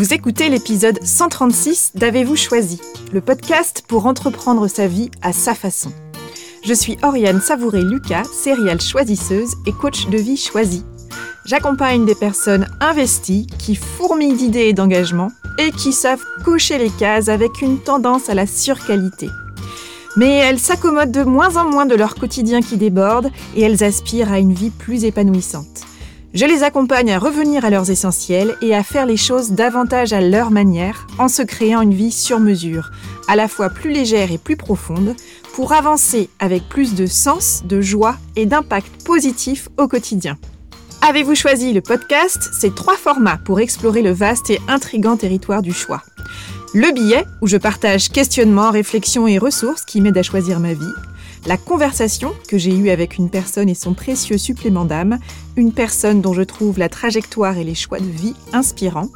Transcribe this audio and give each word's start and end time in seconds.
Vous 0.00 0.14
écoutez 0.14 0.48
l'épisode 0.48 0.98
136 1.04 1.90
d'Avez-vous 1.94 2.34
choisi, 2.34 2.80
le 3.12 3.20
podcast 3.20 3.84
pour 3.86 4.06
entreprendre 4.06 4.66
sa 4.66 4.86
vie 4.86 5.10
à 5.20 5.34
sa 5.34 5.54
façon. 5.54 5.92
Je 6.64 6.72
suis 6.72 6.96
Oriane 7.02 7.42
Savouré-Lucas, 7.42 8.24
céréale 8.24 8.80
choisisseuse 8.80 9.56
et 9.66 9.72
coach 9.72 10.08
de 10.08 10.16
vie 10.16 10.38
choisie. 10.38 10.86
J'accompagne 11.44 12.06
des 12.06 12.14
personnes 12.14 12.66
investies 12.80 13.46
qui 13.58 13.74
fourmillent 13.74 14.38
d'idées 14.38 14.68
et 14.68 14.72
d'engagement 14.72 15.28
et 15.58 15.70
qui 15.70 15.92
savent 15.92 16.24
cocher 16.46 16.78
les 16.78 16.88
cases 16.88 17.28
avec 17.28 17.60
une 17.60 17.78
tendance 17.78 18.30
à 18.30 18.34
la 18.34 18.46
surqualité. 18.46 19.28
Mais 20.16 20.32
elles 20.36 20.58
s'accommodent 20.58 21.12
de 21.12 21.24
moins 21.24 21.58
en 21.58 21.68
moins 21.68 21.84
de 21.84 21.94
leur 21.94 22.14
quotidien 22.14 22.62
qui 22.62 22.78
déborde 22.78 23.30
et 23.54 23.60
elles 23.60 23.84
aspirent 23.84 24.32
à 24.32 24.38
une 24.38 24.54
vie 24.54 24.70
plus 24.70 25.04
épanouissante. 25.04 25.89
Je 26.32 26.46
les 26.46 26.62
accompagne 26.62 27.10
à 27.10 27.18
revenir 27.18 27.64
à 27.64 27.70
leurs 27.70 27.90
essentiels 27.90 28.54
et 28.62 28.72
à 28.72 28.84
faire 28.84 29.04
les 29.04 29.16
choses 29.16 29.50
davantage 29.50 30.12
à 30.12 30.20
leur 30.20 30.52
manière 30.52 31.08
en 31.18 31.26
se 31.26 31.42
créant 31.42 31.80
une 31.80 31.92
vie 31.92 32.12
sur 32.12 32.38
mesure, 32.38 32.92
à 33.26 33.34
la 33.34 33.48
fois 33.48 33.68
plus 33.68 33.90
légère 33.90 34.30
et 34.30 34.38
plus 34.38 34.56
profonde, 34.56 35.16
pour 35.54 35.72
avancer 35.72 36.30
avec 36.38 36.68
plus 36.68 36.94
de 36.94 37.06
sens, 37.06 37.62
de 37.64 37.80
joie 37.80 38.16
et 38.36 38.46
d'impact 38.46 39.02
positif 39.04 39.68
au 39.76 39.88
quotidien. 39.88 40.38
Avez-vous 41.02 41.34
choisi 41.34 41.72
le 41.72 41.80
podcast? 41.80 42.50
C'est 42.52 42.76
trois 42.76 42.96
formats 42.96 43.40
pour 43.44 43.58
explorer 43.58 44.02
le 44.02 44.12
vaste 44.12 44.50
et 44.50 44.60
intrigant 44.68 45.16
territoire 45.16 45.62
du 45.62 45.72
choix. 45.72 46.02
Le 46.74 46.92
billet, 46.92 47.24
où 47.42 47.48
je 47.48 47.56
partage 47.56 48.10
questionnements, 48.10 48.70
réflexions 48.70 49.26
et 49.26 49.38
ressources 49.38 49.84
qui 49.84 50.00
m'aident 50.00 50.18
à 50.18 50.22
choisir 50.22 50.60
ma 50.60 50.74
vie 50.74 50.94
la 51.46 51.56
conversation 51.56 52.32
que 52.48 52.58
j'ai 52.58 52.74
eue 52.74 52.90
avec 52.90 53.16
une 53.16 53.30
personne 53.30 53.68
et 53.68 53.74
son 53.74 53.94
précieux 53.94 54.38
supplément 54.38 54.84
d'âme, 54.84 55.18
une 55.56 55.72
personne 55.72 56.20
dont 56.20 56.34
je 56.34 56.42
trouve 56.42 56.78
la 56.78 56.88
trajectoire 56.88 57.56
et 57.58 57.64
les 57.64 57.74
choix 57.74 57.98
de 57.98 58.04
vie 58.04 58.34
inspirants, 58.52 59.08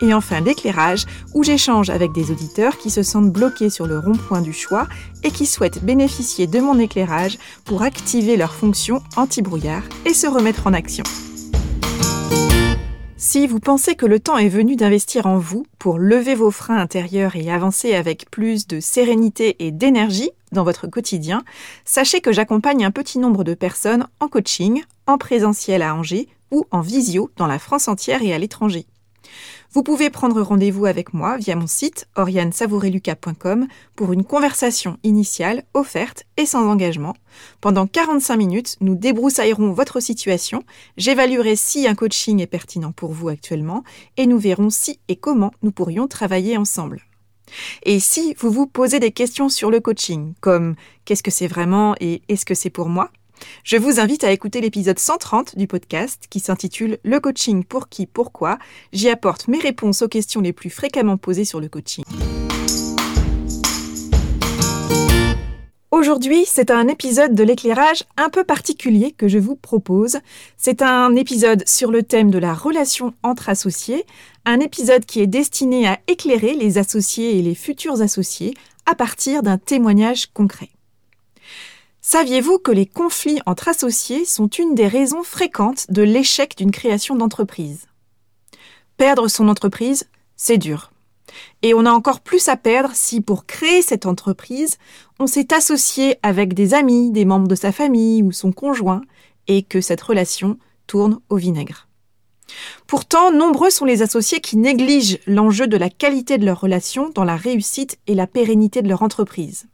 et 0.00 0.14
enfin 0.14 0.40
l'éclairage, 0.40 1.06
où 1.34 1.42
j'échange 1.42 1.90
avec 1.90 2.12
des 2.12 2.30
auditeurs 2.30 2.78
qui 2.78 2.90
se 2.90 3.02
sentent 3.02 3.32
bloqués 3.32 3.70
sur 3.70 3.86
le 3.86 3.98
rond-point 3.98 4.42
du 4.42 4.52
choix 4.52 4.86
et 5.24 5.30
qui 5.30 5.46
souhaitent 5.46 5.84
bénéficier 5.84 6.46
de 6.46 6.60
mon 6.60 6.78
éclairage 6.78 7.38
pour 7.64 7.82
activer 7.82 8.36
leur 8.36 8.54
fonction 8.54 9.02
anti-brouillard 9.16 9.82
et 10.06 10.14
se 10.14 10.26
remettre 10.26 10.66
en 10.66 10.72
action. 10.72 11.04
Si 13.20 13.48
vous 13.48 13.58
pensez 13.58 13.96
que 13.96 14.06
le 14.06 14.20
temps 14.20 14.38
est 14.38 14.48
venu 14.48 14.76
d'investir 14.76 15.26
en 15.26 15.38
vous 15.38 15.66
pour 15.80 15.98
lever 15.98 16.36
vos 16.36 16.52
freins 16.52 16.78
intérieurs 16.78 17.34
et 17.34 17.50
avancer 17.50 17.96
avec 17.96 18.30
plus 18.30 18.68
de 18.68 18.78
sérénité 18.78 19.56
et 19.66 19.72
d'énergie 19.72 20.30
dans 20.52 20.62
votre 20.62 20.86
quotidien, 20.86 21.42
sachez 21.84 22.20
que 22.20 22.30
j'accompagne 22.30 22.84
un 22.84 22.92
petit 22.92 23.18
nombre 23.18 23.42
de 23.42 23.54
personnes 23.54 24.06
en 24.20 24.28
coaching, 24.28 24.84
en 25.08 25.18
présentiel 25.18 25.82
à 25.82 25.96
Angers 25.96 26.28
ou 26.52 26.66
en 26.70 26.80
visio 26.80 27.28
dans 27.36 27.48
la 27.48 27.58
France 27.58 27.88
entière 27.88 28.22
et 28.22 28.32
à 28.32 28.38
l'étranger. 28.38 28.86
Vous 29.78 29.84
pouvez 29.84 30.10
prendre 30.10 30.42
rendez-vous 30.42 30.86
avec 30.86 31.14
moi 31.14 31.36
via 31.36 31.54
mon 31.54 31.68
site 31.68 32.08
oriansavoureluca.com 32.16 33.68
pour 33.94 34.12
une 34.12 34.24
conversation 34.24 34.98
initiale 35.04 35.62
offerte 35.72 36.24
et 36.36 36.46
sans 36.46 36.68
engagement. 36.68 37.14
Pendant 37.60 37.86
45 37.86 38.36
minutes, 38.36 38.76
nous 38.80 38.96
débroussaillerons 38.96 39.70
votre 39.70 40.00
situation, 40.00 40.64
j'évaluerai 40.96 41.54
si 41.54 41.86
un 41.86 41.94
coaching 41.94 42.42
est 42.42 42.48
pertinent 42.48 42.90
pour 42.90 43.12
vous 43.12 43.28
actuellement 43.28 43.84
et 44.16 44.26
nous 44.26 44.40
verrons 44.40 44.70
si 44.70 44.98
et 45.06 45.14
comment 45.14 45.52
nous 45.62 45.70
pourrions 45.70 46.08
travailler 46.08 46.56
ensemble. 46.56 47.02
Et 47.84 48.00
si 48.00 48.34
vous 48.36 48.50
vous 48.50 48.66
posez 48.66 48.98
des 48.98 49.12
questions 49.12 49.48
sur 49.48 49.70
le 49.70 49.78
coaching, 49.78 50.34
comme 50.40 50.74
qu'est-ce 51.04 51.22
que 51.22 51.30
c'est 51.30 51.46
vraiment? 51.46 51.94
et 52.00 52.22
est-ce 52.28 52.44
que 52.44 52.54
c'est 52.54 52.68
pour 52.68 52.88
moi? 52.88 53.12
Je 53.64 53.76
vous 53.76 54.00
invite 54.00 54.24
à 54.24 54.32
écouter 54.32 54.60
l'épisode 54.60 54.98
130 54.98 55.56
du 55.56 55.66
podcast 55.66 56.24
qui 56.30 56.40
s'intitule 56.40 56.98
Le 57.04 57.20
coaching 57.20 57.64
pour 57.64 57.88
qui, 57.88 58.06
pourquoi. 58.06 58.58
J'y 58.92 59.08
apporte 59.08 59.48
mes 59.48 59.58
réponses 59.58 60.02
aux 60.02 60.08
questions 60.08 60.40
les 60.40 60.52
plus 60.52 60.70
fréquemment 60.70 61.16
posées 61.16 61.44
sur 61.44 61.60
le 61.60 61.68
coaching. 61.68 62.04
Aujourd'hui, 65.90 66.44
c'est 66.46 66.70
un 66.70 66.86
épisode 66.86 67.34
de 67.34 67.42
l'éclairage 67.42 68.04
un 68.16 68.28
peu 68.28 68.44
particulier 68.44 69.12
que 69.12 69.26
je 69.26 69.38
vous 69.38 69.56
propose. 69.56 70.18
C'est 70.56 70.82
un 70.82 71.16
épisode 71.16 71.66
sur 71.66 71.90
le 71.90 72.02
thème 72.02 72.30
de 72.30 72.38
la 72.38 72.54
relation 72.54 73.14
entre 73.22 73.48
associés, 73.48 74.04
un 74.44 74.60
épisode 74.60 75.06
qui 75.06 75.20
est 75.20 75.26
destiné 75.26 75.88
à 75.88 75.98
éclairer 76.06 76.54
les 76.54 76.78
associés 76.78 77.38
et 77.38 77.42
les 77.42 77.54
futurs 77.54 78.02
associés 78.02 78.54
à 78.86 78.94
partir 78.94 79.42
d'un 79.42 79.58
témoignage 79.58 80.26
concret. 80.26 80.68
Saviez-vous 82.00 82.58
que 82.58 82.70
les 82.70 82.86
conflits 82.86 83.40
entre 83.44 83.68
associés 83.68 84.24
sont 84.24 84.46
une 84.48 84.74
des 84.74 84.86
raisons 84.86 85.22
fréquentes 85.22 85.90
de 85.90 86.02
l'échec 86.02 86.56
d'une 86.56 86.70
création 86.70 87.16
d'entreprise? 87.16 87.86
Perdre 88.96 89.28
son 89.28 89.48
entreprise, 89.48 90.08
c'est 90.36 90.58
dur. 90.58 90.92
Et 91.62 91.74
on 91.74 91.84
a 91.84 91.90
encore 91.90 92.20
plus 92.20 92.48
à 92.48 92.56
perdre 92.56 92.90
si, 92.94 93.20
pour 93.20 93.46
créer 93.46 93.82
cette 93.82 94.06
entreprise, 94.06 94.78
on 95.18 95.26
s'est 95.26 95.52
associé 95.52 96.16
avec 96.22 96.54
des 96.54 96.72
amis, 96.72 97.10
des 97.10 97.24
membres 97.24 97.48
de 97.48 97.54
sa 97.54 97.72
famille 97.72 98.22
ou 98.22 98.32
son 98.32 98.52
conjoint, 98.52 99.02
et 99.46 99.62
que 99.62 99.80
cette 99.80 100.00
relation 100.00 100.58
tourne 100.86 101.20
au 101.28 101.36
vinaigre. 101.36 101.88
Pourtant, 102.86 103.30
nombreux 103.30 103.70
sont 103.70 103.84
les 103.84 104.02
associés 104.02 104.40
qui 104.40 104.56
négligent 104.56 105.18
l'enjeu 105.26 105.66
de 105.66 105.76
la 105.76 105.90
qualité 105.90 106.38
de 106.38 106.46
leur 106.46 106.60
relation 106.60 107.10
dans 107.10 107.24
la 107.24 107.36
réussite 107.36 107.98
et 108.06 108.14
la 108.14 108.26
pérennité 108.26 108.80
de 108.82 108.88
leur 108.88 109.02
entreprise. 109.02 109.66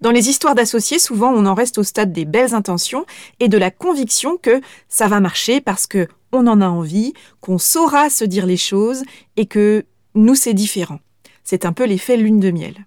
Dans 0.00 0.10
les 0.10 0.30
histoires 0.30 0.54
d'associés, 0.54 0.98
souvent 0.98 1.30
on 1.30 1.44
en 1.44 1.54
reste 1.54 1.76
au 1.76 1.82
stade 1.82 2.12
des 2.12 2.24
belles 2.24 2.54
intentions 2.54 3.04
et 3.38 3.48
de 3.48 3.58
la 3.58 3.70
conviction 3.70 4.38
que 4.38 4.62
ça 4.88 5.08
va 5.08 5.20
marcher 5.20 5.60
parce 5.60 5.86
que 5.86 6.08
on 6.32 6.46
en 6.46 6.60
a 6.62 6.68
envie, 6.68 7.12
qu'on 7.40 7.58
saura 7.58 8.08
se 8.08 8.24
dire 8.24 8.46
les 8.46 8.56
choses 8.56 9.02
et 9.36 9.46
que 9.46 9.84
nous 10.14 10.34
c'est 10.34 10.54
différent. 10.54 11.00
C'est 11.44 11.66
un 11.66 11.72
peu 11.72 11.84
l'effet 11.84 12.16
lune 12.16 12.40
de 12.40 12.50
miel. 12.50 12.86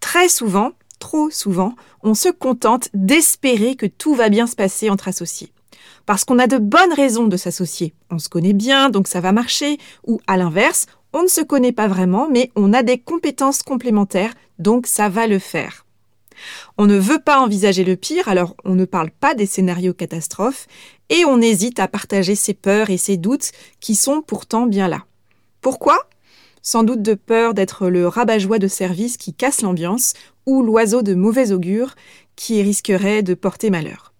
Très 0.00 0.28
souvent, 0.28 0.72
trop 0.98 1.30
souvent, 1.30 1.74
on 2.02 2.14
se 2.14 2.28
contente 2.28 2.88
d'espérer 2.92 3.76
que 3.76 3.86
tout 3.86 4.14
va 4.14 4.28
bien 4.28 4.46
se 4.46 4.56
passer 4.56 4.90
entre 4.90 5.08
associés. 5.08 5.52
Parce 6.06 6.24
qu'on 6.24 6.40
a 6.40 6.48
de 6.48 6.58
bonnes 6.58 6.92
raisons 6.92 7.26
de 7.26 7.36
s'associer. 7.36 7.94
On 8.10 8.18
se 8.18 8.28
connaît 8.28 8.52
bien, 8.52 8.90
donc 8.90 9.06
ça 9.06 9.20
va 9.20 9.30
marcher. 9.30 9.78
Ou 10.06 10.20
à 10.26 10.36
l'inverse, 10.36 10.86
on 11.12 11.22
ne 11.22 11.28
se 11.28 11.40
connaît 11.40 11.72
pas 11.72 11.86
vraiment, 11.86 12.28
mais 12.28 12.50
on 12.56 12.72
a 12.72 12.82
des 12.82 12.98
compétences 12.98 13.62
complémentaires, 13.62 14.34
donc 14.58 14.86
ça 14.86 15.08
va 15.08 15.26
le 15.28 15.38
faire. 15.38 15.84
On 16.78 16.86
ne 16.86 16.98
veut 16.98 17.20
pas 17.20 17.40
envisager 17.40 17.84
le 17.84 17.96
pire, 17.96 18.28
alors 18.28 18.56
on 18.64 18.74
ne 18.74 18.84
parle 18.84 19.10
pas 19.10 19.34
des 19.34 19.46
scénarios 19.46 19.94
catastrophes, 19.94 20.66
et 21.08 21.24
on 21.24 21.40
hésite 21.40 21.80
à 21.80 21.88
partager 21.88 22.34
ses 22.34 22.54
peurs 22.54 22.90
et 22.90 22.96
ses 22.96 23.16
doutes 23.16 23.52
qui 23.80 23.94
sont 23.94 24.22
pourtant 24.22 24.66
bien 24.66 24.88
là. 24.88 25.04
Pourquoi? 25.60 25.98
Sans 26.62 26.84
doute 26.84 27.02
de 27.02 27.14
peur 27.14 27.54
d'être 27.54 27.88
le 27.88 28.06
rabat-joie 28.06 28.58
de 28.58 28.68
service 28.68 29.16
qui 29.16 29.34
casse 29.34 29.62
l'ambiance, 29.62 30.14
ou 30.46 30.62
l'oiseau 30.62 31.02
de 31.02 31.14
mauvais 31.14 31.52
augure 31.52 31.94
qui 32.36 32.62
risquerait 32.62 33.22
de 33.22 33.34
porter 33.34 33.70
malheur. 33.70 34.12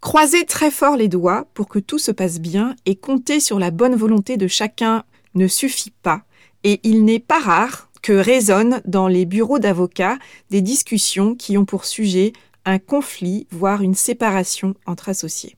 Croisez 0.00 0.44
très 0.44 0.70
fort 0.70 0.96
les 0.96 1.08
doigts 1.08 1.46
pour 1.54 1.68
que 1.68 1.80
tout 1.80 1.98
se 1.98 2.12
passe 2.12 2.38
bien 2.38 2.76
et 2.86 2.94
compter 2.94 3.40
sur 3.40 3.58
la 3.58 3.70
bonne 3.70 3.96
volonté 3.96 4.36
de 4.36 4.46
chacun 4.46 5.04
ne 5.34 5.48
suffit 5.48 5.92
pas, 6.02 6.22
et 6.64 6.80
il 6.84 7.04
n'est 7.04 7.18
pas 7.18 7.40
rare 7.40 7.87
que 8.02 8.12
résonnent 8.12 8.80
dans 8.84 9.08
les 9.08 9.26
bureaux 9.26 9.58
d'avocats 9.58 10.18
des 10.50 10.62
discussions 10.62 11.34
qui 11.34 11.58
ont 11.58 11.64
pour 11.64 11.84
sujet 11.84 12.32
un 12.64 12.78
conflit, 12.78 13.46
voire 13.50 13.82
une 13.82 13.94
séparation 13.94 14.74
entre 14.86 15.08
associés. 15.08 15.56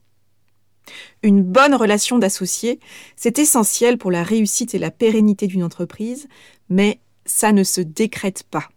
Une 1.23 1.43
bonne 1.43 1.75
relation 1.75 2.17
d'associés, 2.19 2.79
c'est 3.15 3.39
essentiel 3.39 3.97
pour 3.97 4.11
la 4.11 4.23
réussite 4.23 4.73
et 4.73 4.79
la 4.79 4.91
pérennité 4.91 5.47
d'une 5.47 5.63
entreprise, 5.63 6.27
mais 6.69 6.99
ça 7.25 7.51
ne 7.51 7.63
se 7.63 7.81
décrète 7.81 8.43
pas. 8.43 8.69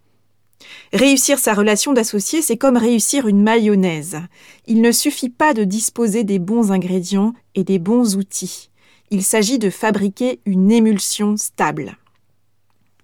Réussir 0.92 1.38
sa 1.38 1.54
relation 1.54 1.92
d'associé, 1.92 2.42
c'est 2.42 2.56
comme 2.56 2.76
réussir 2.76 3.26
une 3.26 3.42
mayonnaise. 3.42 4.18
Il 4.66 4.80
ne 4.80 4.92
suffit 4.92 5.28
pas 5.30 5.54
de 5.54 5.64
disposer 5.64 6.24
des 6.24 6.38
bons 6.38 6.72
ingrédients 6.72 7.34
et 7.54 7.64
des 7.64 7.78
bons 7.78 8.16
outils. 8.16 8.70
Il 9.10 9.22
s'agit 9.22 9.58
de 9.58 9.70
fabriquer 9.70 10.40
une 10.46 10.72
émulsion 10.72 11.36
stable. 11.36 11.98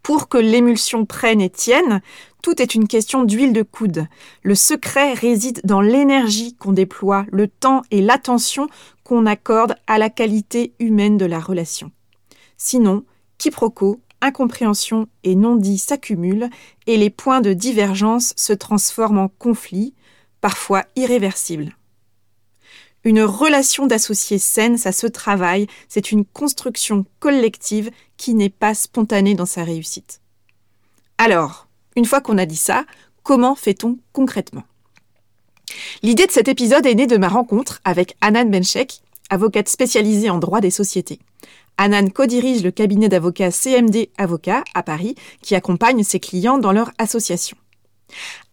Pour 0.03 0.29
que 0.29 0.39
l'émulsion 0.39 1.05
prenne 1.05 1.41
et 1.41 1.51
tienne, 1.51 2.01
tout 2.43 2.61
est 2.63 2.75
une 2.75 2.89
question 2.89 3.25
d'huile 3.25 3.53
de 3.53 3.63
coude. 3.63 4.07
Le 4.43 4.55
secret 4.55 5.13
réside 5.13 5.61
dans 5.65 5.81
l'énergie 5.81 6.55
qu'on 6.55 6.73
déploie, 6.73 7.27
le 7.31 7.49
temps 7.49 7.83
et 7.91 8.01
l'attention 8.01 8.69
qu'on 9.05 9.27
accorde 9.27 9.75
à 9.87 9.99
la 9.99 10.09
qualité 10.09 10.73
humaine 10.79 11.19
de 11.19 11.27
la 11.27 11.39
relation. 11.39 11.91
Sinon, 12.57 13.05
quiproquo, 13.39 14.01
incompréhension 14.21 15.07
et 15.25 15.35
non-dit 15.35 15.79
s'accumulent 15.79 16.51
et 16.87 16.97
les 16.97 17.11
points 17.11 17.41
de 17.41 17.53
divergence 17.53 18.33
se 18.37 18.53
transforment 18.53 19.19
en 19.19 19.29
conflits, 19.29 19.95
parfois 20.41 20.85
irréversibles. 20.97 21.75
Une 23.03 23.23
relation 23.23 23.87
d'associés 23.87 24.39
saine, 24.39 24.77
ça 24.77 24.93
se 24.93 25.07
travaille, 25.07 25.67
c'est 25.89 26.13
une 26.13 26.25
construction 26.25 27.07
collective 27.19 27.91
qui 28.17 28.35
n'est 28.35 28.51
pas 28.51 28.75
spontanée 28.75 29.35
dans 29.35 29.47
sa 29.47 29.65
réussite. 29.65 30.21
Alors, 31.17 31.67
une 31.97 32.05
fois 32.05 32.21
qu'on 32.21 32.39
a 32.39 32.47
dit 32.47 32.57
ça, 32.57 32.85
comment 33.23 33.55
fait-on 33.55 33.99
concrètement? 34.13 34.65
L'idée 36.03 36.27
de 36.27 36.33
cet 36.33 36.49
épisode 36.49 36.85
est 36.85 36.95
née 36.95 37.07
de 37.07 37.17
ma 37.17 37.29
rencontre 37.29 37.81
avec 37.85 38.17
Anan 38.21 38.51
Benchek, 38.51 39.01
avocate 39.31 39.69
spécialisée 39.69 40.29
en 40.29 40.39
droit 40.39 40.61
des 40.61 40.71
sociétés. 40.71 41.21
Anan 41.79 42.11
co-dirige 42.11 42.63
le 42.63 42.71
cabinet 42.71 43.09
d'avocats 43.09 43.51
CMD 43.51 44.09
Avocats 44.19 44.65
à 44.75 44.83
Paris 44.83 45.15
qui 45.41 45.55
accompagne 45.55 46.03
ses 46.03 46.21
clients 46.21 46.59
dans 46.59 46.73
leur 46.73 46.91
association. 46.99 47.57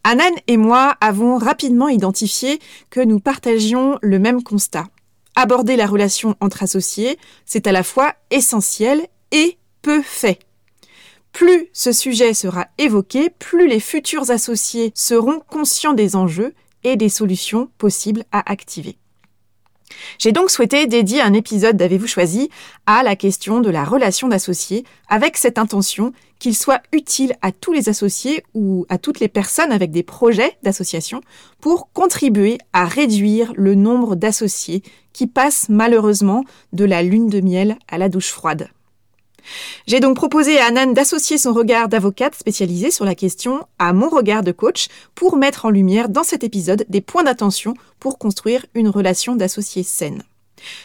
Anan 0.03 0.33
et 0.47 0.57
moi 0.57 0.95
avons 1.01 1.37
rapidement 1.37 1.89
identifié 1.89 2.59
que 2.89 2.99
nous 2.99 3.19
partagions 3.19 3.99
le 4.01 4.19
même 4.19 4.43
constat. 4.43 4.87
Aborder 5.35 5.75
la 5.75 5.85
relation 5.85 6.35
entre 6.41 6.63
associés, 6.63 7.19
c'est 7.45 7.67
à 7.67 7.71
la 7.71 7.83
fois 7.83 8.15
essentiel 8.31 9.07
et 9.31 9.57
peu 9.81 10.01
fait. 10.01 10.39
Plus 11.31 11.67
ce 11.73 11.91
sujet 11.91 12.33
sera 12.33 12.67
évoqué, 12.77 13.29
plus 13.29 13.67
les 13.67 13.79
futurs 13.79 14.31
associés 14.31 14.91
seront 14.95 15.41
conscients 15.47 15.93
des 15.93 16.15
enjeux 16.15 16.55
et 16.83 16.95
des 16.95 17.09
solutions 17.09 17.69
possibles 17.77 18.23
à 18.31 18.51
activer. 18.51 18.97
J'ai 20.19 20.31
donc 20.31 20.49
souhaité 20.49 20.87
dédier 20.87 21.21
un 21.21 21.33
épisode 21.33 21.77
d'Avez-vous 21.77 22.07
choisi 22.07 22.49
à 22.85 23.03
la 23.03 23.15
question 23.15 23.59
de 23.59 23.69
la 23.69 23.83
relation 23.83 24.27
d'associés 24.27 24.83
avec 25.07 25.37
cette 25.37 25.57
intention 25.57 26.13
qu'il 26.39 26.55
soit 26.55 26.81
utile 26.91 27.35
à 27.41 27.51
tous 27.51 27.73
les 27.73 27.89
associés 27.89 28.43
ou 28.53 28.85
à 28.89 28.97
toutes 28.97 29.19
les 29.19 29.27
personnes 29.27 29.71
avec 29.71 29.91
des 29.91 30.03
projets 30.03 30.57
d'association 30.63 31.21
pour 31.59 31.91
contribuer 31.93 32.57
à 32.73 32.85
réduire 32.85 33.53
le 33.55 33.75
nombre 33.75 34.15
d'associés 34.15 34.83
qui 35.13 35.27
passent 35.27 35.67
malheureusement 35.69 36.43
de 36.73 36.85
la 36.85 37.01
lune 37.01 37.29
de 37.29 37.41
miel 37.41 37.77
à 37.87 37.97
la 37.97 38.09
douche 38.09 38.29
froide. 38.29 38.69
J'ai 39.87 39.99
donc 39.99 40.15
proposé 40.15 40.59
à 40.59 40.67
Anan 40.67 40.93
d'associer 40.93 41.37
son 41.37 41.53
regard 41.53 41.87
d'avocate 41.87 42.35
spécialisée 42.35 42.91
sur 42.91 43.05
la 43.05 43.15
question 43.15 43.65
à 43.79 43.93
mon 43.93 44.09
regard 44.09 44.43
de 44.43 44.51
coach 44.51 44.87
pour 45.15 45.37
mettre 45.37 45.65
en 45.65 45.69
lumière 45.69 46.09
dans 46.09 46.23
cet 46.23 46.43
épisode 46.43 46.85
des 46.89 47.01
points 47.01 47.23
d'attention 47.23 47.73
pour 47.99 48.17
construire 48.17 48.65
une 48.73 48.89
relation 48.89 49.35
d'associé 49.35 49.83
saine. 49.83 50.23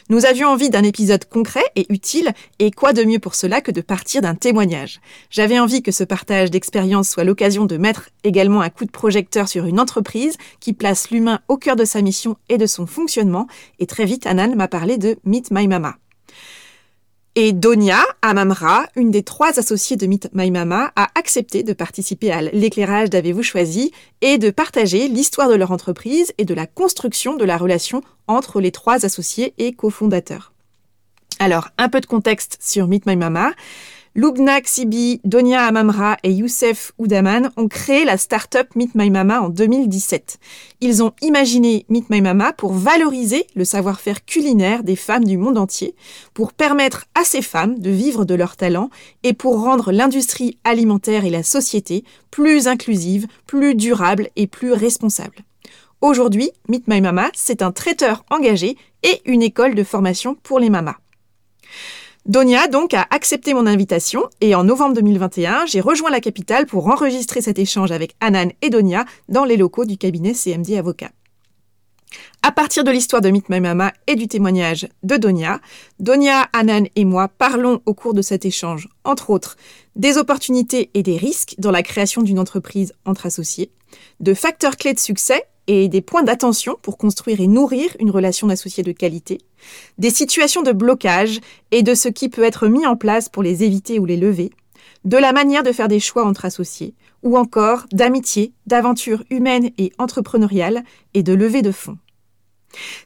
Nous 0.08 0.26
avions 0.26 0.48
envie 0.48 0.70
d'un 0.70 0.82
épisode 0.82 1.24
concret 1.24 1.64
et 1.76 1.86
utile, 1.88 2.32
et 2.58 2.70
quoi 2.70 2.92
de 2.92 3.04
mieux 3.04 3.18
pour 3.18 3.34
cela 3.34 3.60
que 3.60 3.70
de 3.70 3.80
partir 3.80 4.22
d'un 4.22 4.34
témoignage? 4.34 5.00
J'avais 5.30 5.58
envie 5.58 5.82
que 5.82 5.92
ce 5.92 6.04
partage 6.04 6.50
d'expérience 6.50 7.08
soit 7.08 7.24
l'occasion 7.24 7.64
de 7.64 7.76
mettre 7.76 8.10
également 8.24 8.60
un 8.60 8.70
coup 8.70 8.84
de 8.84 8.90
projecteur 8.90 9.48
sur 9.48 9.64
une 9.64 9.80
entreprise 9.80 10.36
qui 10.60 10.72
place 10.72 11.10
l'humain 11.10 11.40
au 11.48 11.56
cœur 11.56 11.76
de 11.76 11.84
sa 11.84 12.02
mission 12.02 12.36
et 12.48 12.58
de 12.58 12.66
son 12.66 12.86
fonctionnement, 12.86 13.46
et 13.78 13.86
très 13.86 14.04
vite 14.04 14.26
Anan 14.26 14.54
m'a 14.54 14.68
parlé 14.68 14.98
de 14.98 15.16
Meet 15.24 15.50
My 15.50 15.66
Mama. 15.68 15.96
Et 17.34 17.54
Donia 17.54 18.04
Amamra, 18.20 18.84
une 18.94 19.10
des 19.10 19.22
trois 19.22 19.58
associées 19.58 19.96
de 19.96 20.06
Meet 20.06 20.28
My 20.34 20.50
Mama, 20.50 20.92
a 20.96 21.08
accepté 21.14 21.62
de 21.62 21.72
participer 21.72 22.30
à 22.30 22.42
l'éclairage 22.42 23.08
d'Avez-vous 23.08 23.42
choisi 23.42 23.90
et 24.20 24.36
de 24.36 24.50
partager 24.50 25.08
l'histoire 25.08 25.48
de 25.48 25.54
leur 25.54 25.70
entreprise 25.70 26.34
et 26.36 26.44
de 26.44 26.52
la 26.52 26.66
construction 26.66 27.34
de 27.34 27.46
la 27.46 27.56
relation 27.56 28.02
entre 28.28 28.60
les 28.60 28.70
trois 28.70 29.06
associés 29.06 29.54
et 29.56 29.72
cofondateurs. 29.72 30.52
Alors, 31.38 31.70
un 31.78 31.88
peu 31.88 32.02
de 32.02 32.06
contexte 32.06 32.58
sur 32.60 32.86
Meet 32.86 33.06
My 33.06 33.16
Mama. 33.16 33.52
Lubna 34.14 34.60
Ksibi, 34.60 35.22
Donia 35.24 35.64
Amamra 35.64 36.18
et 36.22 36.30
Youssef 36.30 36.92
Oudaman 36.98 37.50
ont 37.56 37.66
créé 37.66 38.04
la 38.04 38.18
start-up 38.18 38.68
Meet 38.76 38.94
My 38.94 39.08
Mama 39.08 39.40
en 39.40 39.48
2017. 39.48 40.38
Ils 40.82 41.02
ont 41.02 41.14
imaginé 41.22 41.86
Meet 41.88 42.10
My 42.10 42.20
Mama 42.20 42.52
pour 42.52 42.74
valoriser 42.74 43.46
le 43.54 43.64
savoir-faire 43.64 44.26
culinaire 44.26 44.84
des 44.84 44.96
femmes 44.96 45.24
du 45.24 45.38
monde 45.38 45.56
entier, 45.56 45.94
pour 46.34 46.52
permettre 46.52 47.06
à 47.14 47.24
ces 47.24 47.40
femmes 47.40 47.78
de 47.78 47.88
vivre 47.88 48.26
de 48.26 48.34
leur 48.34 48.58
talent 48.58 48.90
et 49.22 49.32
pour 49.32 49.62
rendre 49.62 49.92
l'industrie 49.92 50.58
alimentaire 50.62 51.24
et 51.24 51.30
la 51.30 51.42
société 51.42 52.04
plus 52.30 52.68
inclusive, 52.68 53.26
plus 53.46 53.74
durable 53.74 54.28
et 54.36 54.46
plus 54.46 54.74
responsable. 54.74 55.36
Aujourd'hui, 56.02 56.50
Meet 56.68 56.86
My 56.86 57.00
Mama, 57.00 57.30
c'est 57.32 57.62
un 57.62 57.72
traiteur 57.72 58.26
engagé 58.28 58.76
et 59.04 59.22
une 59.24 59.40
école 59.40 59.74
de 59.74 59.84
formation 59.84 60.34
pour 60.34 60.58
les 60.58 60.68
mamas. 60.68 60.96
Donia 62.26 62.68
donc 62.68 62.94
a 62.94 63.04
accepté 63.10 63.52
mon 63.52 63.66
invitation 63.66 64.22
et 64.40 64.54
en 64.54 64.62
novembre 64.62 64.94
2021, 64.94 65.66
j'ai 65.66 65.80
rejoint 65.80 66.10
la 66.10 66.20
capitale 66.20 66.66
pour 66.66 66.86
enregistrer 66.86 67.40
cet 67.40 67.58
échange 67.58 67.90
avec 67.90 68.14
Anan 68.20 68.50
et 68.62 68.70
Donia 68.70 69.04
dans 69.28 69.44
les 69.44 69.56
locaux 69.56 69.84
du 69.84 69.98
cabinet 69.98 70.32
CMD 70.32 70.74
Avocat. 70.74 71.10
À 72.44 72.52
partir 72.52 72.84
de 72.84 72.92
l'histoire 72.92 73.22
de 73.22 73.30
Meet 73.30 73.48
My 73.48 73.58
Mama 73.58 73.92
et 74.06 74.14
du 74.14 74.28
témoignage 74.28 74.88
de 75.02 75.16
Donia, 75.16 75.60
Donia, 75.98 76.48
Anan 76.52 76.84
et 76.94 77.04
moi 77.04 77.26
parlons 77.26 77.80
au 77.86 77.94
cours 77.94 78.14
de 78.14 78.22
cet 78.22 78.44
échange, 78.44 78.88
entre 79.02 79.30
autres, 79.30 79.56
des 79.96 80.16
opportunités 80.16 80.90
et 80.94 81.02
des 81.02 81.16
risques 81.16 81.56
dans 81.58 81.72
la 81.72 81.82
création 81.82 82.22
d'une 82.22 82.38
entreprise 82.38 82.92
entre 83.04 83.26
associés, 83.26 83.72
de 84.20 84.32
facteurs 84.32 84.76
clés 84.76 84.94
de 84.94 85.00
succès 85.00 85.44
et 85.66 85.88
des 85.88 86.00
points 86.00 86.22
d'attention 86.22 86.76
pour 86.82 86.98
construire 86.98 87.40
et 87.40 87.48
nourrir 87.48 87.96
une 87.98 88.10
relation 88.10 88.46
d'associés 88.46 88.84
de 88.84 88.92
qualité, 88.92 89.38
des 89.98 90.10
situations 90.10 90.62
de 90.62 90.72
blocage 90.72 91.40
et 91.70 91.82
de 91.82 91.94
ce 91.94 92.08
qui 92.08 92.28
peut 92.28 92.44
être 92.44 92.68
mis 92.68 92.86
en 92.86 92.96
place 92.96 93.28
pour 93.28 93.42
les 93.42 93.64
éviter 93.64 93.98
ou 93.98 94.06
les 94.06 94.16
lever, 94.16 94.50
de 95.04 95.16
la 95.16 95.32
manière 95.32 95.62
de 95.62 95.72
faire 95.72 95.88
des 95.88 96.00
choix 96.00 96.24
entre 96.24 96.44
associés, 96.44 96.94
ou 97.22 97.36
encore 97.36 97.86
d'amitié, 97.92 98.52
d'aventure 98.66 99.24
humaine 99.30 99.70
et 99.78 99.92
entrepreneuriale 99.98 100.82
et 101.14 101.22
de 101.22 101.32
levée 101.32 101.62
de 101.62 101.72
fonds. 101.72 101.98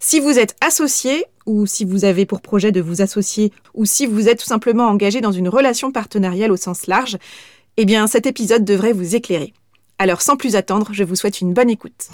Si 0.00 0.20
vous 0.20 0.38
êtes 0.38 0.56
associé, 0.60 1.24
ou 1.44 1.66
si 1.66 1.84
vous 1.84 2.04
avez 2.04 2.26
pour 2.26 2.40
projet 2.40 2.72
de 2.72 2.80
vous 2.80 3.02
associer, 3.02 3.52
ou 3.74 3.84
si 3.84 4.06
vous 4.06 4.28
êtes 4.28 4.40
tout 4.40 4.46
simplement 4.46 4.86
engagé 4.86 5.20
dans 5.20 5.32
une 5.32 5.48
relation 5.48 5.90
partenariale 5.90 6.52
au 6.52 6.56
sens 6.56 6.86
large, 6.86 7.18
eh 7.76 7.84
bien 7.84 8.06
cet 8.06 8.26
épisode 8.26 8.64
devrait 8.64 8.92
vous 8.92 9.16
éclairer. 9.16 9.52
Alors 9.98 10.22
sans 10.22 10.36
plus 10.36 10.56
attendre, 10.56 10.90
je 10.92 11.04
vous 11.04 11.16
souhaite 11.16 11.40
une 11.40 11.52
bonne 11.52 11.70
écoute. 11.70 12.08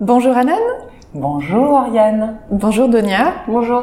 Bonjour 0.00 0.36
Anan. 0.36 0.54
Bonjour 1.12 1.72
Oriane. 1.72 2.36
Bonjour 2.52 2.88
Donia. 2.88 3.32
Bonjour. 3.48 3.82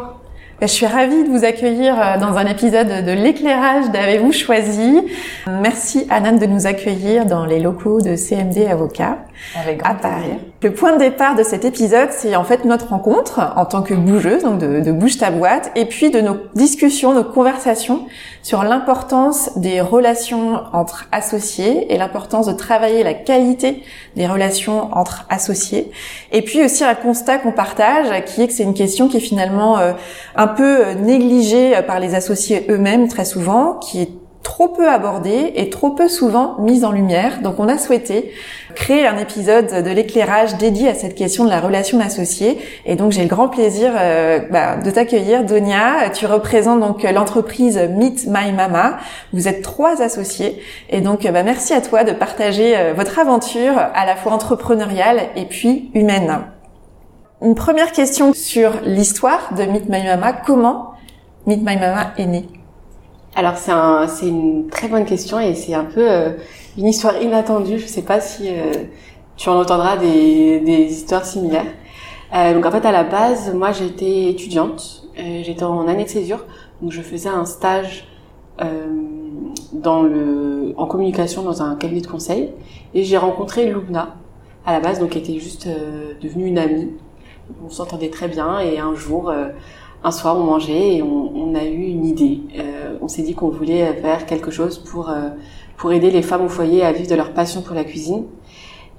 Je 0.62 0.68
suis 0.68 0.86
ravie 0.86 1.26
de 1.26 1.30
vous 1.30 1.44
accueillir 1.44 1.94
euh, 2.00 2.18
dans 2.18 2.38
un 2.38 2.46
épisode 2.46 2.88
de 2.88 3.12
l'éclairage 3.12 3.90
d'Avez-vous 3.92 4.32
choisi. 4.32 5.02
Merci 5.46 6.08
Anan 6.10 6.38
de 6.38 6.46
nous 6.46 6.68
accueillir 6.68 7.26
dans 7.26 7.46
les 7.46 7.60
locaux 7.60 8.00
de 8.00 8.16
CMD 8.16 8.60
Avocat 8.60 9.18
Avec 9.62 9.80
grand 9.80 9.92
à 9.92 9.96
Paris. 9.96 10.40
Le 10.66 10.74
point 10.74 10.94
de 10.94 10.98
départ 10.98 11.36
de 11.36 11.44
cet 11.44 11.64
épisode, 11.64 12.10
c'est 12.10 12.36
en 12.36 12.44
fait 12.44 12.66
notre 12.66 12.88
rencontre 12.88 13.54
en 13.56 13.66
tant 13.66 13.84
que 13.84 13.94
bougeuse, 13.94 14.42
donc 14.42 14.58
de, 14.58 14.92
bouge 14.92 15.20
ta 15.20 15.30
boîte, 15.30 15.72
et 15.76 15.86
puis 15.86 16.10
de 16.10 16.20
nos 16.22 16.38
discussions, 16.56 17.14
nos 17.14 17.24
conversations 17.24 18.08
sur 18.42 18.64
l'importance 18.64 19.52
des 19.60 19.80
relations 19.80 20.64
entre 20.74 21.08
associés 21.12 21.94
et 21.94 22.00
l'importance 22.00 22.48
de 22.48 22.54
travailler 22.54 23.04
la 23.04 23.14
qualité 23.14 23.84
des 24.16 24.26
relations 24.26 24.92
entre 24.98 25.28
associés. 25.30 25.92
Et 26.32 26.42
puis 26.42 26.66
aussi 26.66 26.84
un 26.84 26.96
constat 26.96 27.38
qu'on 27.38 27.52
partage, 27.52 28.08
qui 28.26 28.42
est 28.42 28.48
que 28.48 28.54
c'est 28.54 28.64
une 28.64 28.74
question 28.74 29.08
qui 29.08 29.18
est 29.18 29.20
finalement 29.20 29.78
euh, 29.78 29.94
un 30.36 30.48
peu 30.48 30.94
négligée 30.94 31.80
par 31.86 32.00
les 32.00 32.16
associés 32.16 32.66
eux-mêmes 32.72 33.08
très 33.08 33.26
souvent, 33.26 33.76
qui 33.76 34.02
est 34.02 34.10
trop 34.46 34.68
peu 34.68 34.88
abordée 34.88 35.54
et 35.56 35.70
trop 35.72 35.90
peu 35.90 36.08
souvent 36.08 36.56
mise 36.60 36.86
en 36.86 36.92
lumière. 36.92 37.42
Donc 37.42 37.60
on 37.60 37.68
a 37.68 37.80
souhaité 37.80 38.32
créer 38.76 39.08
un 39.08 39.18
épisode 39.18 39.84
de 39.84 39.90
l'éclairage 39.90 40.56
dédié 40.58 40.88
à 40.88 40.94
cette 40.94 41.16
question 41.16 41.46
de 41.46 41.50
la 41.50 41.60
relation 41.60 41.98
d'associés. 41.98 42.60
Et 42.86 42.96
donc 42.96 43.12
j'ai 43.12 43.24
le 43.24 43.28
grand 43.28 43.50
plaisir 43.50 43.92
euh, 44.00 44.40
bah, 44.52 44.78
de 44.78 44.92
t'accueillir, 44.92 45.44
Donia. 45.44 46.10
Tu 46.14 46.28
représentes 46.28 46.80
donc 46.80 47.04
l'entreprise 47.04 47.78
Meet 47.78 48.28
My 48.28 48.54
Mama. 48.54 48.98
Vous 49.34 49.48
êtes 49.48 49.64
trois 49.64 50.02
associés. 50.04 50.62
Et 50.90 51.02
donc 51.02 51.24
bah, 51.24 51.44
merci 51.44 51.74
à 51.74 51.82
toi 51.82 52.04
de 52.04 52.12
partager 52.12 52.78
euh, 52.78 52.94
votre 52.94 53.18
aventure 53.18 53.78
à 53.78 54.06
la 54.06 54.16
fois 54.16 54.32
entrepreneuriale 54.32 55.22
et 55.36 55.46
puis 55.46 55.90
humaine. 55.96 56.42
Une 57.42 57.56
première 57.56 57.92
question 57.92 58.32
sur 58.34 58.74
l'histoire 58.86 59.56
de 59.58 59.64
Meet 59.64 59.90
My 59.90 60.04
Mama. 60.04 60.34
Comment 60.34 60.92
Meet 61.48 61.62
My 61.62 61.78
Mama 61.78 62.14
est 62.18 62.28
né 62.28 62.46
alors 63.36 63.58
c'est 63.58 63.72
un, 63.72 64.08
c'est 64.08 64.28
une 64.28 64.68
très 64.70 64.88
bonne 64.88 65.06
question 65.06 65.40
et 65.40 65.54
c'est 65.56 65.74
un 65.74 65.84
peu 65.84 66.10
euh, 66.10 66.32
une 66.78 66.88
histoire 66.88 67.22
inattendue. 67.22 67.80
Je 67.80 67.86
sais 67.86 68.02
pas 68.02 68.22
si 68.22 68.48
euh, 68.48 68.72
tu 69.36 69.50
en 69.50 69.60
entendras 69.60 69.98
des, 69.98 70.62
des 70.62 70.84
histoires 70.86 71.26
similaires. 71.26 71.66
Euh, 72.34 72.54
donc 72.54 72.66
en 72.66 72.72
fait 72.72 72.86
à 72.86 72.92
la 72.92 73.04
base, 73.04 73.54
moi 73.54 73.72
j'étais 73.72 74.30
étudiante, 74.30 75.08
euh, 75.20 75.42
j'étais 75.44 75.64
en 75.64 75.88
année 75.88 76.06
de 76.06 76.10
césure, 76.10 76.46
donc 76.82 76.92
je 76.92 77.02
faisais 77.02 77.30
un 77.30 77.46
stage 77.46 78.08
dans 79.74 80.02
le 80.02 80.74
en 80.78 80.86
communication 80.86 81.42
dans 81.42 81.62
un 81.62 81.76
cabinet 81.76 82.00
de 82.00 82.08
conseil 82.08 82.52
et 82.94 83.04
j'ai 83.04 83.18
rencontré 83.18 83.66
Lubna 83.66 84.16
à 84.66 84.72
la 84.72 84.80
base, 84.80 85.00
donc 85.00 85.10
qui 85.10 85.18
était 85.18 85.40
juste 85.40 85.68
devenue 86.22 86.46
une 86.46 86.58
amie. 86.58 86.94
On 87.66 87.70
s'entendait 87.70 88.10
très 88.10 88.30
bien 88.30 88.60
et 88.60 88.80
un 88.80 88.96
jour 88.96 89.30
un 90.06 90.12
soir, 90.12 90.38
on 90.38 90.44
mangeait 90.44 90.98
et 90.98 91.02
on, 91.02 91.56
a 91.56 91.66
eu 91.66 91.84
une 91.88 92.06
idée. 92.06 92.42
Euh, 92.60 92.98
on 93.02 93.08
s'est 93.08 93.24
dit 93.24 93.34
qu'on 93.34 93.50
voulait 93.50 93.92
faire 93.94 94.26
quelque 94.28 94.52
chose 94.52 94.78
pour 94.78 95.10
euh, 95.10 95.30
pour 95.78 95.92
aider 95.94 96.12
les 96.12 96.22
femmes 96.22 96.44
au 96.44 96.50
foyer 96.50 96.84
à 96.84 96.92
vivre 96.92 97.10
de 97.10 97.16
leur 97.16 97.34
passion 97.34 97.62
pour 97.62 97.76
la 97.76 97.84
cuisine. 97.84 98.26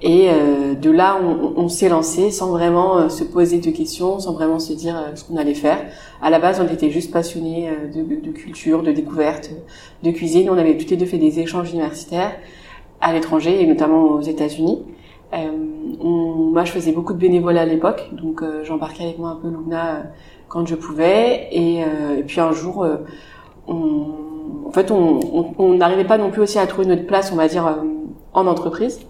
Et 0.02 0.28
euh, 0.28 0.74
de 0.74 0.90
là, 0.90 1.18
on, 1.56 1.68
s'est 1.68 1.88
lancé 1.88 2.30
sans 2.30 2.50
vraiment 2.50 3.08
se 3.08 3.24
poser 3.24 3.60
de 3.60 3.70
questions, 3.70 4.18
sans 4.18 4.32
vraiment 4.34 4.58
se 4.58 4.72
dire 4.72 4.96
ce 5.14 5.24
qu'on 5.24 5.36
allait 5.36 5.54
faire. 5.54 5.78
À 6.20 6.28
la 6.28 6.38
base, 6.38 6.60
on 6.60 6.70
était 6.70 6.90
juste 6.90 7.12
passionnés 7.12 7.70
de, 7.94 8.02
de, 8.02 8.30
culture, 8.32 8.82
de 8.82 8.92
découverte, 8.92 9.50
de 10.02 10.10
cuisine. 10.10 10.50
On 10.50 10.58
avait 10.58 10.76
toutes 10.76 10.90
les 10.90 10.98
deux 10.98 11.06
fait 11.06 11.18
des 11.18 11.40
échanges 11.40 11.70
universitaires 11.70 12.32
à 13.00 13.12
l'étranger 13.12 13.62
et 13.62 13.66
notamment 13.66 14.02
aux 14.02 14.20
États-Unis. 14.20 14.82
moi, 16.02 16.64
je 16.64 16.72
faisais 16.72 16.92
beaucoup 16.92 17.14
de 17.14 17.18
bénévolat 17.18 17.62
à 17.62 17.66
l'époque, 17.66 18.10
donc 18.12 18.42
j'embarquais 18.64 19.04
avec 19.04 19.18
moi 19.18 19.30
un 19.30 19.36
peu 19.36 19.48
Luna 19.48 20.02
quand 20.56 20.66
je 20.66 20.74
pouvais. 20.74 21.48
Et, 21.52 21.80
et 21.80 22.22
puis 22.26 22.40
un 22.40 22.52
jour, 22.52 22.86
on, 23.68 24.06
en 24.66 24.72
fait, 24.72 24.90
on 24.90 25.74
n'arrivait 25.74 26.04
pas 26.04 26.16
non 26.16 26.30
plus 26.30 26.40
aussi 26.40 26.58
à 26.58 26.66
trouver 26.66 26.86
notre 26.86 27.06
place, 27.06 27.30
on 27.30 27.36
va 27.36 27.46
dire, 27.46 27.82
en 28.32 28.46
entreprise. 28.46 29.00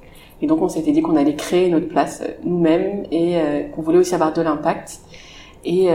Et 0.43 0.47
donc 0.49 0.61
on 0.61 0.69
s'était 0.69 0.91
dit 0.91 1.03
qu'on 1.03 1.17
allait 1.17 1.37
créer 1.37 1.71
notre 1.71 1.89
place 1.89 2.23
nous-mêmes 2.43 3.05
et 3.13 3.37
qu'on 3.75 3.81
voulait 3.81 3.99
aussi 3.99 4.15
avoir 4.15 4.33
de 4.33 4.43
l'impact. 4.43 4.99
Et, 5.65 5.89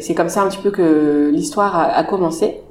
c'est 0.00 0.14
comme 0.14 0.30
ça 0.30 0.42
un 0.42 0.48
petit 0.48 0.62
peu 0.62 0.70
que 0.70 1.30
l'histoire 1.32 1.76
a 1.76 2.02
commencé. 2.04 2.62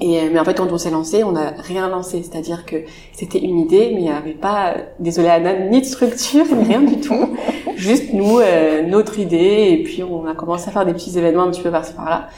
Et, 0.00 0.20
euh, 0.20 0.28
mais 0.32 0.38
en 0.38 0.44
fait, 0.44 0.54
quand 0.54 0.70
on 0.70 0.78
s'est 0.78 0.90
lancé, 0.90 1.24
on 1.24 1.32
n'a 1.32 1.52
rien 1.58 1.88
lancé. 1.88 2.22
C'est-à-dire 2.22 2.66
que 2.66 2.76
c'était 3.12 3.38
une 3.38 3.58
idée, 3.58 3.90
mais 3.94 4.00
il 4.00 4.04
n'y 4.04 4.10
avait 4.10 4.32
pas, 4.32 4.74
désolé 4.98 5.28
Anna, 5.28 5.54
ni 5.54 5.80
de 5.80 5.86
structure, 5.86 6.44
ni 6.54 6.64
rien 6.64 6.82
du 6.82 7.00
tout. 7.00 7.36
Juste 7.76 8.12
nous, 8.12 8.38
euh, 8.38 8.82
notre 8.82 9.18
idée, 9.18 9.68
et 9.70 9.82
puis 9.82 10.02
on 10.02 10.26
a 10.26 10.34
commencé 10.34 10.68
à 10.68 10.72
faire 10.72 10.84
des 10.84 10.92
petits 10.92 11.16
événements 11.18 11.44
un 11.44 11.50
petit 11.50 11.62
peu 11.62 11.70
par-ci 11.70 11.92
par-là. 11.94 12.28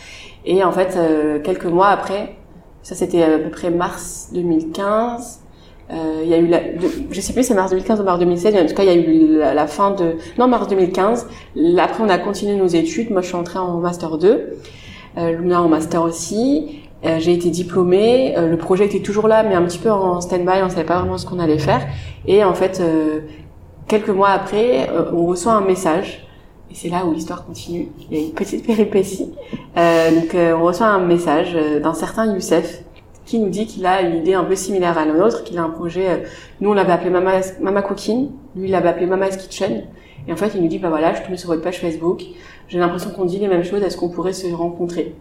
Et 0.45 0.63
en 0.63 0.73
fait, 0.73 0.97
euh, 0.97 1.41
quelques 1.41 1.67
mois 1.67 1.89
après, 1.89 2.37
ça 2.83 2.95
c'était 2.95 3.23
à 3.23 3.39
peu 3.39 3.51
près 3.51 3.71
mars 3.71 4.31
2015, 4.33 5.41
il 5.91 6.29
y 6.29 6.35
a 6.35 6.39
eu 6.39 6.47
la, 6.47 6.61
je 7.11 7.21
sais 7.21 7.33
plus 7.33 7.45
c'est 7.45 7.55
mars 7.55 7.71
2015 7.71 8.01
ou 8.01 8.05
mars 8.05 8.19
2016, 8.19 8.55
mais 8.55 8.63
en 8.63 8.67
tout 8.67 8.75
cas 8.75 8.83
il 8.83 8.89
y 8.89 8.93
a 8.93 8.95
eu 8.95 9.39
la, 9.39 9.67
fin 9.67 9.91
de, 9.93 10.17
non 10.37 10.47
mars 10.47 10.69
2015. 10.69 11.27
Après 11.79 12.03
on 12.03 12.09
a 12.11 12.19
continué 12.19 12.57
nos 12.57 12.67
études. 12.67 13.11
Moi 13.11 13.23
je 13.23 13.29
suis 13.29 13.37
entrée 13.37 13.59
en 13.59 13.79
master 13.79 14.19
2, 14.19 14.59
euh, 15.17 15.33
Luna 15.33 15.63
en 15.63 15.69
master 15.69 16.03
aussi. 16.03 16.88
Euh, 17.05 17.19
j'ai 17.21 17.33
été 17.33 17.51
diplômée, 17.51 18.37
euh, 18.37 18.49
le 18.49 18.57
projet 18.57 18.87
était 18.87 19.01
toujours 19.01 19.29
là, 19.29 19.45
mais 19.45 19.55
un 19.55 19.63
petit 19.63 19.79
peu 19.79 19.91
en 19.91 20.21
stand-by, 20.21 20.63
on 20.65 20.69
savait 20.69 20.85
pas 20.85 20.99
vraiment 20.99 21.17
ce 21.17 21.27
qu'on 21.27 21.39
allait 21.39 21.59
faire. 21.59 21.87
Et 22.27 22.43
en 22.43 22.55
fait, 22.55 22.81
euh, 22.81 23.21
quelques 23.87 24.09
mois 24.09 24.31
après, 24.31 24.91
on 25.13 25.27
reçoit 25.27 25.53
un 25.53 25.61
message, 25.61 26.27
et 26.71 26.75
c'est 26.75 26.89
là 26.89 27.07
où 27.07 27.13
l'histoire 27.13 27.47
continue. 27.47 27.89
Il 28.11 28.19
y 28.19 28.21
a 28.21 28.25
une 28.27 28.33
petite 28.33 28.67
péripétie. 28.67 29.33
donc, 29.77 30.35
on 30.35 30.63
reçoit 30.63 30.89
un 30.89 30.99
message 30.99 31.57
d'un 31.83 31.95
certain 31.95 32.35
Youssef 32.35 32.83
qui 33.25 33.39
nous 33.39 33.49
dit 33.49 33.67
qu'il 33.67 33.87
a 33.87 34.03
une 34.03 34.17
idée 34.17 34.35
un 34.35 34.45
peu 34.45 34.55
similaire 34.55 34.99
à 34.99 35.05
la 35.05 35.13
nôtre, 35.13 35.45
qu'il 35.45 35.59
a 35.59 35.63
un 35.63 35.71
projet. 35.71 36.25
nous, 36.61 36.71
on 36.71 36.75
l'avait 36.75 36.93
appelé 36.93 37.11
Mama, 37.11 37.83
Cooking, 37.83 38.31
lui, 38.57 38.69
il 38.69 38.71
l'avait 38.73 38.89
appelé 38.89 39.07
Mama's 39.07 39.37
Kitchen. 39.37 39.85
Et 40.27 40.33
en 40.33 40.37
fait, 40.37 40.51
il 40.55 40.63
nous 40.63 40.69
dit, 40.69 40.79
bah 40.79 40.89
voilà, 40.89 41.15
je 41.15 41.23
tombe 41.23 41.37
sur 41.37 41.49
votre 41.49 41.63
page 41.63 41.79
Facebook. 41.79 42.23
J'ai 42.69 42.79
l'impression 42.79 43.11
qu'on 43.11 43.25
dit 43.25 43.39
les 43.39 43.49
mêmes 43.49 43.65
choses. 43.65 43.83
Est-ce 43.83 43.97
qu'on 43.97 44.11
pourrait 44.11 44.35
se 44.35 44.53
rencontrer 44.53 45.15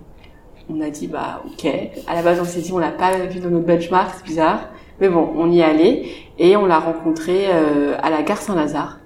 on 0.69 0.81
a 0.81 0.89
dit 0.89 1.07
bah 1.07 1.43
ok. 1.45 1.69
À 2.07 2.15
la 2.15 2.21
base 2.21 2.39
on 2.41 2.45
s'est 2.45 2.59
dit 2.59 2.71
on 2.73 2.77
l'a 2.77 2.91
pas 2.91 3.17
vu 3.17 3.39
dans 3.39 3.49
notre 3.49 3.65
benchmark, 3.65 4.11
c'est 4.17 4.25
bizarre. 4.25 4.69
Mais 4.99 5.09
bon, 5.09 5.29
on 5.35 5.51
y 5.51 5.61
allé 5.61 6.11
et 6.39 6.57
on 6.57 6.65
l'a 6.65 6.79
rencontré 6.79 7.45
euh, 7.49 7.95
à 8.01 8.09
la 8.09 8.23
gare 8.23 8.41
Saint-Lazare. 8.41 8.99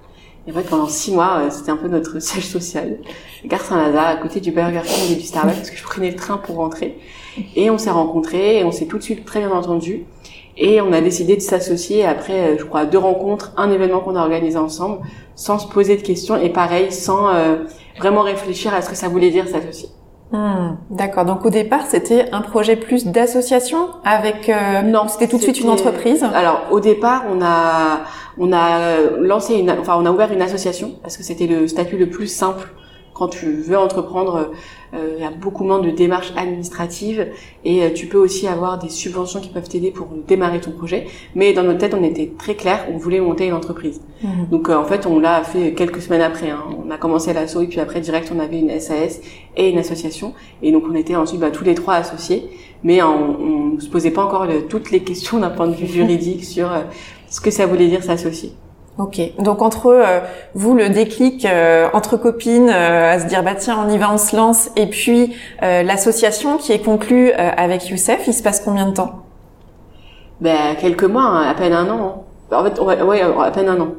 Et 0.47 0.51
en 0.51 0.55
fait 0.55 0.67
pendant 0.67 0.87
six 0.87 1.11
mois 1.11 1.39
euh, 1.39 1.49
c'était 1.49 1.71
un 1.71 1.77
peu 1.77 1.87
notre 1.87 2.19
siège 2.21 2.47
social. 2.47 2.97
Gare 3.45 3.61
Saint-Lazare 3.61 4.07
à 4.07 4.15
côté 4.15 4.39
du 4.39 4.51
Burger 4.51 4.81
King 4.83 5.11
et 5.11 5.15
du 5.15 5.25
Starbucks 5.25 5.55
parce 5.55 5.69
que 5.69 5.77
je 5.77 5.83
prenais 5.83 6.09
le 6.09 6.15
train 6.15 6.37
pour 6.37 6.55
rentrer. 6.55 6.97
Et 7.55 7.69
on 7.69 7.77
s'est 7.77 7.91
rencontrés 7.91 8.59
et 8.59 8.63
on 8.63 8.71
s'est 8.71 8.85
tout 8.87 8.97
de 8.97 9.03
suite 9.03 9.25
très 9.25 9.39
bien 9.39 9.51
entendu. 9.51 10.05
Et 10.57 10.81
on 10.81 10.91
a 10.91 10.99
décidé 10.99 11.35
de 11.37 11.41
s'associer 11.41 12.05
après, 12.05 12.39
euh, 12.39 12.57
je 12.57 12.65
crois, 12.65 12.85
deux 12.85 12.97
rencontres, 12.97 13.53
un 13.55 13.71
événement 13.71 14.01
qu'on 14.01 14.15
a 14.15 14.21
organisé 14.21 14.57
ensemble, 14.57 14.99
sans 15.35 15.59
se 15.59 15.67
poser 15.67 15.95
de 15.95 16.01
questions 16.01 16.35
et 16.35 16.49
pareil, 16.49 16.91
sans 16.91 17.31
vraiment 17.97 18.21
réfléchir 18.21 18.73
à 18.73 18.81
ce 18.81 18.89
que 18.89 18.95
ça 18.95 19.07
voulait 19.07 19.31
dire 19.31 19.47
s'associer. 19.47 19.89
Hmm, 20.31 20.77
d'accord. 20.89 21.25
Donc 21.25 21.45
au 21.45 21.49
départ, 21.49 21.85
c'était 21.87 22.29
un 22.31 22.41
projet 22.41 22.77
plus 22.77 23.05
d'association 23.05 23.89
avec 24.05 24.47
euh, 24.47 24.81
non, 24.81 25.07
c'était 25.09 25.27
tout 25.27 25.37
de 25.37 25.41
suite 25.41 25.59
une 25.59 25.69
entreprise? 25.69 26.23
Alors 26.33 26.67
au 26.71 26.79
départ, 26.79 27.23
on 27.29 27.41
a 27.41 28.01
on 28.37 28.53
a 28.53 28.97
lancé 29.19 29.55
une 29.55 29.71
enfin 29.71 29.95
on 29.99 30.05
a 30.05 30.11
ouvert 30.11 30.31
une 30.31 30.41
association 30.41 30.93
parce 31.01 31.17
que 31.17 31.23
c'était 31.23 31.47
le 31.47 31.67
statut 31.67 31.97
le 31.97 32.09
plus 32.09 32.27
simple 32.27 32.69
quand 33.13 33.27
tu 33.27 33.51
veux 33.51 33.77
entreprendre 33.77 34.51
il 34.93 35.21
y 35.21 35.25
a 35.25 35.31
beaucoup 35.31 35.63
moins 35.63 35.79
de 35.79 35.89
démarches 35.89 36.33
administratives 36.35 37.27
et 37.63 37.83
euh, 37.83 37.89
tu 37.93 38.07
peux 38.07 38.17
aussi 38.17 38.47
avoir 38.47 38.77
des 38.77 38.89
subventions 38.89 39.39
qui 39.39 39.49
peuvent 39.49 39.67
t'aider 39.67 39.91
pour 39.91 40.07
démarrer 40.27 40.59
ton 40.59 40.71
projet. 40.71 41.07
Mais 41.35 41.53
dans 41.53 41.63
notre 41.63 41.79
tête, 41.79 41.93
on 41.93 42.03
était 42.03 42.31
très 42.37 42.55
clair, 42.55 42.87
on 42.93 42.97
voulait 42.97 43.19
monter 43.19 43.47
une 43.47 43.53
entreprise. 43.53 44.01
Mhm. 44.23 44.47
Donc 44.51 44.69
euh, 44.69 44.75
en 44.75 44.83
fait, 44.83 45.05
on 45.05 45.19
l'a 45.19 45.43
fait 45.43 45.73
quelques 45.73 46.01
semaines 46.01 46.21
après. 46.21 46.49
Hein. 46.49 46.63
On 46.85 46.91
a 46.91 46.97
commencé 46.97 47.33
l'assaut 47.33 47.61
et 47.61 47.67
puis 47.67 47.79
après 47.79 48.01
direct, 48.01 48.31
on 48.35 48.39
avait 48.39 48.59
une 48.59 48.77
SAS 48.79 49.21
et 49.55 49.69
une 49.69 49.77
association. 49.77 50.33
Et 50.61 50.71
donc 50.71 50.83
on 50.89 50.95
était 50.95 51.15
ensuite 51.15 51.39
bah, 51.39 51.51
tous 51.51 51.63
les 51.63 51.75
trois 51.75 51.95
associés, 51.95 52.49
mais 52.83 53.01
on, 53.01 53.75
ne 53.75 53.79
se 53.79 53.89
posait 53.89 54.11
pas 54.11 54.23
encore 54.23 54.47
toutes 54.69 54.91
les 54.91 55.01
questions 55.01 55.39
d'un 55.39 55.49
point 55.49 55.67
de 55.67 55.73
vue 55.73 55.87
juridique 55.87 56.43
sur 56.43 56.69
ce 57.29 57.39
que 57.39 57.49
ça 57.49 57.65
voulait 57.65 57.87
dire 57.87 58.03
s'associer. 58.03 58.51
Ok. 58.97 59.19
Donc 59.39 59.61
entre 59.61 59.87
euh, 59.87 60.19
vous 60.53 60.75
le 60.75 60.89
déclic 60.89 61.45
euh, 61.45 61.87
entre 61.93 62.17
copines 62.17 62.69
euh, 62.69 63.13
à 63.13 63.19
se 63.19 63.25
dire 63.25 63.41
bah 63.41 63.55
tiens 63.55 63.83
on 63.85 63.89
y 63.89 63.97
va 63.97 64.11
on 64.11 64.17
se 64.17 64.35
lance 64.35 64.69
et 64.75 64.87
puis 64.87 65.35
l'association 65.61 66.57
qui 66.57 66.73
est 66.73 66.83
conclue 66.83 67.31
avec 67.31 67.89
Youssef, 67.89 68.27
il 68.27 68.33
se 68.33 68.43
passe 68.43 68.59
combien 68.59 68.87
de 68.87 68.93
temps? 68.93 69.23
Ben 70.41 70.75
quelques 70.79 71.03
mois, 71.03 71.23
hein, 71.23 71.49
à 71.49 71.53
peine 71.53 71.73
un 71.73 71.89
an. 71.89 72.23
Hein. 72.51 72.57
En 72.57 72.63
fait, 72.63 72.79
ouais, 72.79 73.21
à 73.21 73.51
peine 73.51 73.69
un 73.69 73.79
an. 73.79 73.89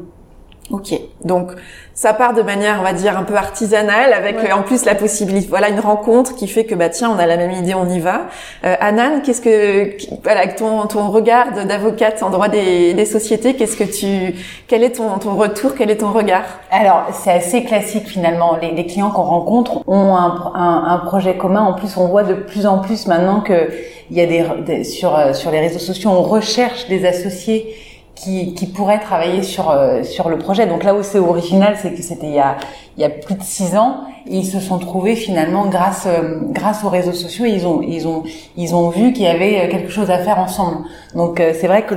Ok. 0.70 0.94
Donc 1.24 1.50
ça 1.94 2.14
part 2.14 2.32
de 2.32 2.40
manière, 2.40 2.78
on 2.80 2.82
va 2.82 2.92
dire, 2.92 3.18
un 3.18 3.24
peu 3.24 3.34
artisanale, 3.34 4.12
avec 4.12 4.36
euh, 4.36 4.54
en 4.54 4.62
plus 4.62 4.84
la 4.84 4.94
possibilité, 4.94 5.48
voilà, 5.48 5.68
une 5.68 5.80
rencontre 5.80 6.34
qui 6.34 6.48
fait 6.48 6.64
que 6.64 6.74
bah 6.74 6.88
tiens, 6.88 7.10
on 7.14 7.18
a 7.18 7.26
la 7.26 7.36
même 7.36 7.50
idée, 7.50 7.74
on 7.74 7.88
y 7.88 8.00
va. 8.00 8.22
Euh, 8.64 8.74
Anan, 8.80 9.20
qu'est-ce 9.22 9.42
que, 9.42 9.96
voilà, 10.22 10.46
ton 10.48 10.86
ton 10.86 11.10
regard 11.10 11.52
d'avocate 11.66 12.22
en 12.22 12.30
droit 12.30 12.48
des, 12.48 12.94
des 12.94 13.04
sociétés, 13.04 13.54
qu'est-ce 13.54 13.76
que 13.76 13.84
tu, 13.84 14.34
quel 14.68 14.82
est 14.82 14.92
ton 14.92 15.18
ton 15.18 15.34
retour, 15.34 15.72
quel 15.76 15.90
est 15.90 15.98
ton 15.98 16.12
regard? 16.12 16.44
Alors 16.70 17.08
c'est 17.12 17.32
assez 17.32 17.64
classique 17.64 18.06
finalement. 18.06 18.56
Les, 18.62 18.70
les 18.70 18.86
clients 18.86 19.10
qu'on 19.10 19.22
rencontre 19.22 19.82
ont 19.88 20.16
un, 20.16 20.52
un, 20.54 20.84
un, 20.88 20.98
projet 20.98 21.36
commun. 21.36 21.62
En 21.62 21.74
plus, 21.74 21.96
on 21.96 22.06
voit 22.06 22.22
de 22.22 22.34
plus 22.34 22.66
en 22.66 22.78
plus 22.78 23.06
maintenant 23.06 23.40
que 23.42 23.70
il 24.10 24.16
y 24.16 24.20
a 24.20 24.26
des, 24.26 24.44
des 24.64 24.84
sur 24.84 25.14
euh, 25.16 25.34
sur 25.34 25.50
les 25.50 25.60
réseaux 25.60 25.78
sociaux, 25.78 26.10
on 26.10 26.22
recherche 26.22 26.88
des 26.88 27.04
associés 27.04 27.74
qui, 28.14 28.54
qui 28.54 28.66
travailler 28.98 29.42
sur 29.42 29.70
euh, 29.70 30.02
sur 30.02 30.28
le 30.28 30.38
projet. 30.38 30.66
Donc 30.66 30.84
là 30.84 30.94
où 30.94 31.02
c'est 31.02 31.18
original, 31.18 31.76
c'est 31.80 31.94
que 31.94 32.02
c'était 32.02 32.28
il 32.28 32.34
y 32.34 32.38
a 32.38 32.56
il 32.96 33.02
y 33.02 33.04
a 33.04 33.10
plus 33.10 33.34
de 33.34 33.42
six 33.42 33.76
ans 33.76 34.04
ils 34.26 34.46
se 34.46 34.60
sont 34.60 34.78
trouvés 34.78 35.16
finalement 35.16 35.66
grâce 35.66 36.06
euh, 36.06 36.38
grâce 36.50 36.84
aux 36.84 36.88
réseaux 36.88 37.12
sociaux 37.12 37.44
ils 37.44 37.66
ont 37.66 37.82
ils 37.82 38.06
ont 38.06 38.22
ils 38.56 38.74
ont 38.74 38.88
vu 38.88 39.12
qu'il 39.12 39.24
y 39.24 39.28
avait 39.28 39.60
euh, 39.60 39.70
quelque 39.70 39.90
chose 39.90 40.10
à 40.10 40.18
faire 40.18 40.38
ensemble. 40.38 40.78
Donc 41.14 41.40
euh, 41.40 41.52
c'est 41.58 41.66
vrai 41.66 41.84
que 41.84 41.94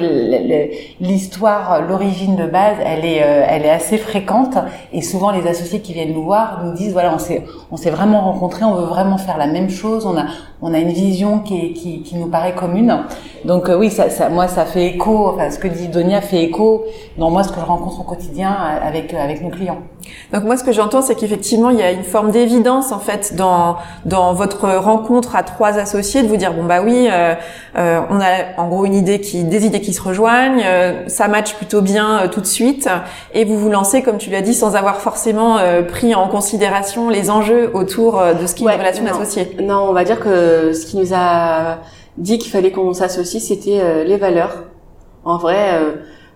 l'histoire 0.99 1.83
l'origine 1.87 2.35
de 2.35 2.47
base 2.47 2.77
elle 2.83 3.05
est 3.05 3.17
elle 3.17 3.63
est 3.63 3.69
assez 3.69 3.97
fréquente 3.97 4.57
et 4.91 5.01
souvent 5.01 5.31
les 5.31 5.47
associés 5.47 5.81
qui 5.81 5.93
viennent 5.93 6.13
nous 6.13 6.23
voir 6.23 6.63
nous 6.65 6.73
disent 6.73 6.93
voilà 6.93 7.13
on 7.13 7.19
s'est 7.19 7.43
on 7.71 7.77
s'est 7.77 7.91
vraiment 7.91 8.21
rencontrés 8.21 8.65
on 8.65 8.75
veut 8.75 8.85
vraiment 8.85 9.17
faire 9.17 9.37
la 9.37 9.47
même 9.47 9.69
chose 9.69 10.05
on 10.05 10.17
a 10.17 10.25
on 10.61 10.73
a 10.73 10.79
une 10.79 10.91
vision 10.93 11.39
qui 11.39 11.73
qui, 11.73 12.01
qui 12.01 12.15
nous 12.15 12.27
paraît 12.27 12.55
commune. 12.55 13.03
Donc 13.45 13.69
oui 13.77 13.91
ça, 13.91 14.09
ça 14.09 14.29
moi 14.29 14.47
ça 14.47 14.65
fait 14.65 14.87
écho 14.87 15.29
enfin 15.29 15.51
ce 15.51 15.59
que 15.59 15.67
dit 15.67 15.87
Donia 15.89 16.21
fait 16.21 16.41
écho 16.43 16.85
dans 17.17 17.29
moi 17.29 17.43
ce 17.43 17.49
que 17.51 17.59
je 17.59 17.65
rencontre 17.65 17.99
au 18.01 18.03
quotidien 18.03 18.51
avec 18.51 19.13
avec 19.13 19.41
nos 19.43 19.49
clients 19.49 19.79
donc 20.33 20.43
moi 20.43 20.57
ce 20.57 20.63
que 20.63 20.71
j'entends 20.71 21.01
c'est 21.01 21.15
qu'effectivement 21.15 21.69
il 21.69 21.77
y 21.77 21.83
a 21.83 21.91
une 21.91 22.03
forme 22.03 22.31
d'évidence 22.31 22.91
en 22.91 22.99
fait 22.99 23.35
dans 23.35 23.77
dans 24.05 24.33
votre 24.33 24.69
rencontre 24.69 25.35
à 25.35 25.43
trois 25.43 25.77
associés 25.77 26.23
de 26.23 26.27
vous 26.27 26.37
dire 26.37 26.53
bon 26.53 26.63
bah 26.63 26.81
oui 26.83 27.07
euh, 27.11 27.35
euh, 27.77 27.99
on 28.09 28.19
a 28.19 28.57
en 28.57 28.67
gros 28.67 28.85
une 28.85 28.95
idée 28.95 29.21
qui 29.21 29.43
des 29.43 29.65
idées 29.65 29.81
qui 29.81 29.93
se 29.93 30.01
rejoignent 30.01 30.63
euh, 30.63 31.07
ça 31.07 31.27
match 31.27 31.53
plutôt 31.55 31.81
bien 31.81 32.19
euh, 32.19 32.27
tout 32.27 32.41
de 32.41 32.45
suite 32.45 32.89
et 33.33 33.45
vous 33.45 33.57
vous 33.57 33.69
lancez 33.69 34.01
comme 34.01 34.17
tu 34.17 34.29
l'as 34.29 34.41
dit 34.41 34.53
sans 34.53 34.75
avoir 34.75 35.01
forcément 35.01 35.57
euh, 35.57 35.81
pris 35.81 36.15
en 36.15 36.27
considération 36.27 37.09
les 37.09 37.29
enjeux 37.29 37.71
autour 37.73 38.21
de 38.39 38.47
ce 38.47 38.55
qui 38.55 38.65
est 38.65 38.73
une 38.73 38.79
relation 38.79 39.03
d'associé 39.03 39.57
non 39.61 39.87
on 39.89 39.93
va 39.93 40.03
dire 40.03 40.19
que 40.19 40.73
ce 40.73 40.85
qui 40.85 40.97
nous 40.97 41.13
a 41.13 41.77
dit 42.17 42.37
qu'il 42.39 42.51
fallait 42.51 42.71
qu'on 42.71 42.93
s'associe 42.93 43.43
c'était 43.43 44.05
les 44.05 44.17
valeurs. 44.17 44.63
En 45.25 45.37
vrai 45.37 45.79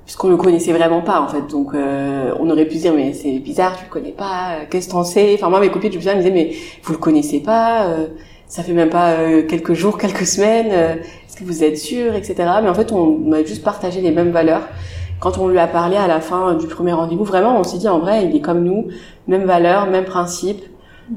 puisqu'on 0.10 0.30
le 0.30 0.38
connaissait 0.38 0.74
vraiment 0.74 1.02
pas 1.02 1.22
en 1.22 1.28
fait. 1.28 1.46
Donc 1.52 1.76
euh, 1.76 2.34
on 2.40 2.50
aurait 2.50 2.66
pu 2.66 2.78
dire 2.78 2.94
mais 2.96 3.14
c'est 3.14 3.38
bizarre, 3.38 3.78
tu 3.78 3.84
le 3.84 3.92
connais 3.92 4.12
pas, 4.12 4.54
euh, 4.54 4.64
qu'est-ce 4.68 4.88
que 4.88 4.94
t'en 4.94 5.04
sais? 5.04 5.36
Enfin 5.36 5.50
moi 5.52 5.60
mes 5.60 5.70
copines 5.70 5.92
je 5.92 5.98
me 6.00 6.16
disaient 6.16 6.32
mais 6.32 6.52
vous 6.82 6.94
le 6.94 6.98
connaissez 6.98 7.42
pas, 7.42 7.86
euh, 7.90 8.08
ça 8.48 8.64
fait 8.64 8.74
même 8.74 8.90
pas 8.90 9.14
quelques 9.48 9.74
jours, 9.74 9.98
quelques 10.00 10.26
semaines, 10.26 10.72
est-ce 10.72 11.38
que 11.38 11.44
vous 11.44 11.64
êtes 11.64 11.78
sûr, 11.78 12.16
etc. 12.16 12.38
Mais 12.64 12.70
en 12.70 12.74
fait 12.74 12.92
on 12.92 13.32
a 13.34 13.44
juste 13.44 13.64
partagé 13.64 14.02
les 14.02 14.10
mêmes 14.10 14.32
valeurs. 14.32 14.64
Quand 15.20 15.38
on 15.38 15.48
lui 15.48 15.60
a 15.60 15.68
parlé 15.68 15.96
à 15.96 16.08
la 16.08 16.22
fin 16.22 16.56
du 16.56 16.66
premier 16.66 16.94
rendez-vous, 16.94 17.24
vraiment 17.24 17.60
on 17.60 17.64
s'est 17.64 17.78
dit 17.78 17.88
en 17.88 18.00
vrai 18.00 18.26
il 18.26 18.36
est 18.36 18.42
comme 18.42 18.64
nous, 18.64 18.88
même 19.28 19.44
valeurs, 19.44 19.86
même 19.86 20.06
principe, 20.06 20.64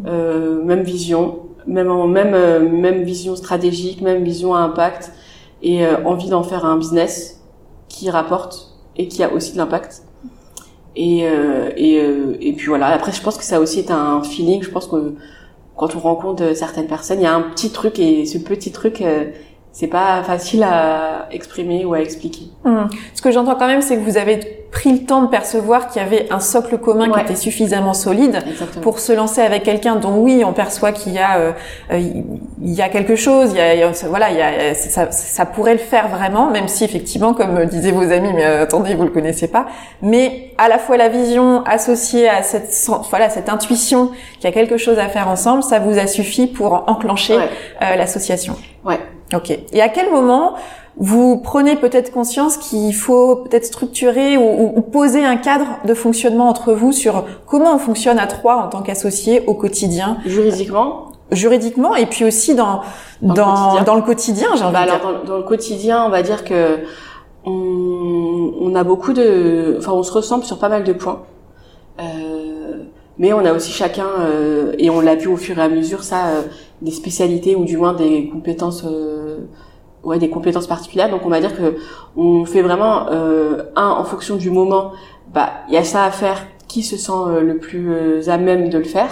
même 0.05 0.83
vision, 0.83 1.39
même 1.67 1.89
même 2.11 2.69
même 2.79 3.05
vision 3.05 3.37
stratégique, 3.37 4.03
même 4.03 4.23
vision 4.23 4.55
à 4.55 4.59
impact 4.59 5.13
et 5.63 5.83
envie 6.05 6.29
d'en 6.29 6.43
faire 6.43 6.67
un 6.67 6.77
business 6.77 7.43
qui 7.89 8.11
rapporte 8.11 8.72
et 8.97 9.09
qui 9.09 9.23
a 9.23 9.33
aussi 9.33 9.53
de 9.53 9.59
l'impact. 9.59 10.03
Et, 10.95 11.27
euh, 11.27 11.71
et, 11.77 12.01
euh, 12.01 12.37
et 12.41 12.53
puis 12.53 12.67
voilà, 12.67 12.89
après 12.89 13.13
je 13.13 13.23
pense 13.23 13.39
que 13.39 13.45
ça 13.45 13.61
aussi 13.61 13.79
est 13.79 13.91
un 13.91 14.23
feeling, 14.23 14.63
je 14.63 14.71
pense 14.71 14.87
que 14.87 15.15
quand 15.77 15.97
on 15.97 16.01
rencontre 16.01 16.55
certaines 16.55 16.87
personnes, 16.87 17.21
il 17.21 17.25
y 17.25 17.27
a 17.27 17.35
un 17.35 17.43
petit 17.43 17.71
truc 17.71 17.99
et 17.99 18.27
ce 18.27 18.37
petit 18.39 18.73
truc, 18.73 19.01
euh, 19.01 19.31
c'est 19.73 19.87
pas 19.87 20.23
facile 20.23 20.63
à 20.63 21.27
exprimer 21.31 21.87
ou 21.87 21.95
à 21.95 22.01
expliquer. 22.01 22.49
Hum. 22.65 22.89
Ce 23.15 23.23
que 23.23 23.31
j'entends 23.31 23.55
quand 23.55 23.67
même, 23.67 23.81
c'est 23.81 23.97
que 23.97 24.03
vous 24.03 24.19
avez 24.19 24.39
pris 24.71 24.93
le 24.93 25.05
temps 25.05 25.23
de 25.23 25.29
percevoir 25.29 25.89
qu'il 25.89 26.01
y 26.01 26.05
avait 26.05 26.27
un 26.31 26.41
socle 26.41 26.79
commun 26.79 27.11
qui 27.11 27.21
était 27.21 27.37
suffisamment 27.37 27.95
solide 27.95 28.39
pour 28.81 28.99
se 28.99 29.13
lancer 29.13 29.41
avec 29.41 29.63
quelqu'un 29.63 29.97
dont 29.97 30.17
oui, 30.17 30.43
on 30.45 30.53
perçoit 30.53 30.93
qu'il 30.93 31.13
y 31.13 31.19
a 31.19 31.39
euh, 31.39 31.53
euh, 31.91 31.99
il 31.99 32.73
y 32.73 32.83
a 32.83 32.89
quelque 32.89 33.17
chose, 33.17 33.53
il 33.53 33.57
y 33.57 33.83
a, 33.83 33.91
voilà, 34.09 34.31
il 34.31 34.37
y 34.37 34.43
a, 34.43 34.75
ça, 34.75 35.11
ça, 35.11 35.47
pourrait 35.47 35.75
le 35.75 35.79
faire 35.79 36.09
vraiment, 36.09 36.51
même 36.51 36.69
si 36.69 36.85
effectivement, 36.85 37.35
comme 37.35 37.65
disaient 37.67 37.93
vos 37.93 38.11
amis, 38.11 38.33
mais 38.35 38.45
attendez, 38.45 38.95
vous 38.95 39.05
le 39.05 39.11
connaissez 39.11 39.49
pas, 39.49 39.67
mais 40.01 40.53
à 40.59 40.69
la 40.69 40.79
fois 40.79 40.97
la 40.97 41.09
vision 41.09 41.65
associée 41.65 42.29
à 42.29 42.43
cette 42.43 42.73
voilà 43.11 43.31
cette 43.31 43.49
intuition 43.49 44.11
qu'il 44.39 44.45
y 44.45 44.47
a 44.47 44.53
quelque 44.53 44.77
chose 44.77 44.99
à 44.99 45.09
faire 45.09 45.29
ensemble, 45.29 45.63
ça 45.63 45.79
vous 45.79 45.99
a 45.99 46.07
suffi 46.07 46.47
pour 46.47 46.85
enclencher 46.89 47.39
l'association. 47.81 48.57
Ouais. 48.85 48.99
Ok. 49.35 49.51
Et 49.73 49.81
à 49.81 49.89
quel 49.89 50.11
moment 50.11 50.55
vous 50.97 51.39
prenez 51.39 51.77
peut-être 51.77 52.13
conscience 52.13 52.59
qu'il 52.59 52.95
faut 52.95 53.37
peut-être 53.37 53.65
structurer 53.65 54.37
ou, 54.37 54.81
poser 54.83 55.25
un 55.25 55.37
cadre 55.37 55.79
de 55.87 55.95
fonctionnement 55.95 56.49
entre 56.49 56.75
vous 56.75 56.93
sur 56.93 57.25
comment 57.47 57.75
on 57.75 57.79
fonctionne 57.79 58.19
à 58.19 58.27
trois 58.27 58.57
en 58.57 58.69
tant 58.69 58.83
qu'associés 58.83 59.43
au 59.47 59.55
quotidien? 59.55 60.19
Juridiquement? 60.27 61.09
Juridiquement 61.31 61.97
et 61.97 62.05
puis 62.05 62.25
aussi 62.27 62.55
dans 62.55 62.83
dans, 63.23 63.83
dans, 63.85 63.95
le 63.95 64.03
quotidien, 64.03 64.49
j'ai 64.57 64.65
envie 64.65 64.73
bah 64.75 64.83
de 64.83 64.91
dire. 64.91 64.95
Alors, 64.95 65.25
dans, 65.25 65.37
le 65.39 65.45
quotidien, 65.45 66.05
on 66.05 66.11
va 66.11 66.23
dire 66.23 66.45
que 66.45 66.81
on, 67.45 68.53
on, 68.61 68.75
a 68.75 68.85
beaucoup 68.85 69.13
de, 69.13 69.77
enfin, 69.79 69.93
on 69.93 70.03
se 70.03 70.13
ressemble 70.13 70.45
sur 70.45 70.59
pas 70.59 70.69
mal 70.69 70.85
de 70.85 70.93
points. 70.93 71.23
Euh, 72.01 72.85
mais 73.19 73.33
on 73.33 73.45
a 73.45 73.53
aussi 73.53 73.73
chacun, 73.73 74.07
euh, 74.21 74.73
et 74.79 74.91
on 74.91 75.01
l'a 75.01 75.15
vu 75.15 75.29
au 75.29 75.37
fur 75.37 75.59
et 75.59 75.63
à 75.63 75.69
mesure, 75.69 76.03
ça, 76.03 76.27
euh, 76.27 76.43
des 76.83 76.91
spécialités 76.91 77.57
ou 77.57 77.65
du 77.65 77.77
moins 77.77 77.95
des 77.95 78.29
compétences 78.29 78.85
euh, 78.85 79.39
ouais 80.05 80.19
des 80.19 80.29
compétences 80.29 80.67
particulières. 80.67 81.11
Donc 81.11 81.25
on 81.25 81.29
va 81.29 81.41
dire 81.41 81.57
que 81.57 81.77
on 82.17 82.45
fait 82.45 82.63
vraiment 82.63 83.09
euh, 83.11 83.63
un 83.77 83.89
en 83.89 84.05
fonction 84.05 84.37
du 84.37 84.51
moment 84.51 84.93
bah 85.33 85.51
il 85.69 85.75
y 85.75 85.77
a 85.77 85.85
ça 85.85 86.05
à 86.05 86.11
faire 86.11 86.47
qui 86.69 86.83
se 86.83 86.97
sent 86.97 87.13
euh, 87.13 87.41
le 87.41 87.59
plus 87.59 87.93
euh, 87.93 88.29
à 88.29 88.37
même 88.39 88.69
de 88.69 88.79
le 88.79 88.85
faire. 88.85 89.11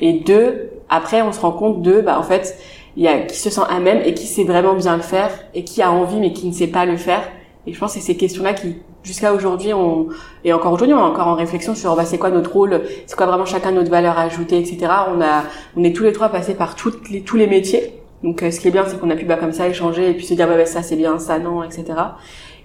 Et 0.00 0.20
deux 0.20 0.70
après 0.88 1.22
on 1.22 1.32
se 1.32 1.40
rend 1.40 1.52
compte 1.52 1.82
de 1.82 2.00
bah 2.00 2.18
en 2.18 2.22
fait 2.22 2.58
il 2.96 3.02
y 3.04 3.08
a 3.08 3.20
qui 3.20 3.36
se 3.36 3.50
sent 3.50 3.60
à 3.68 3.78
même 3.80 4.00
et 4.04 4.14
qui 4.14 4.26
sait 4.26 4.44
vraiment 4.44 4.74
bien 4.74 4.96
le 4.96 5.02
faire 5.02 5.30
et 5.54 5.64
qui 5.64 5.82
a 5.82 5.92
envie 5.92 6.20
mais 6.20 6.32
qui 6.32 6.46
ne 6.46 6.52
sait 6.52 6.68
pas 6.68 6.86
le 6.86 6.96
faire. 6.96 7.22
Et 7.66 7.72
je 7.72 7.78
pense 7.78 7.92
que 7.94 8.00
c'est 8.00 8.06
ces 8.06 8.16
questions 8.16 8.42
là 8.42 8.54
qui 8.54 8.76
jusqu'à 9.02 9.32
aujourd'hui 9.32 9.72
on 9.72 10.08
et 10.44 10.52
encore 10.52 10.72
aujourd'hui 10.72 10.94
on 10.94 10.98
est 10.98 11.10
encore 11.10 11.28
en 11.28 11.34
réflexion 11.34 11.74
sur 11.74 11.94
bah 11.96 12.04
c'est 12.04 12.18
quoi 12.18 12.30
notre 12.30 12.52
rôle 12.52 12.82
c'est 13.06 13.16
quoi 13.16 13.26
vraiment 13.26 13.46
chacun 13.46 13.72
notre 13.72 13.90
valeur 13.90 14.18
ajoutée 14.18 14.58
etc 14.58 14.92
on 15.14 15.20
a 15.20 15.44
on 15.76 15.84
est 15.84 15.94
tous 15.94 16.04
les 16.04 16.12
trois 16.12 16.28
passés 16.28 16.54
par 16.54 16.74
toutes 16.74 17.08
les 17.08 17.22
tous 17.22 17.36
les 17.36 17.46
métiers 17.46 17.98
donc 18.22 18.42
euh, 18.42 18.50
ce 18.50 18.60
qui 18.60 18.68
est 18.68 18.70
bien, 18.70 18.84
c'est 18.86 18.98
qu'on 18.98 19.10
a 19.10 19.16
pu 19.16 19.24
bah, 19.24 19.36
comme 19.36 19.52
ça 19.52 19.68
échanger 19.68 20.10
et 20.10 20.14
puis 20.14 20.26
se 20.26 20.34
dire 20.34 20.48
bah, 20.48 20.56
bah 20.56 20.66
ça 20.66 20.82
c'est 20.82 20.96
bien, 20.96 21.18
ça 21.18 21.38
non, 21.38 21.62
etc. 21.62 21.84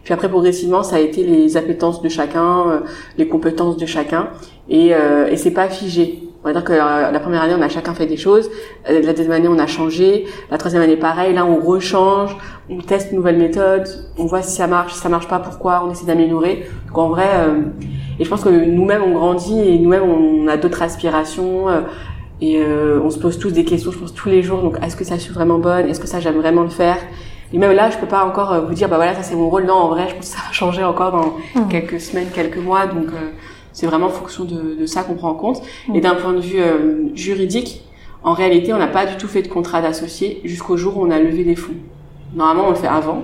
Puis 0.04 0.14
après 0.14 0.30
progressivement, 0.30 0.84
ça 0.84 0.98
a 0.98 1.00
été 1.00 1.24
les 1.24 1.56
appétences 1.58 2.02
de 2.02 2.10
chacun, 2.10 2.70
euh, 2.70 2.80
les 3.18 3.28
compétences 3.28 3.78
de 3.78 3.86
chacun, 3.86 4.30
et, 4.70 4.94
euh, 4.94 5.28
et 5.28 5.38
c'est 5.38 5.52
pas 5.52 5.70
figé. 5.70 6.24
On 6.44 6.48
va 6.48 6.54
dire 6.54 6.64
que 6.64 6.74
euh, 6.74 7.12
la 7.12 7.20
première 7.20 7.42
année, 7.42 7.56
on 7.58 7.62
a 7.62 7.70
chacun 7.70 7.94
fait 7.94 8.06
des 8.06 8.18
choses. 8.18 8.50
La 8.88 9.14
deuxième 9.14 9.32
année, 9.32 9.48
on 9.48 9.60
a 9.60 9.68
changé. 9.68 10.26
La 10.52 10.58
troisième 10.58 10.84
année, 10.84 10.98
pareil. 10.98 11.34
Là, 11.34 11.46
on 11.46 11.60
rechange, 11.60 12.36
on 12.70 12.80
teste 12.80 13.12
une 13.12 13.18
nouvelle 13.18 13.38
méthode, 13.38 13.88
on 14.18 14.26
voit 14.26 14.42
si 14.42 14.56
ça 14.58 14.68
marche, 14.68 14.94
si 14.94 15.00
ça 15.00 15.10
marche 15.10 15.28
pas, 15.28 15.40
pourquoi, 15.40 15.84
on 15.88 15.92
essaie 15.92 16.06
d'améliorer. 16.06 16.66
Donc 16.88 16.98
en 16.98 17.10
vrai, 17.10 17.28
et 18.20 18.24
je 18.24 18.30
pense 18.30 18.44
que 18.44 18.50
nous-mêmes, 18.50 19.04
on 19.04 19.14
grandit 19.14 19.60
et 19.60 19.80
nous-mêmes, 19.80 20.04
on 20.04 20.48
a 20.48 20.58
d'autres 20.58 20.82
aspirations. 20.82 21.68
Et 22.42 22.58
euh, 22.58 23.00
on 23.02 23.10
se 23.10 23.20
pose 23.20 23.40
tous 23.40 23.52
des 23.52 23.64
questions, 23.64 23.92
je 23.92 24.00
pense, 24.00 24.14
tous 24.14 24.28
les 24.28 24.44
jours. 24.44 24.62
Donc, 24.62 24.78
est-ce 24.84 24.98
que 24.98 25.06
ça, 25.06 25.16
je 25.16 25.22
suis 25.22 25.34
vraiment 25.34 25.60
bonne? 25.60 25.88
Est-ce 25.88 26.02
que 26.02 26.08
ça, 26.08 26.20
j'aime 26.20 26.36
vraiment 26.36 26.64
le 26.64 26.70
faire? 26.70 26.98
Et 27.54 27.58
même 27.58 27.72
là, 27.72 27.90
je 27.90 27.98
peux 27.98 28.08
pas 28.08 28.26
encore 28.26 28.52
euh, 28.52 28.60
vous 28.60 28.74
dire, 28.74 28.90
bah 28.90 28.98
voilà, 28.98 29.14
ça 29.14 29.24
c'est 29.24 29.36
mon 29.36 29.50
rôle. 29.50 29.64
Non, 29.66 29.76
en 29.76 29.88
vrai, 29.90 30.10
je 30.10 30.16
pense 30.16 30.26
que 30.26 30.36
ça 30.36 30.42
va 30.46 30.52
changer 30.52 30.84
encore 30.84 31.14
dans 31.14 31.36
mmh. 31.56 31.70
quelques 31.70 32.02
semaines, 32.02 32.28
quelques 32.34 32.58
mois. 32.58 32.88
Donc, 32.88 33.06
euh, 33.14 33.32
c'est 33.74 33.86
vraiment 33.86 34.08
en 34.08 34.12
fonction 34.12 34.46
de, 34.46 34.76
de 34.80 34.86
ça 34.86 35.04
qu'on 35.04 35.16
prend 35.16 35.32
en 35.32 35.36
compte. 35.36 35.62
Et 35.94 35.98
mmh. 35.98 36.02
d'un 36.02 36.16
point 36.16 36.34
de 36.34 36.40
vue 36.40 36.62
juridique, 37.16 37.84
en 38.24 38.34
réalité, 38.34 38.74
on 38.74 38.78
n'a 38.78 38.88
pas 38.88 39.06
du 39.06 39.18
tout 39.18 39.28
fait 39.28 39.42
de 39.42 39.50
contrat 39.50 39.82
d'associé 39.82 40.40
jusqu'au 40.46 40.78
jour 40.78 40.98
où 40.98 41.06
on 41.06 41.12
a 41.12 41.20
levé 41.20 41.44
des 41.44 41.56
fonds. 41.56 41.74
Normalement, 42.34 42.68
on 42.68 42.70
le 42.70 42.76
fait 42.76 42.88
avant. 42.88 43.24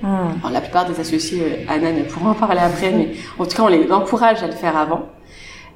Mmh. 0.00 0.52
la 0.52 0.60
plupart 0.60 0.88
des 0.88 0.98
associés, 1.00 1.66
Anna 1.68 1.90
ne 1.90 2.04
pourra 2.04 2.30
en 2.30 2.34
parler 2.34 2.60
après, 2.60 2.92
mais 2.92 3.10
en 3.38 3.44
tout 3.44 3.56
cas, 3.56 3.64
on 3.64 3.68
les 3.68 3.90
encourage 3.90 4.42
à 4.42 4.46
le 4.46 4.52
faire 4.52 4.76
avant. 4.76 5.06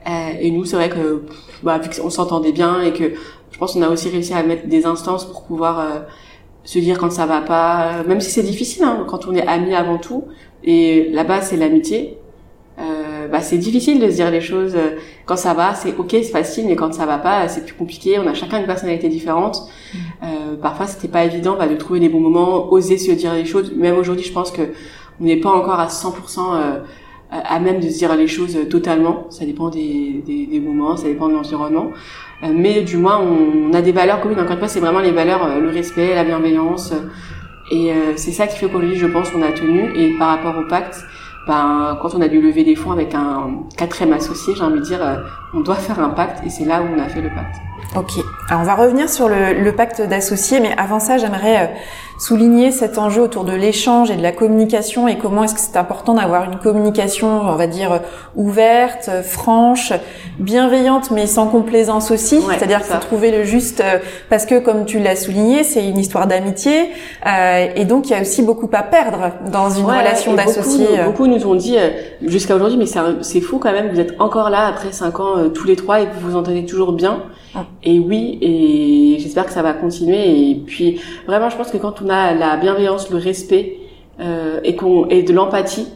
Euh, 0.09 0.31
et 0.41 0.51
nous, 0.51 0.65
c'est 0.65 0.77
vrai 0.77 0.89
que 0.89 1.25
bah, 1.63 1.79
vu 1.79 1.91
qu'on 1.91 2.11
s'entendait 2.11 2.53
bien 2.53 2.83
et 2.83 2.93
que 2.93 3.13
je 3.51 3.59
pense 3.59 3.75
qu'on 3.75 3.83
a 3.83 3.89
aussi 3.89 4.09
réussi 4.09 4.33
à 4.33 4.43
mettre 4.43 4.67
des 4.67 4.87
instances 4.87 5.25
pour 5.25 5.45
pouvoir 5.45 5.81
euh, 5.81 6.01
se 6.65 6.79
dire 6.79 6.99
quand 6.99 7.11
ça 7.11 7.27
va 7.27 7.41
pas, 7.41 8.03
même 8.07 8.21
si 8.21 8.31
c'est 8.31 8.43
difficile, 8.43 8.85
hein, 8.85 9.05
quand 9.09 9.27
on 9.27 9.35
est 9.35 9.47
amis 9.47 9.75
avant 9.75 9.99
tout. 9.99 10.25
Et 10.65 11.11
là-bas, 11.11 11.41
c'est 11.41 11.57
l'amitié. 11.57 12.19
Euh, 13.23 13.29
bah, 13.29 13.41
c'est 13.41 13.59
difficile 13.59 14.01
de 14.01 14.11
se 14.11 14.17
dire 14.17 14.31
les 14.31 14.41
choses 14.41 14.75
euh, 14.75 14.97
quand 15.27 15.37
ça 15.37 15.55
va 15.55 15.75
c'est 15.75 15.95
ok 15.97 16.11
c'est 16.11 16.25
facile 16.25 16.67
mais 16.67 16.77
quand 16.77 16.93
ça 16.93 17.07
va 17.07 17.19
pas 17.19 17.49
c'est 17.49 17.65
plus 17.65 17.75
compliqué 17.75 18.19
on 18.19 18.27
a 18.27 18.35
chacun 18.35 18.59
une 18.59 18.67
personnalité 18.67 19.09
différente 19.09 19.63
mmh. 19.63 19.99
euh, 20.23 20.57
parfois 20.61 20.87
c'était 20.87 21.09
pas 21.09 21.25
évident 21.25 21.57
bah, 21.59 21.69
de 21.69 21.77
trouver 21.77 22.01
les 22.01 22.09
bons 22.09 22.21
moments 22.21 22.73
oser 22.73 22.99
se 22.99 23.13
dire 23.13 23.35
les 23.35 23.45
choses 23.45 23.73
même 23.77 23.97
aujourd'hui 23.97 24.25
je 24.25 24.33
pense 24.33 24.51
que 24.51 24.63
on 25.21 25.25
n'est 25.25 25.37
pas 25.37 25.51
encore 25.51 25.79
à 25.79 25.89
100% 25.89 26.13
euh, 26.55 26.81
à 27.31 27.61
même 27.61 27.81
de 27.81 27.89
se 27.89 27.97
dire 27.99 28.15
les 28.15 28.27
choses 28.27 28.59
totalement. 28.69 29.27
Ça 29.31 29.47
dépend 29.47 29.71
des, 29.71 30.23
des, 30.27 30.47
des 30.47 30.61
moments, 30.61 30.97
ça 30.99 31.09
dépend 31.09 31.29
de 31.29 31.35
l'environnement. 31.35 31.91
Euh, 32.43 32.49
mais 32.55 32.83
du 32.83 32.99
moins, 32.99 33.21
on, 33.21 33.73
a 33.73 33.81
des 33.81 33.93
valeurs 33.93 34.21
communes. 34.21 34.39
Encore 34.39 34.53
une 34.53 34.59
fois, 34.59 34.69
c'est 34.69 34.81
vraiment 34.81 35.01
les 35.01 35.13
valeurs, 35.13 35.59
le 35.59 35.71
respect, 35.71 36.15
la 36.15 36.25
bienveillance. 36.25 36.93
Et 37.71 37.91
euh, 37.91 38.13
c'est 38.17 38.33
ça 38.33 38.47
qui 38.47 38.59
fait 38.59 38.67
qu'aujourd'hui, 38.67 38.97
je 38.97 39.07
pense 39.07 39.31
qu'on 39.31 39.43
a 39.43 39.53
tenu. 39.53 39.97
Et 39.97 40.19
par 40.19 40.29
rapport 40.29 40.59
au 40.59 40.69
pacte, 40.69 41.05
ben, 41.47 41.99
quand 42.01 42.15
on 42.15 42.21
a 42.21 42.29
dû 42.29 42.41
lever 42.41 42.65
des 42.65 42.77
fonds 42.77 42.93
avec 42.93 43.15
un 43.15 43.65
quatrième 43.77 44.13
associé, 44.13 44.55
j'ai 44.55 44.63
envie 44.63 44.81
de 44.81 44.85
dire, 44.85 45.01
on 45.55 45.61
doit 45.61 45.77
faire 45.77 46.01
un 46.01 46.11
pacte. 46.11 46.45
Et 46.47 46.51
c'est 46.51 46.65
là 46.65 46.83
où 46.83 46.87
on 46.95 46.99
a 46.99 47.09
fait 47.09 47.21
le 47.21 47.31
pacte. 47.31 47.57
Ok. 47.97 48.13
Alors 48.49 48.63
on 48.63 48.65
va 48.65 48.75
revenir 48.75 49.09
sur 49.09 49.29
le, 49.29 49.53
le 49.53 49.73
pacte 49.73 50.01
d'associés, 50.01 50.61
mais 50.61 50.75
avant 50.77 51.01
ça, 51.01 51.19
j'aimerais 51.19 51.75
souligner 52.23 52.71
cet 52.71 52.99
enjeu 52.99 53.21
autour 53.21 53.43
de 53.45 53.53
l'échange 53.53 54.11
et 54.11 54.17
de 54.17 54.23
la 54.23 54.31
communication 54.31 55.09
et 55.09 55.19
comment 55.19 55.43
est-ce 55.43 55.55
que 55.55 55.61
c'est 55.61 55.77
important 55.77 56.15
d'avoir 56.15 56.45
une 56.45 56.57
communication, 56.57 57.41
on 57.43 57.57
va 57.57 57.67
dire, 57.67 58.01
ouverte, 58.37 59.11
franche, 59.25 59.93
bienveillante, 60.39 61.11
mais 61.11 61.27
sans 61.27 61.49
complaisance 61.49 62.13
aussi. 62.13 62.41
C'est-à-dire 62.41 62.81
qu'il 62.81 62.93
faut 62.93 63.01
trouver 63.01 63.33
le 63.33 63.43
juste, 63.43 63.81
euh, 63.81 63.99
parce 64.31 64.47
que 64.47 64.61
comme 64.61 64.85
tu 64.85 65.01
l'as 65.01 65.17
souligné, 65.17 65.65
c'est 65.65 65.85
une 65.85 65.99
histoire 65.99 66.29
d'amitié, 66.29 66.91
euh, 67.27 67.67
et 67.75 67.85
donc 67.85 68.09
il 68.09 68.13
y 68.13 68.15
a 68.15 68.21
aussi 68.21 68.43
beaucoup 68.43 68.71
à 68.73 68.83
perdre 68.85 69.33
dans 69.51 69.71
une 69.71 69.87
relation 69.87 70.35
d'associé. 70.35 70.87
Beaucoup, 70.87 71.25
beaucoup, 71.25 71.27
nous 71.27 71.47
ont 71.47 71.57
dit 71.57 71.77
euh, 71.77 71.91
jusqu'à 72.25 72.55
aujourd'hui, 72.55 72.79
mais 72.79 72.87
c'est 73.23 73.41
fou 73.41 73.59
quand 73.59 73.73
même, 73.73 73.91
vous 73.91 73.99
êtes 73.99 74.21
encore 74.21 74.49
là 74.49 74.67
après 74.69 74.93
cinq 74.93 75.19
ans 75.19 75.39
euh, 75.39 75.49
tous 75.49 75.67
les 75.67 75.75
trois 75.77 76.01
et 76.01 76.07
vous 76.07 76.31
vous 76.31 76.37
entendez 76.37 76.65
toujours 76.67 76.93
bien. 76.93 77.25
Ah. 77.55 77.67
Et 77.83 77.99
oui, 77.99 78.39
et 78.41 79.19
j'espère 79.19 79.47
que 79.47 79.53
ça 79.53 79.63
va 79.63 79.73
continuer. 79.73 80.51
Et 80.51 80.55
puis 80.55 81.01
vraiment, 81.27 81.51
je 81.51 81.57
pense 81.57 81.71
que 81.71 81.77
quand 81.77 82.03
on 82.03 82.09
a 82.09 82.35
la 82.35 82.57
bienveillance, 82.57 83.11
le 83.11 83.19
respect 83.19 83.79
euh, 84.21 84.61
et 84.65 84.77
qu'on 84.77 85.07
et 85.09 85.23
de 85.23 85.33
l'empathie, 85.33 85.89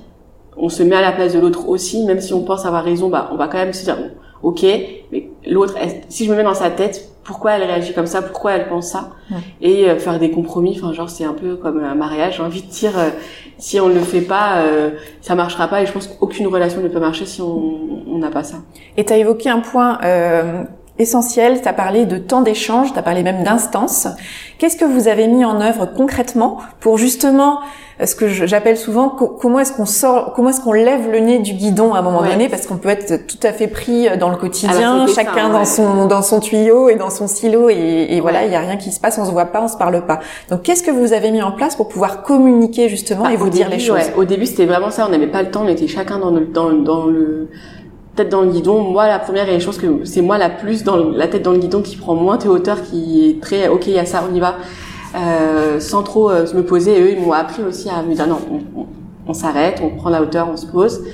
on 0.57 0.69
se 0.69 0.83
met 0.83 0.97
à 0.97 1.03
la 1.03 1.13
place 1.13 1.35
de 1.35 1.39
l'autre 1.39 1.69
aussi, 1.69 2.05
même 2.05 2.21
si 2.21 2.33
on 2.33 2.43
pense 2.43 2.67
avoir 2.67 2.85
raison, 2.85 3.09
bah 3.09 3.31
on 3.33 3.37
va 3.37 3.49
quand 3.49 3.59
même 3.59 3.73
se 3.73 3.85
dire 3.85 3.97
ok, 4.43 4.65
mais 5.13 5.29
l'autre, 5.47 5.75
si 6.09 6.25
je 6.25 6.31
me 6.31 6.37
mets 6.37 6.43
dans 6.43 6.55
sa 6.55 6.71
tête, 6.71 7.11
pourquoi 7.25 7.53
elle 7.53 7.65
réagit 7.65 7.93
comme 7.93 8.07
ça, 8.07 8.23
pourquoi 8.23 8.53
elle 8.53 8.69
pense 8.69 8.89
ça, 8.89 9.11
et 9.61 9.89
euh, 9.91 9.99
faire 9.99 10.19
des 10.19 10.31
compromis. 10.31 10.79
Enfin 10.81 10.93
genre 10.93 11.11
c'est 11.11 11.25
un 11.25 11.33
peu 11.33 11.57
comme 11.57 11.83
un 11.83 11.95
mariage. 11.95 12.37
J'ai 12.37 12.43
envie 12.43 12.63
de 12.63 12.71
dire 12.71 12.97
euh, 12.99 13.11
si 13.59 13.81
on 13.81 13.89
ne 13.89 13.95
le 13.95 14.01
fait 14.01 14.21
pas, 14.21 14.59
euh, 14.59 14.91
ça 15.21 15.35
marchera 15.35 15.69
pas. 15.69 15.83
Et 15.83 15.87
je 15.87 15.93
pense 15.93 16.07
qu'aucune 16.07 16.47
relation 16.47 16.81
ne 16.81 16.89
peut 16.89 17.01
marcher 17.01 17.27
si 17.27 17.43
on 17.43 18.19
n'a 18.19 18.31
pas 18.31 18.45
ça. 18.45 18.59
Et 18.97 19.05
tu 19.05 19.13
as 19.13 19.19
évoqué 19.19 19.51
un 19.51 19.61
point 19.61 19.99
euh, 20.05 20.63
essentiel. 20.99 21.61
Tu 21.63 21.69
as 21.69 21.73
parlé 21.73 22.07
de 22.07 22.19
temps 22.19 22.43
d'échange, 22.43 22.93
tu 22.93 22.99
as 22.99 23.03
parlé 23.03 23.23
même 23.23 23.43
d'instance. 23.43 24.09
Qu'est-ce 24.59 24.77
que 24.77 24.85
vous 24.85 25.09
avez 25.09 25.27
mis 25.27 25.45
en 25.45 25.61
œuvre 25.61 25.87
concrètement 25.87 26.59
pour 26.81 26.99
justement 26.99 27.61
euh, 28.01 28.07
ce 28.07 28.15
que 28.15 28.29
j'appelle 28.29 28.77
souvent 28.77 29.09
comment 29.09 29.59
est-ce 29.59 29.73
qu'on 29.73 29.87
sort, 29.87 30.33
comment 30.35 30.51
est-ce 30.51 30.61
qu'on 30.61 30.73
lève 30.73 31.11
le 31.11 31.19
nez 31.19 31.39
du 31.39 31.55
guidon 31.55 31.95
à 31.95 31.99
un 32.01 32.03
moment 32.03 32.23
donné 32.23 32.49
parce 32.49 32.67
qu'on 32.67 32.77
peut 32.77 32.91
être 32.91 33.27
tout 33.27 33.39
à 33.43 33.53
fait 33.53 33.69
pris 33.69 34.07
euh, 34.07 34.17
dans 34.17 34.29
le 34.29 34.37
quotidien, 34.37 35.07
chacun 35.07 35.49
dans 35.49 35.65
son 35.65 36.07
dans 36.07 36.23
son 36.23 36.41
tuyau 36.41 36.91
et 36.91 36.97
dans 36.97 37.11
son 37.11 37.27
silo 37.27 37.71
et, 37.71 38.09
et 38.11 38.21
voilà, 38.21 38.45
il 38.45 38.53
y 38.53 38.55
a 38.55 38.61
rien 38.61 38.77
qui 38.77 38.93
se 38.93 39.01
passe, 39.01 39.19
on 39.19 39.25
se 39.25 39.31
voit 39.31 39.47
pas, 39.47 39.63
on 39.63 39.69
se 39.69 39.79
parle 39.79 40.05
pas. 40.07 40.21
Donc 40.51 40.63
qu'est-ce 40.63 40.83
que 40.83 40.91
vous 40.91 41.13
avez 41.15 41.31
mis 41.31 41.43
en 41.43 41.53
place 41.53 41.77
pour 41.77 41.89
pouvoir 41.89 42.23
communiquer 42.23 42.89
justement 42.89 43.25
bah, 43.25 43.33
et 43.33 43.37
vous 43.37 43.51
dire 43.51 43.69
les 43.71 43.79
choses? 43.79 44.11
Au 44.17 44.25
début, 44.25 44.47
c'était 44.47 44.67
vraiment 44.67 44.91
ça, 44.91 45.07
on 45.07 45.11
n'avait 45.11 45.27
pas 45.27 45.43
le 45.43 45.51
temps, 45.51 45.63
on 45.65 45.69
était 45.69 45.89
chacun 45.89 46.19
dans 46.19 46.31
le 46.31 46.47
dans, 46.47 46.73
dans 46.73 47.07
le 47.07 47.49
tête 48.17 48.29
dans 48.29 48.43
le 48.43 48.51
guidon. 48.51 48.81
Moi, 48.81 49.07
la 49.07 49.19
première, 49.19 49.49
et 49.49 49.61
je 49.61 49.67
pense 49.67 49.79
que 49.79 50.05
c'est 50.05 50.23
moi 50.23 50.39
la 50.39 50.51
plus 50.51 50.83
dans 50.83 50.97
la 50.97 51.29
tête 51.29 51.43
dans 51.43 51.53
le 51.53 51.59
guidon 51.59 51.83
qui 51.83 51.97
prend 51.97 52.15
moins 52.15 52.39
tes 52.39 52.49
hauteurs, 52.49 52.83
qui 52.83 53.29
est 53.29 53.41
très, 53.41 53.69
ok, 53.69 53.87
il 53.87 53.93
y 53.93 53.99
a 53.99 54.07
ça, 54.07 54.25
on 54.29 54.35
y 54.35 54.41
va, 54.41 54.57
euh, 55.15 55.79
sans 55.79 56.03
trop 56.03 56.31
euh, 56.31 56.47
me 56.55 56.63
poser. 56.63 57.01
Eux, 57.01 57.13
ils 57.13 57.21
m'ont 57.21 57.33
appris 57.33 57.63
aussi 57.63 57.89
à 57.89 58.03
me 58.03 58.15
dire 58.15 58.27
non, 58.27 58.39
on, 59.27 59.35
s'arrête, 59.35 59.81
on 59.83 59.91
prend 59.91 60.11
la 60.11 60.23
hauteur, 60.23 60.49
on 60.53 60.57
se 60.57 60.67
pose. 60.67 61.05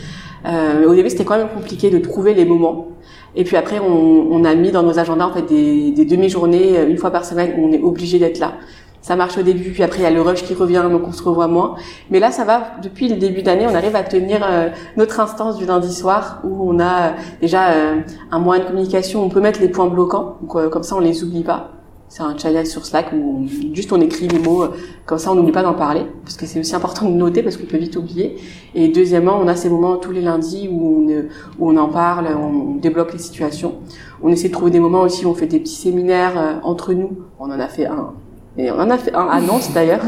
Euh, 0.46 0.88
au 0.88 0.94
début, 0.94 1.10
c'était 1.10 1.24
quand 1.24 1.36
même 1.36 1.48
compliqué 1.54 1.90
de 1.90 1.98
trouver 1.98 2.34
les 2.34 2.44
moments. 2.44 2.88
Et 3.34 3.44
puis 3.44 3.56
après, 3.56 3.78
on, 3.78 4.28
on 4.30 4.44
a 4.44 4.54
mis 4.54 4.70
dans 4.70 4.82
nos 4.82 4.98
agendas 4.98 5.26
en 5.26 5.32
fait 5.32 5.42
des, 5.42 5.90
des 5.92 6.04
demi-journées, 6.04 6.78
euh, 6.78 6.88
une 6.88 6.98
fois 6.98 7.10
par 7.10 7.24
semaine, 7.24 7.54
où 7.58 7.68
on 7.68 7.72
est 7.72 7.80
obligé 7.80 8.18
d'être 8.18 8.38
là. 8.38 8.54
Ça 9.02 9.16
marche 9.16 9.36
au 9.36 9.42
début, 9.42 9.70
puis 9.72 9.82
après 9.82 9.98
il 9.98 10.02
y 10.04 10.06
a 10.06 10.10
le 10.10 10.22
rush 10.22 10.44
qui 10.44 10.54
revient, 10.54 10.84
donc 10.90 11.02
on 11.06 11.12
se 11.12 11.22
revoit 11.22 11.48
moins. 11.48 11.74
Mais 12.10 12.20
là, 12.20 12.30
ça 12.30 12.44
va. 12.44 12.76
Depuis 12.82 13.08
le 13.08 13.16
début 13.16 13.42
d'année, 13.42 13.66
on 13.68 13.74
arrive 13.74 13.96
à 13.96 14.04
tenir 14.04 14.46
euh, 14.48 14.68
notre 14.96 15.18
instance 15.18 15.58
du 15.58 15.66
lundi 15.66 15.92
soir 15.92 16.40
où 16.44 16.70
on 16.70 16.78
a 16.78 16.84
euh, 16.84 17.10
déjà 17.40 17.70
euh, 17.70 18.00
un 18.30 18.38
moyen 18.38 18.62
de 18.62 18.68
communication. 18.68 19.24
On 19.24 19.28
peut 19.28 19.40
mettre 19.40 19.60
les 19.60 19.68
points 19.68 19.88
bloquants, 19.88 20.36
donc, 20.40 20.70
comme 20.70 20.84
ça 20.84 20.94
on 20.94 21.00
les 21.00 21.24
oublie 21.24 21.42
pas. 21.42 21.70
C'est 22.08 22.22
un 22.22 22.36
channel 22.36 22.66
sur 22.66 22.84
Slack 22.84 23.12
où 23.12 23.46
juste 23.72 23.90
on 23.90 24.00
écrit 24.00 24.28
les 24.28 24.38
mots, 24.38 24.66
comme 25.06 25.18
ça 25.18 25.32
on 25.32 25.34
n'oublie 25.34 25.50
pas 25.50 25.62
d'en 25.62 25.72
parler, 25.72 26.02
parce 26.22 26.36
que 26.36 26.44
c'est 26.44 26.60
aussi 26.60 26.76
important 26.76 27.08
de 27.08 27.14
noter 27.14 27.42
parce 27.42 27.56
qu'on 27.56 27.64
peut 27.64 27.78
vite 27.78 27.96
oublier. 27.96 28.36
Et 28.74 28.88
deuxièmement, 28.88 29.40
on 29.42 29.48
a 29.48 29.56
ces 29.56 29.70
moments 29.70 29.96
tous 29.96 30.12
les 30.12 30.20
lundis 30.20 30.68
où 30.70 31.08
on, 31.08 31.24
où 31.58 31.70
on 31.70 31.76
en 31.78 31.88
parle, 31.88 32.28
on 32.36 32.76
débloque 32.76 33.14
les 33.14 33.18
situations. 33.18 33.76
On 34.22 34.28
essaie 34.28 34.48
de 34.48 34.52
trouver 34.52 34.70
des 34.70 34.78
moments 34.78 35.00
aussi 35.00 35.24
où 35.24 35.30
on 35.30 35.34
fait 35.34 35.46
des 35.46 35.58
petits 35.58 35.74
séminaires 35.74 36.60
entre 36.62 36.92
nous. 36.92 37.16
On 37.40 37.46
en 37.46 37.58
a 37.58 37.68
fait 37.68 37.86
un 37.86 38.12
et 38.56 38.70
on 38.70 38.78
en 38.78 38.90
a 38.90 38.98
fait 38.98 39.14
un 39.14 39.26
à 39.26 39.40
Nantes 39.40 39.70
d'ailleurs, 39.74 40.02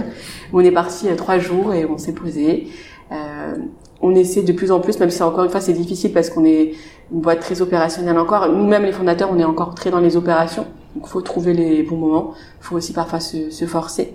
on 0.53 0.61
est 0.61 0.71
parti 0.71 1.09
euh, 1.09 1.17
trois 1.17 1.39
jours 1.39 1.73
et 1.73 1.87
on 1.87 1.99
s'est 1.99 2.13
posé. 2.13 2.69
Euh, 3.13 3.55
on 4.01 4.15
essaie 4.15 4.43
de 4.43 4.53
plus 4.53 4.71
en 4.71 4.81
plus, 4.81 4.99
même 4.99 5.11
si 5.11 5.23
encore 5.23 5.45
une 5.45 5.51
fois 5.51 5.61
c'est 5.61 5.73
difficile 5.73 6.13
parce 6.13 6.29
qu'on 6.29 6.45
est 6.45 6.73
une 7.13 7.21
boîte 7.21 7.41
très 7.41 7.63
opérationnelle 7.63 8.19
encore. 8.19 8.49
Nous-mêmes 8.49 8.85
les 8.85 8.93
fondateurs, 8.93 9.31
on 9.33 9.39
est 9.39 9.45
encore 9.45 9.75
très 9.75 9.91
dans 9.91 10.01
les 10.01 10.17
opérations. 10.17 10.67
Donc 10.95 11.07
faut 11.07 11.23
trouver 11.23 11.55
les 11.55 11.83
bons 11.83 11.97
moments. 11.97 12.35
Faut 12.61 12.77
aussi 12.77 12.93
parfois 12.93 13.21
se, 13.21 13.51
se 13.51 13.65
forcer. 13.65 14.15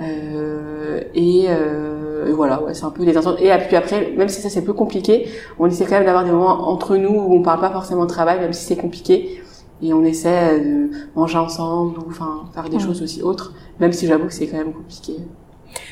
Euh, 0.00 1.00
et, 1.14 1.46
euh, 1.48 2.32
voilà, 2.34 2.62
c'est 2.72 2.84
un 2.84 2.90
peu 2.90 3.04
les 3.04 3.16
Et 3.16 3.58
puis 3.68 3.76
après, 3.76 4.12
même 4.16 4.28
si 4.28 4.40
ça 4.40 4.48
c'est 4.48 4.62
peu 4.62 4.72
compliqué, 4.72 5.28
on 5.58 5.66
essaie 5.66 5.84
quand 5.84 5.96
même 5.96 6.06
d'avoir 6.06 6.24
des 6.24 6.30
moments 6.30 6.68
entre 6.68 6.96
nous 6.96 7.10
où 7.10 7.34
on 7.34 7.42
parle 7.42 7.60
pas 7.60 7.70
forcément 7.70 8.04
de 8.04 8.10
travail, 8.10 8.40
même 8.40 8.52
si 8.52 8.64
c'est 8.64 8.76
compliqué 8.76 9.42
et 9.82 9.92
on 9.92 10.04
essaie 10.04 10.60
de 10.60 10.90
manger 11.16 11.38
ensemble 11.38 11.98
ou 11.98 12.04
enfin 12.08 12.44
faire 12.54 12.68
des 12.68 12.78
choses 12.78 13.02
aussi 13.02 13.22
autres, 13.22 13.52
même 13.80 13.92
si 13.92 14.06
j'avoue 14.06 14.26
que 14.26 14.32
c'est 14.32 14.46
quand 14.46 14.58
même 14.58 14.72
compliqué. 14.72 15.16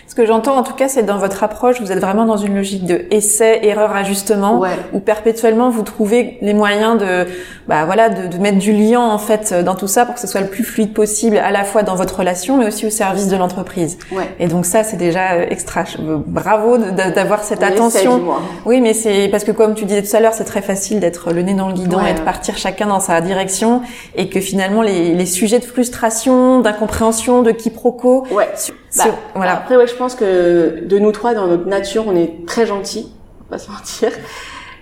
Ce 0.06 0.14
que 0.14 0.26
j'entends 0.26 0.56
en 0.56 0.62
tout 0.62 0.74
cas, 0.74 0.88
c'est 0.88 1.04
dans 1.04 1.18
votre 1.18 1.44
approche, 1.44 1.80
vous 1.80 1.92
êtes 1.92 2.00
vraiment 2.00 2.24
dans 2.24 2.36
une 2.36 2.56
logique 2.56 2.84
de 2.84 3.04
essai, 3.10 3.60
erreur, 3.62 3.94
ajustement, 3.94 4.60
où 4.92 5.00
perpétuellement 5.00 5.70
vous 5.70 5.82
trouvez 5.82 6.38
les 6.40 6.52
moyens 6.52 6.98
de, 6.98 7.26
bah 7.68 7.84
voilà, 7.84 8.08
de, 8.08 8.26
de, 8.26 8.38
mettre 8.38 8.58
du 8.58 8.72
lien 8.72 9.00
en 9.00 9.18
fait 9.18 9.54
dans 9.54 9.76
tout 9.76 9.86
ça 9.86 10.06
pour 10.06 10.16
que 10.16 10.20
ce 10.20 10.26
soit 10.26 10.40
le 10.40 10.48
plus 10.48 10.64
fluide 10.64 10.92
possible, 10.92 11.36
à 11.38 11.52
la 11.52 11.62
fois 11.62 11.84
dans 11.84 11.94
votre 11.94 12.18
relation, 12.18 12.56
mais 12.56 12.66
aussi 12.66 12.86
au 12.86 12.90
service 12.90 13.28
de 13.28 13.36
l'entreprise. 13.36 13.98
Ouais. 14.10 14.28
Et 14.40 14.48
donc 14.48 14.66
ça, 14.66 14.82
c'est 14.82 14.96
déjà 14.96 15.34
euh, 15.34 15.46
extra. 15.48 15.84
Bravo 16.26 16.78
d'avoir 16.78 17.44
cette 17.44 17.62
attention. 17.62 18.22
Oui, 18.66 18.80
mais 18.80 18.94
c'est 18.94 19.28
parce 19.28 19.44
que 19.44 19.52
comme 19.52 19.74
tu 19.74 19.84
disais 19.84 20.02
tout 20.02 20.16
à 20.16 20.20
l'heure, 20.20 20.34
c'est 20.34 20.44
très 20.44 20.62
facile 20.62 21.00
d'être 21.00 21.32
le 21.32 21.42
nez 21.42 21.54
dans 21.54 21.68
le 21.68 21.74
guidon 21.74 22.04
et 22.04 22.14
de 22.14 22.20
partir 22.20 22.58
chacun 22.58 22.86
dans 22.86 23.00
sa 23.00 23.20
direction, 23.20 23.82
et 24.16 24.28
que 24.28 24.40
finalement 24.40 24.82
les, 24.82 25.14
les 25.14 25.26
sujets 25.26 25.58
de 25.58 25.64
frustration, 25.64 26.60
d'incompréhension, 26.60 27.42
de 27.42 27.52
quiproquo, 27.52 28.26
ouais. 28.32 28.48
Bah, 28.96 29.04
voilà. 29.34 29.52
Après, 29.52 29.76
ouais, 29.76 29.86
je 29.86 29.94
pense 29.94 30.14
que 30.14 30.84
de 30.84 30.98
nous 30.98 31.12
trois, 31.12 31.34
dans 31.34 31.46
notre 31.46 31.66
nature, 31.66 32.04
on 32.06 32.16
est 32.16 32.46
très 32.46 32.66
gentils, 32.66 33.12
on 33.40 33.44
va 33.44 33.56
pas 33.56 33.58
se 33.58 33.70
mentir, 33.70 34.10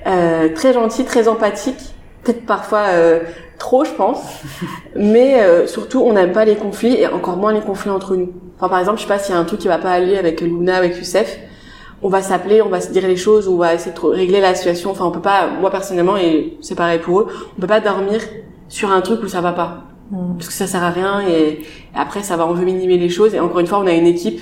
euh, 0.06 0.48
très 0.54 0.72
gentils, 0.72 1.04
très 1.04 1.28
empathiques, 1.28 1.94
peut-être 2.24 2.46
parfois 2.46 2.84
euh, 2.88 3.20
trop, 3.58 3.84
je 3.84 3.92
pense, 3.92 4.20
mais 4.96 5.42
euh, 5.42 5.66
surtout, 5.66 6.00
on 6.00 6.14
n'aime 6.14 6.32
pas 6.32 6.44
les 6.44 6.56
conflits 6.56 6.94
et 6.94 7.06
encore 7.06 7.36
moins 7.36 7.52
les 7.52 7.60
conflits 7.60 7.90
entre 7.90 8.16
nous. 8.16 8.32
Enfin, 8.56 8.68
par 8.68 8.78
exemple, 8.78 8.98
je 8.98 9.02
sais 9.02 9.08
pas 9.08 9.18
s'il 9.18 9.34
y 9.34 9.38
a 9.38 9.40
un 9.40 9.44
truc 9.44 9.60
qui 9.60 9.68
va 9.68 9.78
pas 9.78 9.92
aller 9.92 10.16
avec 10.16 10.40
Luna, 10.40 10.76
avec 10.76 10.96
Youssef, 10.96 11.38
on 12.02 12.08
va 12.08 12.22
s'appeler, 12.22 12.62
on 12.62 12.68
va 12.68 12.80
se 12.80 12.90
dire 12.90 13.06
les 13.06 13.16
choses, 13.16 13.48
on 13.48 13.56
va 13.56 13.74
essayer 13.74 13.92
de 13.92 14.00
régler 14.00 14.40
la 14.40 14.54
situation. 14.54 14.90
Enfin, 14.90 15.04
on 15.04 15.10
peut 15.10 15.20
pas, 15.20 15.48
moi 15.48 15.70
personnellement, 15.70 16.16
et 16.16 16.56
c'est 16.62 16.76
pareil 16.76 17.00
pour 17.00 17.20
eux, 17.20 17.26
on 17.56 17.60
peut 17.60 17.66
pas 17.66 17.80
dormir 17.80 18.20
sur 18.68 18.90
un 18.90 19.00
truc 19.00 19.22
où 19.22 19.28
ça 19.28 19.40
va 19.40 19.52
pas. 19.52 19.84
Mm. 20.10 20.34
parce 20.36 20.48
que 20.48 20.54
ça 20.54 20.66
sert 20.66 20.82
à 20.82 20.90
rien 20.90 21.20
et, 21.28 21.60
après 21.94 22.22
ça 22.22 22.36
va 22.36 22.46
envenimer 22.46 22.96
les 22.96 23.08
choses. 23.08 23.34
Et 23.34 23.40
encore 23.40 23.60
une 23.60 23.66
fois 23.66 23.78
on 23.78 23.86
a 23.86 23.92
une 23.92 24.06
équipe. 24.06 24.40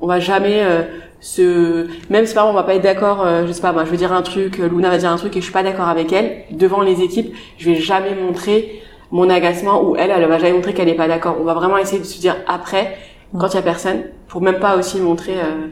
On 0.00 0.06
va 0.06 0.20
jamais 0.20 0.60
euh, 0.62 0.82
se 1.20 1.86
même 2.10 2.26
si 2.26 2.34
par 2.34 2.48
on 2.48 2.52
va 2.52 2.62
pas 2.62 2.74
être 2.74 2.82
d'accord 2.82 3.24
euh, 3.24 3.46
je 3.46 3.52
sais 3.52 3.62
pas 3.62 3.72
moi 3.72 3.84
je 3.84 3.90
vais 3.90 3.96
dire 3.96 4.12
un 4.12 4.22
truc 4.22 4.58
Luna 4.58 4.90
va 4.90 4.98
dire 4.98 5.10
un 5.10 5.16
truc 5.16 5.34
et 5.36 5.40
je 5.40 5.44
suis 5.44 5.52
pas 5.52 5.62
d'accord 5.62 5.88
avec 5.88 6.12
elle 6.12 6.42
devant 6.50 6.82
les 6.82 7.00
équipes 7.00 7.34
je 7.56 7.70
vais 7.70 7.76
jamais 7.76 8.14
montrer 8.14 8.82
mon 9.10 9.30
agacement 9.30 9.82
ou 9.82 9.96
elle 9.96 10.10
elle 10.10 10.26
va 10.26 10.38
jamais 10.38 10.52
montrer 10.52 10.74
qu'elle 10.74 10.88
est 10.88 10.94
pas 10.94 11.08
d'accord. 11.08 11.36
On 11.40 11.44
va 11.44 11.54
vraiment 11.54 11.78
essayer 11.78 11.98
de 11.98 12.04
se 12.04 12.20
dire 12.20 12.36
après 12.46 12.96
mm. 13.32 13.38
quand 13.38 13.48
il 13.48 13.54
y 13.54 13.58
a 13.58 13.62
personne 13.62 14.04
pour 14.28 14.42
même 14.42 14.58
pas 14.58 14.76
aussi 14.76 15.00
montrer 15.00 15.38
euh, 15.38 15.68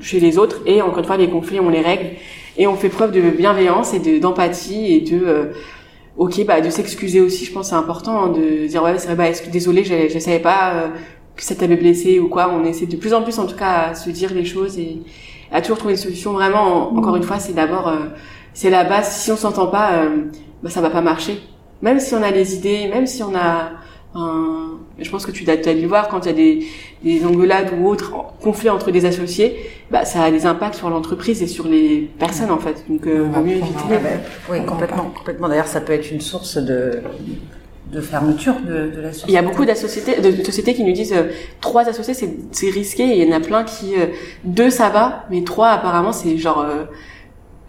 chez 0.00 0.20
les 0.20 0.38
autres. 0.38 0.60
Et 0.66 0.82
encore 0.82 0.98
une 0.98 1.04
fois 1.04 1.16
les 1.16 1.28
conflits 1.28 1.60
on 1.60 1.68
les 1.68 1.80
règle. 1.80 2.16
Et 2.56 2.66
on 2.66 2.74
fait 2.74 2.88
preuve 2.88 3.12
de 3.12 3.20
bienveillance 3.30 3.94
et 3.94 4.00
de 4.00 4.18
d'empathie 4.18 4.92
et 4.94 5.00
de 5.00 5.52
ok 6.20 6.44
bah 6.44 6.60
de 6.60 6.68
s'excuser 6.68 7.20
aussi 7.20 7.46
je 7.46 7.52
pense 7.52 7.70
c'est 7.70 7.74
important 7.74 8.24
hein, 8.24 8.28
de 8.28 8.66
dire 8.66 8.82
ouais 8.82 8.98
c'est 8.98 9.12
vrai 9.14 9.32
bah 9.32 9.50
désolé 9.50 9.84
je, 9.84 10.08
je 10.12 10.18
savais 10.18 10.38
pas 10.38 10.74
euh, 10.74 10.88
que 11.40 11.42
ça 11.42 11.54
t'avait 11.54 11.76
blessé 11.76 12.20
ou 12.20 12.28
quoi. 12.28 12.52
On 12.52 12.64
essaie 12.64 12.86
de 12.86 12.96
plus 12.96 13.14
en 13.14 13.22
plus 13.22 13.38
en 13.38 13.46
tout 13.46 13.56
cas 13.56 13.88
à 13.90 13.94
se 13.94 14.10
dire 14.10 14.32
les 14.32 14.44
choses 14.44 14.78
et 14.78 15.00
à 15.50 15.62
toujours 15.62 15.78
trouver 15.78 15.94
une 15.94 16.00
solution. 16.00 16.32
Vraiment 16.32 16.92
encore 16.92 17.16
une 17.16 17.22
fois 17.22 17.38
c'est 17.38 17.54
d'abord 17.54 17.88
euh, 17.88 18.06
c'est 18.52 18.70
la 18.70 18.84
base. 18.84 19.10
Si 19.10 19.32
on 19.32 19.36
s'entend 19.36 19.68
pas 19.68 19.92
euh, 19.94 20.24
bah 20.62 20.68
ça 20.68 20.82
va 20.82 20.90
pas 20.90 21.00
marcher. 21.00 21.40
Même 21.80 21.98
si 21.98 22.14
on 22.14 22.22
a 22.22 22.30
les 22.30 22.54
idées 22.54 22.88
même 22.88 23.06
si 23.06 23.22
on 23.22 23.34
a 23.34 23.70
un, 24.14 24.78
je 24.98 25.10
pense 25.10 25.24
que 25.24 25.30
tu 25.30 25.44
dois 25.44 25.54
le 25.56 25.86
voir 25.86 26.08
quand 26.08 26.26
il 26.26 26.28
y 26.28 26.30
a 26.30 26.34
des, 26.34 26.66
des 27.02 27.24
engueulades 27.24 27.70
ou 27.78 27.88
autres 27.88 28.12
conflits 28.42 28.70
entre 28.70 28.90
des 28.90 29.06
associés, 29.06 29.56
bah, 29.90 30.04
ça 30.04 30.22
a 30.22 30.30
des 30.30 30.46
impacts 30.46 30.74
sur 30.74 30.90
l'entreprise 30.90 31.42
et 31.42 31.46
sur 31.46 31.66
les 31.66 32.10
personnes 32.18 32.50
en 32.50 32.58
fait. 32.58 32.84
Donc, 32.88 33.06
euh, 33.06 33.28
vaut 33.32 33.42
mieux 33.42 33.56
éviter. 33.56 33.98
oui, 34.50 34.64
complètement, 34.66 35.10
complètement. 35.16 35.48
D'ailleurs, 35.48 35.66
ça 35.66 35.80
peut 35.80 35.92
être 35.92 36.10
une 36.10 36.20
source 36.20 36.58
de 36.58 37.00
de 37.92 38.00
fermeture 38.00 38.54
de, 38.60 38.90
de 38.94 39.00
la 39.00 39.12
société. 39.12 39.32
Il 39.32 39.34
y 39.34 39.38
a 39.38 39.42
beaucoup 39.42 39.64
d'associés, 39.64 40.20
de, 40.20 40.44
sociétés 40.44 40.74
qui 40.74 40.84
nous 40.84 40.92
disent 40.92 41.12
euh, 41.12 41.30
trois 41.60 41.88
associés 41.88 42.14
c'est 42.14 42.70
risqué 42.70 43.02
et 43.02 43.22
il 43.22 43.28
y 43.28 43.32
en 43.32 43.36
a 43.36 43.40
plein 43.40 43.64
qui 43.64 43.96
euh, 43.96 44.06
deux 44.44 44.70
ça 44.70 44.90
va 44.90 45.24
mais 45.30 45.42
trois 45.42 45.70
apparemment 45.70 46.12
c'est 46.12 46.36
genre 46.36 46.60
euh, 46.60 46.84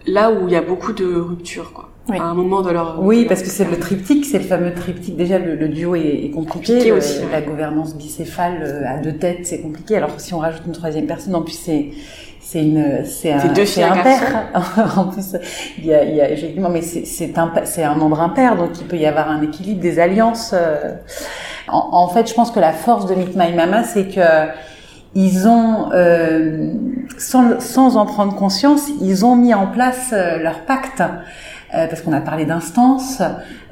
là 0.06 0.30
où 0.30 0.46
il 0.46 0.52
y 0.52 0.56
a 0.56 0.62
beaucoup 0.62 0.92
de 0.92 1.16
ruptures 1.16 1.72
quoi 1.72 1.90
oui. 2.08 2.18
à 2.18 2.24
un 2.24 2.34
moment 2.34 2.62
de 2.62 2.70
leur 2.70 3.02
oui 3.02 3.26
parce 3.26 3.42
que 3.42 3.48
c'est 3.48 3.68
le 3.68 3.78
triptyque 3.78 4.24
c'est 4.24 4.38
le 4.38 4.44
fameux 4.44 4.74
triptyque 4.74 5.16
déjà 5.16 5.38
le, 5.38 5.68
duo 5.68 5.94
est, 5.94 6.30
compliqué, 6.34 6.90
euh, 6.90 6.96
aussi, 6.96 7.20
la 7.30 7.40
gouvernance 7.40 7.94
bicéphale 7.94 8.62
euh, 8.62 8.82
à 8.86 8.98
deux 8.98 9.16
têtes 9.16 9.46
c'est 9.46 9.60
compliqué 9.60 9.96
alors 9.96 10.10
si 10.18 10.34
on 10.34 10.38
rajoute 10.38 10.62
une 10.66 10.72
troisième 10.72 11.06
personne 11.06 11.34
en 11.34 11.42
plus 11.42 11.58
c'est 11.58 11.90
c'est 12.40 12.62
une 12.62 13.04
c'est 13.04 13.32
un 13.32 13.54
c'est 13.64 13.82
un 13.82 13.96
père 13.98 14.48
en 14.96 15.06
plus 15.06 15.36
il 15.78 15.86
y 15.86 15.94
a 15.94 16.04
il 16.04 16.14
y 16.14 16.20
a 16.20 16.30
effectivement 16.30 16.70
mais 16.70 16.82
c'est 16.82 17.04
c'est 17.04 17.38
un 17.38 17.52
c'est 17.64 17.84
un 17.84 17.94
nombre 17.94 18.20
impair 18.20 18.56
donc 18.56 18.70
il 18.80 18.86
peut 18.86 18.96
y 18.96 19.06
avoir 19.06 19.30
un 19.30 19.40
équilibre 19.42 19.80
des 19.80 19.98
alliances 19.98 20.52
euh. 20.54 20.94
en, 21.68 21.88
en 21.92 22.08
fait 22.08 22.28
je 22.28 22.34
pense 22.34 22.50
que 22.50 22.60
la 22.60 22.72
force 22.72 23.06
de 23.06 23.14
Meet 23.14 23.36
My 23.36 23.52
Mama 23.52 23.84
c'est 23.84 24.08
que 24.08 24.50
ils 25.14 25.46
ont, 25.46 25.92
euh, 25.92 26.72
sans, 27.18 27.60
sans, 27.60 27.98
en 27.98 28.06
prendre 28.06 28.34
conscience, 28.34 28.88
ils 29.02 29.26
ont 29.26 29.36
mis 29.36 29.52
en 29.52 29.66
place 29.66 30.12
leur 30.12 30.60
pacte. 30.60 31.02
Euh, 31.74 31.86
parce 31.86 32.02
qu'on 32.02 32.12
a 32.12 32.20
parlé 32.20 32.44
d'instances, 32.44 33.22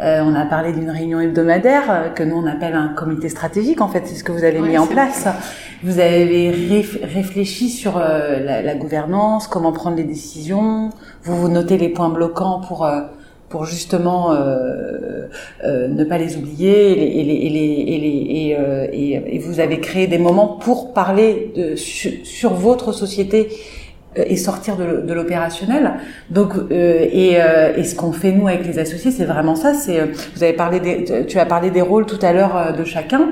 euh, 0.01 0.23
on 0.25 0.35
a 0.35 0.47
parlé 0.47 0.73
d'une 0.73 0.89
réunion 0.89 1.21
hebdomadaire 1.21 1.83
euh, 1.91 2.09
que 2.09 2.23
nous 2.23 2.37
on 2.37 2.47
appelle 2.47 2.75
un 2.75 2.89
comité 2.89 3.29
stratégique. 3.29 3.83
En 3.83 3.89
fait, 3.89 4.07
c'est 4.07 4.15
ce 4.15 4.25
que 4.25 4.33
vous 4.33 4.45
avez 4.45 4.61
mis 4.61 4.79
en 4.79 4.87
place. 4.87 5.29
Vous 5.83 5.99
avez 5.99 6.51
réfléchi 7.03 7.69
sur 7.69 7.99
la, 7.99 8.63
la, 8.63 8.75
gouvernance, 8.75 9.47
comment 9.47 9.73
prendre 9.73 9.97
les 9.97 10.05
décisions. 10.05 10.91
Vous 11.25 11.37
vous 11.37 11.49
notez 11.49 11.77
les 11.77 11.91
points 11.91 12.09
bloquants 12.09 12.61
pour 12.61 12.87
pour 13.51 13.65
justement 13.65 14.33
euh, 14.33 15.27
euh, 15.65 15.89
ne 15.89 16.05
pas 16.05 16.17
les 16.19 16.37
oublier 16.37 16.93
et, 16.93 17.25
les, 17.25 17.35
et, 17.35 17.49
les, 17.51 17.85
et, 17.89 17.99
les, 17.99 18.57
et, 18.93 19.35
et, 19.35 19.39
vous 19.41 19.59
avez 19.59 19.81
créé 19.81 20.07
des 20.07 20.19
moments 20.19 20.47
pour 20.47 20.95
parler 20.95 21.53
de, 21.57 21.75
sur, 21.75 22.13
sur 22.25 22.55
votre 22.55 22.93
société 22.93 23.49
euh, 23.49 23.55
et 24.17 24.37
sortir 24.37 24.77
de 24.77 25.13
l'opérationnel. 25.13 25.93
Donc, 26.31 26.53
euh, 26.57 27.07
et, 27.13 27.41
euh, 27.41 27.77
et, 27.77 27.85
ce 27.85 27.95
qu'on 27.95 28.13
fait 28.13 28.33
nous 28.33 28.49
avec 28.49 28.67
les 28.67 28.79
associés, 28.79 29.13
c'est 29.13 29.25
vraiment 29.25 29.55
ça. 29.55 29.73
C'est, 29.75 30.01
vous 30.35 30.43
avez 30.43 30.53
parlé 30.53 30.81
des, 30.81 31.27
tu 31.27 31.39
as 31.39 31.47
parlé 31.47 31.71
des 31.71 31.81
rôles 31.81 32.07
tout 32.07 32.19
à 32.23 32.33
l'heure 32.33 32.75
de 32.77 32.85
chacun. 32.85 33.31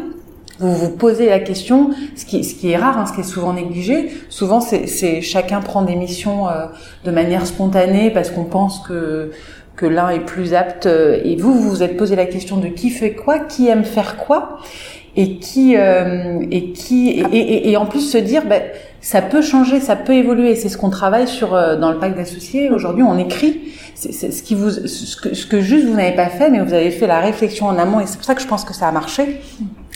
Vous 0.60 0.72
vous 0.72 0.90
posez 0.90 1.26
la 1.28 1.40
question, 1.40 1.90
ce 2.16 2.24
qui, 2.24 2.44
ce 2.44 2.54
qui 2.54 2.70
est 2.70 2.76
rare, 2.76 2.98
hein, 2.98 3.06
ce 3.06 3.12
qui 3.12 3.20
est 3.20 3.30
souvent 3.30 3.52
négligé. 3.52 4.10
Souvent, 4.28 4.60
c'est 4.60 5.20
chacun 5.20 5.60
prend 5.60 5.82
des 5.82 5.96
missions 5.96 6.46
de 7.04 7.10
manière 7.10 7.46
spontanée 7.46 8.10
parce 8.10 8.30
qu'on 8.30 8.44
pense 8.44 8.80
que 8.86 9.30
que 9.76 9.86
l'un 9.86 10.10
est 10.10 10.24
plus 10.24 10.54
apte. 10.54 10.86
Et 10.86 11.36
vous, 11.36 11.54
vous 11.54 11.70
vous 11.70 11.82
êtes 11.84 11.96
posé 11.96 12.16
la 12.16 12.26
question 12.26 12.56
de 12.56 12.66
qui 12.66 12.90
fait 12.90 13.12
quoi, 13.12 13.38
qui 13.38 13.68
aime 13.68 13.84
faire 13.84 14.16
quoi 14.16 14.58
et 15.18 15.38
qui 15.38 15.76
euh, 15.76 16.38
et 16.50 16.70
qui 16.70 17.10
et, 17.10 17.36
et, 17.36 17.70
et, 17.70 17.76
en 17.76 17.86
plus 17.86 18.08
se 18.08 18.18
dire 18.18 18.44
ben, 18.46 18.62
ça 19.08 19.22
peut 19.22 19.40
changer, 19.40 19.80
ça 19.80 19.96
peut 19.96 20.12
évoluer. 20.12 20.54
C'est 20.54 20.68
ce 20.68 20.76
qu'on 20.76 20.90
travaille 20.90 21.26
sur 21.26 21.54
euh, 21.54 21.76
dans 21.76 21.90
le 21.90 21.98
pacte 21.98 22.14
d'associés. 22.14 22.68
Aujourd'hui, 22.68 23.02
on 23.02 23.16
écrit. 23.16 23.72
C'est 23.94 24.12
ce 24.12 24.42
qui 24.42 24.54
vous 24.54 24.70
ce 24.70 25.16
que, 25.16 25.34
ce 25.34 25.46
que 25.46 25.62
juste 25.62 25.86
vous 25.86 25.94
n'avez 25.94 26.14
pas 26.14 26.28
fait, 26.28 26.50
mais 26.50 26.60
vous 26.60 26.74
avez 26.74 26.90
fait 26.90 27.06
la 27.06 27.20
réflexion 27.20 27.68
en 27.68 27.78
amont 27.78 28.00
et 28.00 28.06
c'est 28.06 28.18
pour 28.18 28.26
ça 28.26 28.34
que 28.34 28.42
je 28.42 28.46
pense 28.46 28.66
que 28.66 28.74
ça 28.74 28.86
a 28.86 28.92
marché 28.92 29.40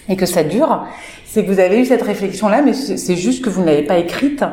et 0.08 0.16
que 0.16 0.24
ça 0.24 0.42
dure. 0.42 0.86
C'est 1.26 1.44
que 1.44 1.52
vous 1.52 1.60
avez 1.60 1.78
eu 1.78 1.84
cette 1.84 2.00
réflexion 2.00 2.48
là, 2.48 2.62
mais 2.62 2.72
c'est 2.72 3.16
juste 3.16 3.44
que 3.44 3.50
vous 3.50 3.60
ne 3.60 3.66
l'avez 3.66 3.82
pas 3.82 3.98
écrite. 3.98 4.46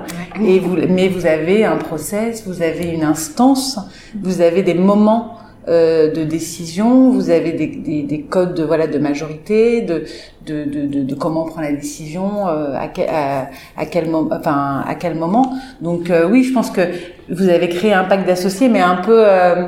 Et 0.46 0.60
vous 0.60 0.76
mais 0.76 1.08
vous 1.08 1.26
avez 1.26 1.64
un 1.64 1.78
process, 1.78 2.44
vous 2.46 2.62
avez 2.62 2.90
une 2.90 3.04
instance, 3.04 3.80
vous 4.22 4.42
avez 4.42 4.62
des 4.62 4.74
moments 4.74 5.38
euh, 5.68 6.12
de 6.12 6.24
décision, 6.24 7.12
vous 7.12 7.30
avez 7.30 7.52
des, 7.52 7.68
des, 7.68 8.04
des, 8.04 8.22
codes 8.22 8.54
de 8.56 8.64
voilà 8.64 8.88
de 8.88 8.98
majorité, 8.98 9.82
de 9.82 10.06
de, 10.46 10.64
de, 10.64 11.04
de, 11.04 11.16
comment 11.16 11.44
on 11.46 11.48
prend 11.48 11.62
la 11.62 11.74
décision, 11.74 12.48
euh, 12.48 12.74
à, 12.76 12.88
quel, 12.88 13.10
à, 13.10 13.86
quel 13.86 14.10
moment, 14.10 14.30
enfin 14.34 14.84
à 14.88 14.96
quel 14.96 15.16
moment. 15.16 15.54
Donc 15.82 16.10
euh, 16.10 16.28
oui, 16.28 16.44
je 16.44 16.54
pense 16.54 16.72
que 16.72 16.82
vous 17.30 17.50
avez 17.50 17.70
créé 17.70 17.94
un 17.94 18.06
pacte 18.06 18.26
d'associés, 18.26 18.70
mais 18.70 18.82
un 18.82 18.96
peu 18.96 19.26
euh, 19.28 19.68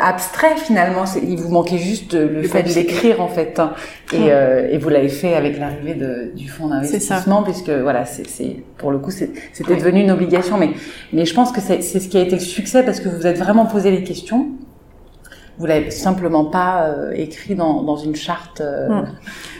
abstrait 0.00 0.56
finalement. 0.56 1.04
Il 1.22 1.38
vous 1.38 1.50
manquait 1.50 1.78
juste 1.78 2.14
le, 2.14 2.42
fait 2.44 2.62
de 2.62 2.70
l'écrire 2.70 3.20
en 3.20 3.28
fait, 3.28 3.58
hein. 3.58 3.72
et, 4.12 4.28
et 4.72 4.78
vous 4.78 4.88
l'avez 4.88 5.08
fait 5.08 5.34
avec 5.34 5.58
l'arrivée 5.58 5.96
du 6.34 6.48
fonds 6.48 6.68
d'investissement, 6.68 7.42
puisque 7.42 7.70
voilà, 7.70 8.04
c'est 8.04 8.56
pour 8.78 8.90
le 8.90 8.98
coup 8.98 9.10
c'était 9.10 9.76
devenu 9.76 10.00
une 10.02 10.10
obligation. 10.12 10.56
Mais 10.56 10.70
mais 11.12 11.24
je 11.24 11.34
pense 11.34 11.52
que 11.52 11.60
c'est 11.60 11.82
ce 11.82 12.08
qui 12.08 12.16
a 12.16 12.22
été 12.22 12.36
le 12.36 12.40
succès 12.40 12.84
parce 12.84 13.00
que 13.00 13.08
vous 13.08 13.26
êtes 13.26 13.38
vraiment 13.38 13.66
posé 13.66 13.90
les 13.90 14.02
questions 14.02 14.46
vous 15.58 15.66
l'avez 15.66 15.90
simplement 15.90 16.44
pas 16.44 16.84
euh, 16.84 17.12
écrit 17.14 17.54
dans, 17.54 17.82
dans, 17.82 17.96
une 17.96 18.14
charte. 18.14 18.60
Euh. 18.60 18.88
Hmm. 18.88 19.06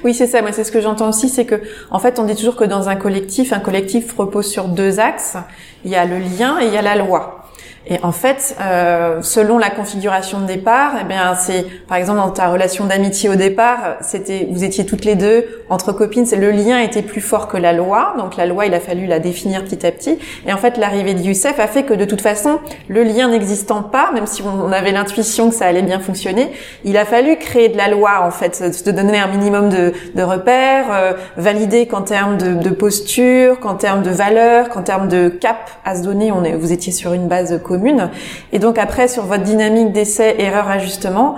Oui, 0.04 0.14
c'est 0.14 0.26
ça. 0.26 0.42
Moi, 0.42 0.52
c'est 0.52 0.64
ce 0.64 0.72
que 0.72 0.80
j'entends 0.80 1.08
aussi, 1.08 1.28
c'est 1.28 1.46
que, 1.46 1.60
en 1.90 1.98
fait, 1.98 2.18
on 2.18 2.24
dit 2.24 2.36
toujours 2.36 2.56
que 2.56 2.64
dans 2.64 2.88
un 2.88 2.96
collectif, 2.96 3.52
un 3.52 3.60
collectif 3.60 4.14
repose 4.16 4.46
sur 4.46 4.68
deux 4.68 5.00
axes. 5.00 5.36
Il 5.84 5.90
y 5.90 5.96
a 5.96 6.04
le 6.04 6.18
lien 6.18 6.60
et 6.60 6.66
il 6.66 6.72
y 6.72 6.76
a 6.76 6.82
la 6.82 6.96
loi. 6.96 7.45
Et 7.88 7.98
en 8.02 8.12
fait, 8.12 8.56
euh, 8.60 9.22
selon 9.22 9.58
la 9.58 9.70
configuration 9.70 10.40
de 10.40 10.46
départ, 10.46 10.92
eh 11.00 11.04
bien, 11.04 11.34
c'est 11.34 11.64
par 11.86 11.96
exemple 11.96 12.18
dans 12.18 12.30
ta 12.30 12.48
relation 12.48 12.84
d'amitié 12.84 13.28
au 13.28 13.36
départ, 13.36 13.96
c'était 14.00 14.48
vous 14.50 14.64
étiez 14.64 14.84
toutes 14.84 15.04
les 15.04 15.14
deux 15.14 15.46
entre 15.68 15.92
copines, 15.92 16.26
le 16.36 16.50
lien 16.50 16.78
était 16.80 17.02
plus 17.02 17.20
fort 17.20 17.46
que 17.48 17.56
la 17.56 17.72
loi. 17.72 18.14
Donc 18.18 18.36
la 18.36 18.46
loi, 18.46 18.66
il 18.66 18.74
a 18.74 18.80
fallu 18.80 19.06
la 19.06 19.20
définir 19.20 19.64
petit 19.64 19.86
à 19.86 19.92
petit. 19.92 20.18
Et 20.46 20.52
en 20.52 20.56
fait, 20.56 20.76
l'arrivée 20.78 21.14
de 21.14 21.20
Youssef 21.20 21.58
a 21.60 21.66
fait 21.68 21.84
que 21.84 21.94
de 21.94 22.04
toute 22.04 22.20
façon, 22.20 22.58
le 22.88 23.04
lien 23.04 23.28
n'existant 23.28 23.82
pas, 23.82 24.10
même 24.12 24.26
si 24.26 24.42
on 24.42 24.72
avait 24.72 24.92
l'intuition 24.92 25.50
que 25.50 25.54
ça 25.54 25.66
allait 25.66 25.82
bien 25.82 26.00
fonctionner, 26.00 26.50
il 26.84 26.96
a 26.96 27.04
fallu 27.04 27.36
créer 27.36 27.68
de 27.68 27.76
la 27.76 27.88
loi 27.88 28.22
en 28.22 28.30
fait, 28.30 28.62
de 28.84 28.90
donner 28.90 29.18
un 29.18 29.28
minimum 29.28 29.68
de, 29.68 29.92
de 30.14 30.22
repères, 30.22 30.86
euh, 30.90 31.12
valider 31.36 31.86
qu'en 31.86 32.02
termes 32.02 32.36
de, 32.36 32.54
de 32.54 32.70
posture, 32.70 33.60
qu'en 33.60 33.74
termes 33.74 34.02
de 34.02 34.10
valeur, 34.10 34.68
qu'en 34.70 34.82
termes 34.82 35.08
de 35.08 35.28
cap 35.28 35.70
à 35.84 35.94
se 35.94 36.02
donner, 36.02 36.32
on 36.32 36.42
est, 36.42 36.52
vous 36.52 36.72
étiez 36.72 36.92
sur 36.92 37.12
une 37.12 37.28
base 37.28 37.60
et 38.52 38.58
donc 38.58 38.78
après, 38.78 39.08
sur 39.08 39.24
votre 39.24 39.42
dynamique 39.42 39.92
d'essai, 39.92 40.36
erreur, 40.38 40.68
ajustement, 40.68 41.36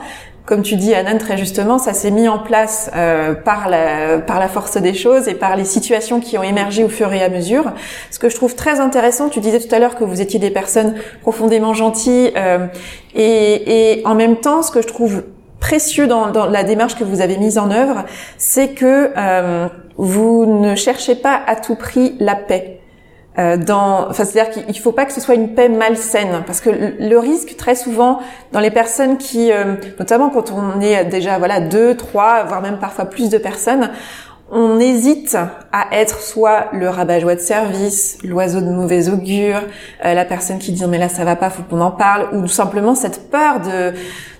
comme 0.48 0.62
tu 0.62 0.76
dis, 0.76 0.94
Anan, 0.94 1.18
très 1.18 1.36
justement, 1.36 1.78
ça 1.78 1.92
s'est 1.92 2.10
mis 2.10 2.26
en 2.26 2.38
place 2.38 2.90
euh, 2.96 3.34
par, 3.34 3.68
la, 3.68 4.18
par 4.18 4.40
la 4.40 4.48
force 4.48 4.78
des 4.78 4.94
choses 4.94 5.28
et 5.28 5.34
par 5.34 5.56
les 5.56 5.66
situations 5.66 6.20
qui 6.20 6.38
ont 6.38 6.42
émergé 6.42 6.82
au 6.84 6.88
fur 6.88 7.12
et 7.12 7.22
à 7.22 7.28
mesure. 7.28 7.70
Ce 8.10 8.18
que 8.18 8.30
je 8.30 8.36
trouve 8.36 8.54
très 8.54 8.80
intéressant, 8.80 9.28
tu 9.28 9.40
disais 9.40 9.60
tout 9.60 9.74
à 9.74 9.78
l'heure 9.78 9.94
que 9.94 10.04
vous 10.04 10.22
étiez 10.22 10.40
des 10.40 10.48
personnes 10.48 10.94
profondément 11.20 11.74
gentilles 11.74 12.32
euh, 12.38 12.66
et, 13.14 13.98
et 13.98 14.06
en 14.06 14.14
même 14.14 14.36
temps, 14.36 14.62
ce 14.62 14.70
que 14.70 14.80
je 14.80 14.86
trouve 14.86 15.22
précieux 15.60 16.06
dans, 16.06 16.30
dans, 16.30 16.46
la 16.46 16.64
démarche 16.64 16.96
que 16.96 17.04
vous 17.04 17.20
avez 17.20 17.36
mise 17.36 17.58
en 17.58 17.70
œuvre, 17.70 18.06
c'est 18.38 18.68
que 18.68 19.10
euh, 19.18 19.68
vous 19.98 20.46
ne 20.46 20.76
cherchez 20.76 21.14
pas 21.14 21.38
à 21.46 21.56
tout 21.56 21.74
prix 21.74 22.16
la 22.20 22.36
paix. 22.36 22.80
Euh, 23.38 23.56
dans, 23.56 24.08
enfin, 24.08 24.24
c'est-à-dire 24.24 24.52
qu'il 24.52 24.66
ne 24.66 24.72
faut 24.72 24.90
pas 24.90 25.04
que 25.04 25.12
ce 25.12 25.20
soit 25.20 25.36
une 25.36 25.54
paix 25.54 25.68
malsaine, 25.68 26.42
parce 26.44 26.60
que 26.60 26.70
le 26.70 27.18
risque 27.18 27.56
très 27.56 27.76
souvent 27.76 28.18
dans 28.50 28.58
les 28.58 28.72
personnes 28.72 29.16
qui, 29.16 29.52
euh, 29.52 29.76
notamment 30.00 30.28
quand 30.28 30.50
on 30.50 30.80
est 30.80 31.04
déjà 31.04 31.38
voilà 31.38 31.60
deux, 31.60 31.96
trois, 31.96 32.42
voire 32.44 32.60
même 32.62 32.78
parfois 32.78 33.04
plus 33.04 33.30
de 33.30 33.38
personnes, 33.38 33.90
on 34.50 34.78
hésite 34.80 35.36
à 35.72 35.86
être 35.92 36.20
soit 36.20 36.66
le 36.72 36.88
rabat-joie 36.88 37.34
de 37.34 37.40
service, 37.40 38.18
l'oiseau 38.24 38.60
de 38.60 38.70
mauvais 38.70 39.08
augure, 39.08 39.60
euh, 40.04 40.14
la 40.14 40.24
personne 40.24 40.58
qui 40.58 40.72
dit 40.72 40.84
mais 40.88 40.98
là 40.98 41.08
ça 41.08 41.24
va 41.24 41.36
pas, 41.36 41.50
faut 41.50 41.62
qu'on 41.62 41.80
en 41.80 41.90
parle, 41.90 42.28
ou 42.32 42.42
tout 42.42 42.48
simplement 42.48 42.94
cette 42.94 43.30
peur 43.30 43.60
de 43.60 43.92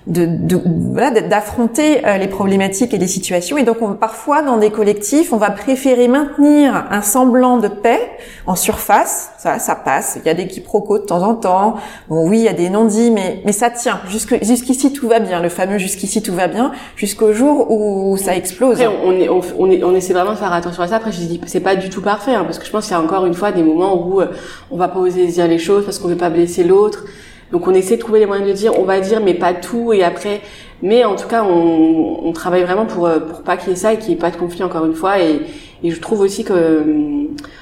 de, 0.07 0.25
de 0.25 0.59
voilà 0.91 1.11
d'affronter 1.11 2.05
euh, 2.05 2.17
les 2.17 2.27
problématiques 2.27 2.93
et 2.93 2.97
les 2.97 3.07
situations. 3.07 3.57
Et 3.57 3.63
donc 3.63 3.77
on, 3.81 3.93
parfois 3.93 4.41
dans 4.41 4.57
des 4.57 4.71
collectifs 4.71 5.31
on 5.31 5.37
va 5.37 5.51
préférer 5.51 6.07
maintenir 6.07 6.87
un 6.89 7.01
semblant 7.01 7.57
de 7.57 7.67
paix 7.67 7.99
en 8.47 8.55
surface. 8.55 9.31
Ça 9.37 9.59
ça 9.59 9.75
passe. 9.75 10.17
Il 10.23 10.27
y 10.27 10.29
a 10.29 10.33
des 10.33 10.47
quiproquos 10.47 10.99
de 10.99 11.05
temps 11.05 11.21
en 11.21 11.35
temps. 11.35 11.75
Bon 12.09 12.27
oui 12.27 12.39
il 12.39 12.43
y 12.45 12.47
a 12.47 12.53
des 12.53 12.69
non-dits 12.69 13.11
mais 13.11 13.41
mais 13.45 13.51
ça 13.51 13.69
tient. 13.69 14.01
Jusqu'ici 14.07 14.93
tout 14.93 15.07
va 15.07 15.19
bien. 15.19 15.41
Le 15.41 15.49
fameux 15.49 15.77
jusqu'ici 15.77 16.23
tout 16.23 16.33
va 16.33 16.47
bien. 16.47 16.71
Jusqu'au 16.95 17.31
jour 17.31 17.69
où 17.69 18.17
ça 18.17 18.35
explose. 18.35 18.79
On, 19.03 19.11
est, 19.95 19.98
essaie 19.99 20.13
vraiment 20.13 20.31
de 20.31 20.37
faire 20.37 20.51
attention 20.51 20.83
à 20.83 20.87
ça. 20.87 20.95
Après 20.97 21.11
je 21.11 21.19
dis 21.19 21.39
c'est 21.45 21.59
pas 21.59 21.75
du 21.75 21.89
tout 21.89 22.01
parfait 22.01 22.33
hein, 22.33 22.43
parce 22.43 22.59
que 22.59 22.65
je 22.65 22.71
pense 22.71 22.85
qu'il 22.85 22.93
y 22.93 22.99
a 22.99 23.01
encore 23.01 23.25
une 23.25 23.33
fois 23.33 23.51
des 23.51 23.63
moments 23.63 24.07
où 24.07 24.21
euh, 24.21 24.27
on 24.71 24.77
va 24.77 24.87
pas 24.87 24.99
oser 24.99 25.27
dire 25.27 25.47
les 25.47 25.59
choses 25.59 25.85
parce 25.85 25.99
qu'on 25.99 26.07
veut 26.07 26.15
pas 26.15 26.29
blesser 26.29 26.63
l'autre. 26.63 27.05
Donc 27.51 27.67
on 27.67 27.73
essaie 27.73 27.95
de 27.95 28.01
trouver 28.01 28.19
les 28.19 28.25
moyens 28.25 28.47
de 28.47 28.53
dire, 28.53 28.79
on 28.79 28.83
va 28.83 28.99
dire, 28.99 29.21
mais 29.21 29.33
pas 29.33 29.53
tout, 29.53 29.91
et 29.91 30.03
après, 30.03 30.41
mais 30.81 31.03
en 31.03 31.15
tout 31.15 31.27
cas, 31.27 31.43
on, 31.43 32.31
travaille 32.31 32.63
vraiment 32.63 32.85
pour 32.85 33.07
euh, 33.07 33.19
pour 33.19 33.41
pas 33.41 33.57
qu'il 33.57 33.69
y 33.69 33.71
ait 33.73 33.75
ça 33.75 33.93
et 33.93 33.97
qu'il 33.97 34.09
n'y 34.09 34.13
ait 34.13 34.17
pas 34.17 34.29
de 34.29 34.37
conflit 34.37 34.63
encore 34.63 34.85
une 34.85 34.93
fois. 34.93 35.19
Et, 35.19 35.41
je 35.83 35.99
trouve 35.99 36.19
aussi 36.19 36.43
que 36.43 36.53
euh, 36.53 36.83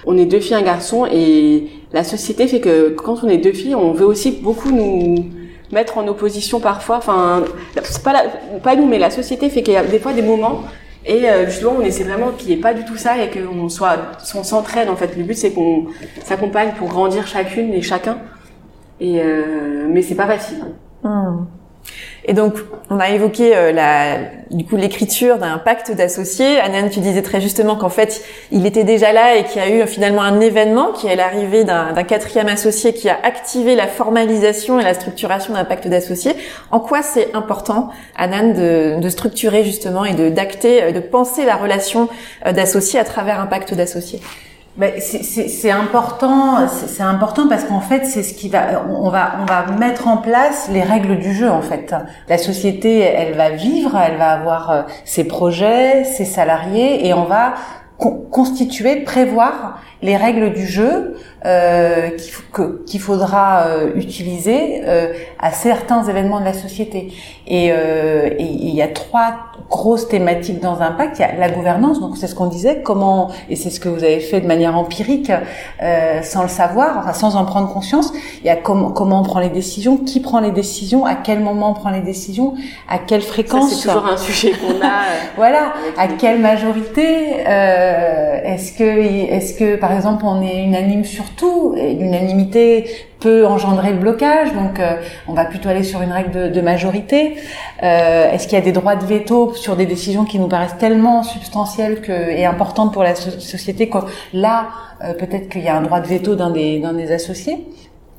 on 0.05 0.17
est 0.17 0.25
deux 0.25 0.39
filles, 0.39 0.55
un 0.55 0.61
garçon, 0.61 1.05
et 1.05 1.67
la 1.93 2.03
société 2.03 2.47
fait 2.47 2.59
que 2.59 2.89
quand 2.89 3.23
on 3.23 3.29
est 3.29 3.37
deux 3.37 3.53
filles, 3.53 3.75
on 3.75 3.91
veut 3.93 4.05
aussi 4.05 4.31
beaucoup 4.31 4.71
nous 4.71 5.25
mettre 5.71 5.97
en 5.97 6.07
opposition 6.07 6.59
parfois. 6.59 6.97
Enfin, 6.97 7.43
c'est 7.83 8.03
pas 8.03 8.23
pas 8.63 8.75
nous, 8.75 8.87
mais 8.87 8.99
la 8.99 9.11
société 9.11 9.49
fait 9.49 9.61
qu'il 9.63 9.73
y 9.73 9.77
a 9.77 9.83
des 9.83 9.99
fois 9.99 10.13
des 10.13 10.23
moments 10.23 10.63
et 11.05 11.29
euh, 11.29 11.45
justement, 11.45 11.75
on 11.77 11.81
essaie 11.81 12.03
vraiment 12.03 12.31
qu'il 12.31 12.49
n'y 12.49 12.55
ait 12.55 12.61
pas 12.61 12.73
du 12.73 12.83
tout 12.83 12.97
ça 12.97 13.17
et 13.17 13.29
qu'on 13.29 13.69
soit, 13.69 13.97
on 14.35 14.43
s'entraîne 14.43 14.89
en 14.89 14.95
fait. 14.95 15.15
Le 15.15 15.23
but 15.23 15.35
c'est 15.35 15.51
qu'on 15.51 15.87
s'accompagne 16.23 16.73
pour 16.77 16.89
grandir 16.89 17.27
chacune 17.27 17.73
et 17.73 17.81
chacun. 17.81 18.17
Et 18.99 19.21
euh, 19.21 19.87
mais 19.89 20.01
c'est 20.01 20.15
pas 20.15 20.27
facile. 20.27 20.63
Hmm. 21.03 21.45
Et 22.27 22.33
donc, 22.33 22.55
on 22.89 22.99
a 22.99 23.09
évoqué 23.09 23.51
euh, 23.55 24.17
du 24.51 24.65
coup 24.65 24.75
l'écriture 24.75 25.37
d'un 25.37 25.57
pacte 25.57 25.91
d'associés. 25.91 26.59
Anan, 26.59 26.89
tu 26.89 26.99
disais 26.99 27.21
très 27.21 27.39
justement 27.39 27.77
qu'en 27.77 27.89
fait, 27.89 28.21
il 28.51 28.65
était 28.65 28.83
déjà 28.83 29.13
là 29.13 29.37
et 29.37 29.45
qu'il 29.45 29.61
y 29.61 29.65
a 29.65 29.69
eu 29.69 29.87
finalement 29.87 30.21
un 30.21 30.41
événement 30.41 30.91
qui 30.91 31.07
est 31.07 31.15
l'arrivée 31.15 31.63
d'un 31.63 32.03
quatrième 32.03 32.49
associé 32.49 32.93
qui 32.93 33.07
a 33.09 33.17
activé 33.23 33.75
la 33.75 33.87
formalisation 33.87 34.77
et 34.79 34.83
la 34.83 34.93
structuration 34.93 35.53
d'un 35.53 35.63
pacte 35.63 35.87
d'associés. 35.87 36.33
En 36.69 36.81
quoi 36.81 37.01
c'est 37.01 37.33
important, 37.33 37.89
Anan, 38.17 38.53
de, 38.53 39.09
structurer 39.09 39.63
justement 39.63 40.03
et 40.03 40.13
d'acter, 40.31 40.83
euh, 40.83 40.91
de 40.91 40.99
penser 40.99 41.45
la 41.45 41.55
relation 41.55 42.09
euh, 42.45 42.51
d'associés 42.51 42.99
à 42.99 43.05
travers 43.05 43.39
un 43.39 43.45
pacte 43.45 43.73
d'associés? 43.73 44.19
C'est 44.99 45.71
important, 45.71 46.67
c'est 46.67 47.03
important 47.03 47.47
parce 47.47 47.63
qu'en 47.63 47.79
fait, 47.79 48.05
c'est 48.05 48.21
ce 48.21 48.33
qui 48.33 48.47
va, 48.47 48.83
on 48.87 49.09
va, 49.09 49.37
on 49.41 49.45
va 49.45 49.65
mettre 49.77 50.07
en 50.07 50.17
place 50.17 50.69
les 50.71 50.83
règles 50.83 51.17
du 51.17 51.33
jeu 51.33 51.49
en 51.49 51.61
fait. 51.61 51.95
La 52.29 52.37
société, 52.37 52.99
elle 52.99 53.35
va 53.35 53.49
vivre, 53.49 53.97
elle 53.97 54.17
va 54.17 54.33
avoir 54.33 54.69
euh, 54.69 54.81
ses 55.03 55.23
projets, 55.23 56.03
ses 56.03 56.25
salariés, 56.25 57.07
et 57.07 57.13
on 57.13 57.23
va 57.23 57.55
constituer, 57.97 58.97
prévoir 58.97 59.79
les 60.01 60.15
règles 60.17 60.53
du 60.53 60.65
jeu 60.65 61.15
euh, 61.45 62.09
qu'il 62.85 62.99
faudra 62.99 63.67
euh, 63.67 63.91
utiliser 63.95 64.81
euh, 64.83 65.13
à 65.39 65.51
certains 65.51 66.03
événements 66.03 66.39
de 66.39 66.45
la 66.45 66.53
société. 66.53 67.13
Et 67.47 67.69
euh, 67.71 68.29
il 68.39 68.75
y 68.75 68.81
a 68.81 68.87
trois 68.87 69.35
grosses 69.69 70.07
thématiques 70.07 70.59
dans 70.59 70.81
un 70.81 70.91
pacte. 70.91 71.19
Il 71.19 71.21
y 71.21 71.25
a 71.25 71.35
la 71.35 71.49
gouvernance, 71.49 71.99
donc 71.99 72.17
c'est 72.17 72.27
ce 72.27 72.35
qu'on 72.35 72.47
disait, 72.47 72.81
comment 72.83 73.29
et 73.49 73.55
c'est 73.55 73.69
ce 73.69 73.79
que 73.79 73.89
vous 73.89 74.03
avez 74.03 74.19
fait 74.19 74.41
de 74.41 74.47
manière 74.47 74.75
empirique, 74.77 75.31
euh, 75.81 76.21
sans 76.23 76.43
le 76.43 76.49
savoir, 76.49 76.97
enfin 76.99 77.13
sans 77.13 77.35
en 77.35 77.45
prendre 77.45 77.71
conscience. 77.71 78.11
Il 78.41 78.47
y 78.47 78.49
a 78.49 78.55
comment 78.55 78.91
comment 78.91 79.21
on 79.21 79.23
prend 79.23 79.39
les 79.39 79.49
décisions, 79.49 79.97
qui 79.97 80.19
prend 80.19 80.39
les 80.39 80.51
décisions, 80.51 81.05
à 81.05 81.15
quel 81.15 81.39
moment 81.39 81.71
on 81.71 81.73
prend 81.73 81.89
les 81.91 82.01
décisions, 82.01 82.55
à 82.89 82.97
quelle 82.97 83.21
fréquence. 83.21 83.69
C'est 83.69 83.87
toujours 83.87 84.07
un 84.07 84.17
sujet 84.17 84.51
qu'on 84.51 84.85
a. 84.85 85.03
voilà, 85.37 85.73
à 85.97 86.07
quelle 86.07 86.39
majorité. 86.39 87.37
est-ce 87.37 88.73
que 88.73 88.83
est-ce 88.83 89.53
que 89.53 89.75
par 89.75 89.86
exemple 89.91 90.25
on 90.25 90.41
est 90.41 90.63
unanime 90.63 91.05
sur 91.05 91.29
tout. 91.31 91.75
L'unanimité 91.75 92.85
peut 93.19 93.45
engendrer 93.45 93.91
le 93.91 93.97
blocage, 93.97 94.53
donc 94.53 94.79
euh, 94.79 94.95
on 95.27 95.33
va 95.33 95.45
plutôt 95.45 95.69
aller 95.69 95.83
sur 95.83 96.01
une 96.01 96.11
règle 96.11 96.51
de, 96.51 96.61
majorité. 96.61 97.35
Euh, 97.83 98.31
est-ce 98.31 98.47
qu'il 98.47 98.57
y 98.57 98.61
a 98.61 98.63
des 98.63 98.71
droits 98.71 98.95
de 98.95 99.05
veto 99.05 99.53
sur 99.53 99.75
des 99.75 99.85
décisions 99.85 100.25
qui 100.25 100.39
nous 100.39 100.47
paraissent 100.47 100.77
tellement 100.77 101.23
substantielles 101.23 102.01
que, 102.01 102.11
et 102.11 102.45
importantes 102.45 102.93
pour 102.93 103.03
la 103.03 103.15
société 103.15 103.89
que 103.89 103.99
là, 104.33 104.67
euh, 105.03 105.13
peut-être 105.13 105.49
qu'il 105.49 105.63
y 105.63 105.67
a 105.67 105.77
un 105.77 105.81
droit 105.81 105.99
de 105.99 106.07
veto 106.07 106.35
d'un 106.35 106.51
des, 106.51 106.79
des 106.79 107.11
associés? 107.11 107.65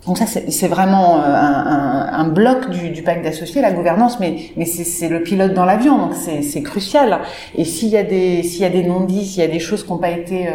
Donc 0.06 0.16
ça, 0.16 0.24
c'est 0.26 0.68
vraiment 0.68 1.20
un, 1.22 2.28
bloc 2.28 2.70
du, 2.70 3.02
pacte 3.02 3.22
d'associés, 3.22 3.60
la 3.60 3.72
gouvernance, 3.72 4.18
mais, 4.20 4.36
mais 4.56 4.64
c'est 4.64 5.08
le 5.08 5.22
pilote 5.22 5.52
dans 5.52 5.66
l'avion, 5.66 5.98
donc 5.98 6.12
c'est 6.14 6.62
crucial. 6.62 7.18
Et 7.56 7.66
s'il 7.66 7.88
y 7.88 7.96
a 7.98 8.04
des 8.04 8.42
s'il 8.42 8.62
y 8.62 8.64
a 8.64 8.70
des 8.70 8.84
non-dits, 8.84 9.26
s'il 9.26 9.42
y 9.42 9.44
a 9.44 9.48
des 9.48 9.58
choses 9.58 9.84
qui 9.84 9.90
n'ont 9.90 9.98
pas 9.98 10.10
été 10.10 10.48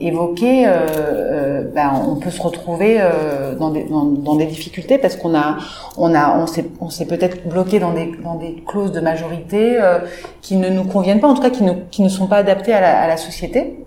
évoquées, 0.00 0.66
euh, 0.66 0.70
euh, 0.70 1.62
ben, 1.74 1.92
on 2.08 2.16
peut 2.16 2.30
se 2.30 2.42
retrouver 2.42 2.98
euh, 3.00 3.54
dans, 3.54 3.70
des, 3.70 3.84
dans, 3.84 4.04
dans, 4.04 4.34
des 4.34 4.46
difficultés 4.46 4.98
parce 4.98 5.16
qu'on 5.16 5.34
a 5.34 5.58
on 5.96 6.14
a 6.14 6.36
on 6.38 6.46
s'est 6.46 6.66
on 6.80 6.90
s'est 6.90 7.06
peut-être 7.06 7.46
bloqué 7.46 7.78
dans 7.78 7.92
des 7.92 8.12
dans 8.24 8.36
des 8.36 8.62
clauses 8.66 8.92
de 8.92 9.00
majorité 9.00 9.80
euh, 9.80 9.98
qui 10.40 10.56
ne 10.56 10.68
nous 10.68 10.84
conviennent 10.84 11.20
pas, 11.20 11.28
en 11.28 11.34
tout 11.34 11.42
cas 11.42 11.50
qui 11.50 11.62
ne 11.62 11.72
qui 11.90 12.02
ne 12.02 12.08
sont 12.08 12.26
pas 12.26 12.38
adaptées 12.38 12.72
à 12.72 12.80
la, 12.80 13.00
à 13.02 13.08
la 13.08 13.16
société. 13.16 13.84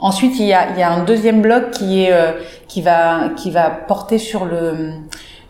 Ensuite, 0.00 0.38
il 0.40 0.46
y 0.46 0.54
a, 0.54 0.70
il 0.70 0.78
y 0.78 0.82
a 0.82 0.90
un 0.90 1.04
deuxième 1.04 1.42
bloc 1.42 1.70
qui 1.70 2.04
est 2.04 2.12
euh, 2.12 2.32
qui 2.68 2.82
va 2.82 3.30
qui 3.36 3.50
va 3.50 3.70
porter 3.70 4.18
sur 4.18 4.44
le 4.46 4.92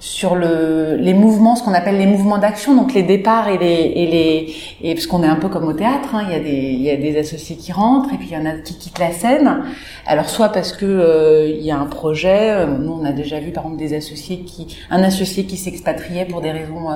sur 0.00 0.34
le, 0.34 0.96
les 0.96 1.12
mouvements, 1.12 1.56
ce 1.56 1.62
qu'on 1.62 1.74
appelle 1.74 1.98
les 1.98 2.06
mouvements 2.06 2.38
d'action, 2.38 2.74
donc 2.74 2.94
les 2.94 3.02
départs 3.02 3.48
et 3.48 3.58
les 3.58 3.66
et 3.66 4.06
les 4.06 4.54
et 4.80 4.94
parce 4.94 5.06
qu'on 5.06 5.22
est 5.22 5.28
un 5.28 5.36
peu 5.36 5.48
comme 5.48 5.68
au 5.68 5.74
théâtre, 5.74 6.14
hein, 6.14 6.22
il 6.26 6.32
y 6.32 6.34
a 6.34 6.40
des 6.40 6.50
il 6.50 6.80
y 6.82 6.90
a 6.90 6.96
des 6.96 7.18
associés 7.18 7.56
qui 7.56 7.70
rentrent 7.70 8.12
et 8.14 8.16
puis 8.16 8.28
il 8.30 8.34
y 8.34 8.36
en 8.36 8.46
a 8.46 8.52
qui 8.52 8.76
quittent 8.78 8.98
la 8.98 9.12
scène. 9.12 9.62
Alors 10.06 10.30
soit 10.30 10.48
parce 10.48 10.72
que 10.72 10.86
euh, 10.86 11.48
il 11.48 11.62
y 11.62 11.70
a 11.70 11.78
un 11.78 11.84
projet, 11.84 12.50
euh, 12.50 12.66
nous 12.66 12.92
on 12.92 13.04
a 13.04 13.12
déjà 13.12 13.40
vu 13.40 13.52
par 13.52 13.64
exemple 13.64 13.78
des 13.78 13.94
associés 13.94 14.38
qui 14.40 14.74
un 14.90 15.02
associé 15.02 15.44
qui 15.44 15.58
s'expatriait 15.58 16.24
pour 16.24 16.40
des 16.40 16.50
raisons 16.50 16.90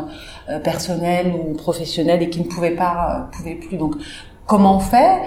euh, 0.49 0.59
personnelles 0.59 1.31
ou 1.35 1.53
professionnelles 1.53 2.23
et 2.23 2.31
qui 2.31 2.41
ne 2.41 2.47
pouvait 2.47 2.75
pas 2.75 3.29
pouvait 3.33 3.57
plus. 3.57 3.77
Donc 3.77 3.97
Comment 4.47 4.77
on 4.77 4.81
fait? 4.81 5.23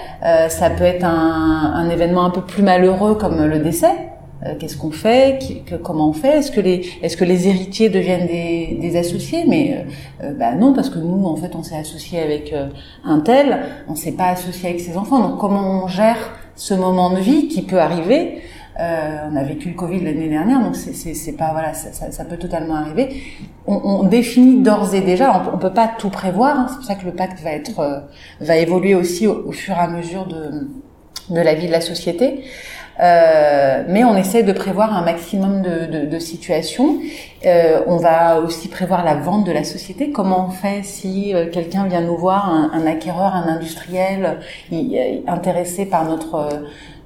Ça 0.49 0.69
peut 0.69 0.83
être 0.83 1.03
un, 1.03 1.73
un 1.73 1.89
événement 1.89 2.23
un 2.23 2.29
peu 2.29 2.41
plus 2.41 2.61
malheureux 2.61 3.15
comme 3.15 3.43
le 3.47 3.57
décès, 3.57 4.06
euh, 4.45 4.53
qu'est-ce 4.59 4.77
qu'on 4.77 4.91
fait, 4.91 5.39
comment 5.83 6.09
on 6.09 6.13
fait, 6.13 6.37
est-ce 6.37 6.51
que 6.51 6.61
les 6.61 6.87
est-ce 7.01 7.17
que 7.17 7.25
les 7.25 7.47
héritiers 7.47 7.89
deviennent 7.89 8.27
des, 8.27 8.77
des 8.79 8.95
associés? 8.95 9.45
Mais 9.47 9.77
euh, 10.21 10.25
euh, 10.25 10.33
bah 10.33 10.53
non, 10.53 10.73
parce 10.73 10.91
que 10.91 10.99
nous 10.99 11.25
en 11.25 11.35
fait 11.35 11.55
on 11.55 11.63
s'est 11.63 11.77
associé 11.77 12.19
avec 12.19 12.53
un 13.03 13.19
tel, 13.19 13.59
on 13.87 13.95
s'est 13.95 14.11
pas 14.11 14.27
associé 14.27 14.69
avec 14.69 14.81
ses 14.81 14.95
enfants. 14.95 15.27
Donc 15.27 15.39
comment 15.39 15.83
on 15.83 15.87
gère 15.87 16.17
ce 16.55 16.75
moment 16.75 17.09
de 17.09 17.19
vie 17.19 17.47
qui 17.47 17.63
peut 17.63 17.79
arriver? 17.79 18.41
On 18.79 19.35
a 19.35 19.43
vécu 19.43 19.69
le 19.69 19.73
Covid 19.73 20.01
l'année 20.01 20.29
dernière, 20.29 20.61
donc 20.61 20.75
c'est 20.75 21.35
pas 21.35 21.49
voilà, 21.51 21.73
ça, 21.73 21.91
ça, 21.93 22.11
ça, 22.11 22.25
peut 22.25 22.37
totalement 22.37 22.75
arriver. 22.75 23.23
On, 23.65 23.73
on 23.73 24.03
définit 24.03 24.61
d'ores 24.61 24.93
et 24.93 25.01
déjà, 25.01 25.31
on, 25.51 25.55
on, 25.55 25.57
peut 25.57 25.73
pas 25.73 25.89
tout 25.97 26.11
prévoir. 26.11 26.59
Hein, 26.59 26.67
c'est 26.69 26.75
pour 26.75 26.85
ça 26.85 26.93
que 26.93 27.05
le 27.05 27.13
pacte 27.13 27.41
va 27.41 27.53
être 27.53 28.05
va 28.39 28.57
évoluer 28.57 28.93
aussi 28.93 29.25
au, 29.25 29.47
au, 29.47 29.51
fur 29.51 29.73
et 29.73 29.79
à 29.79 29.87
mesure 29.87 30.27
de 30.27 30.67
de 31.29 31.41
la 31.41 31.55
vie 31.55 31.67
de 31.67 31.71
la 31.71 31.81
société. 31.81 32.43
Euh, 32.99 33.83
mais 33.87 34.03
on 34.03 34.15
essaie 34.15 34.43
de 34.43 34.51
prévoir 34.51 34.95
un 34.95 35.03
maximum 35.03 35.61
de, 35.61 35.85
de, 35.85 36.05
de 36.05 36.19
situations. 36.19 36.99
Euh, 37.45 37.81
on 37.87 37.97
va 37.97 38.39
aussi 38.39 38.67
prévoir 38.67 39.05
la 39.05 39.15
vente 39.15 39.45
de 39.45 39.51
la 39.51 39.63
société. 39.63 40.11
Comment 40.11 40.47
on 40.47 40.51
fait 40.51 40.83
si 40.83 41.33
euh, 41.33 41.49
quelqu'un 41.49 41.85
vient 41.85 42.01
nous 42.01 42.17
voir, 42.17 42.49
un, 42.49 42.71
un, 42.73 42.87
acquéreur, 42.87 43.35
un 43.35 43.47
industriel 43.47 44.39
intéressé 45.27 45.85
par 45.85 46.05
notre 46.05 46.49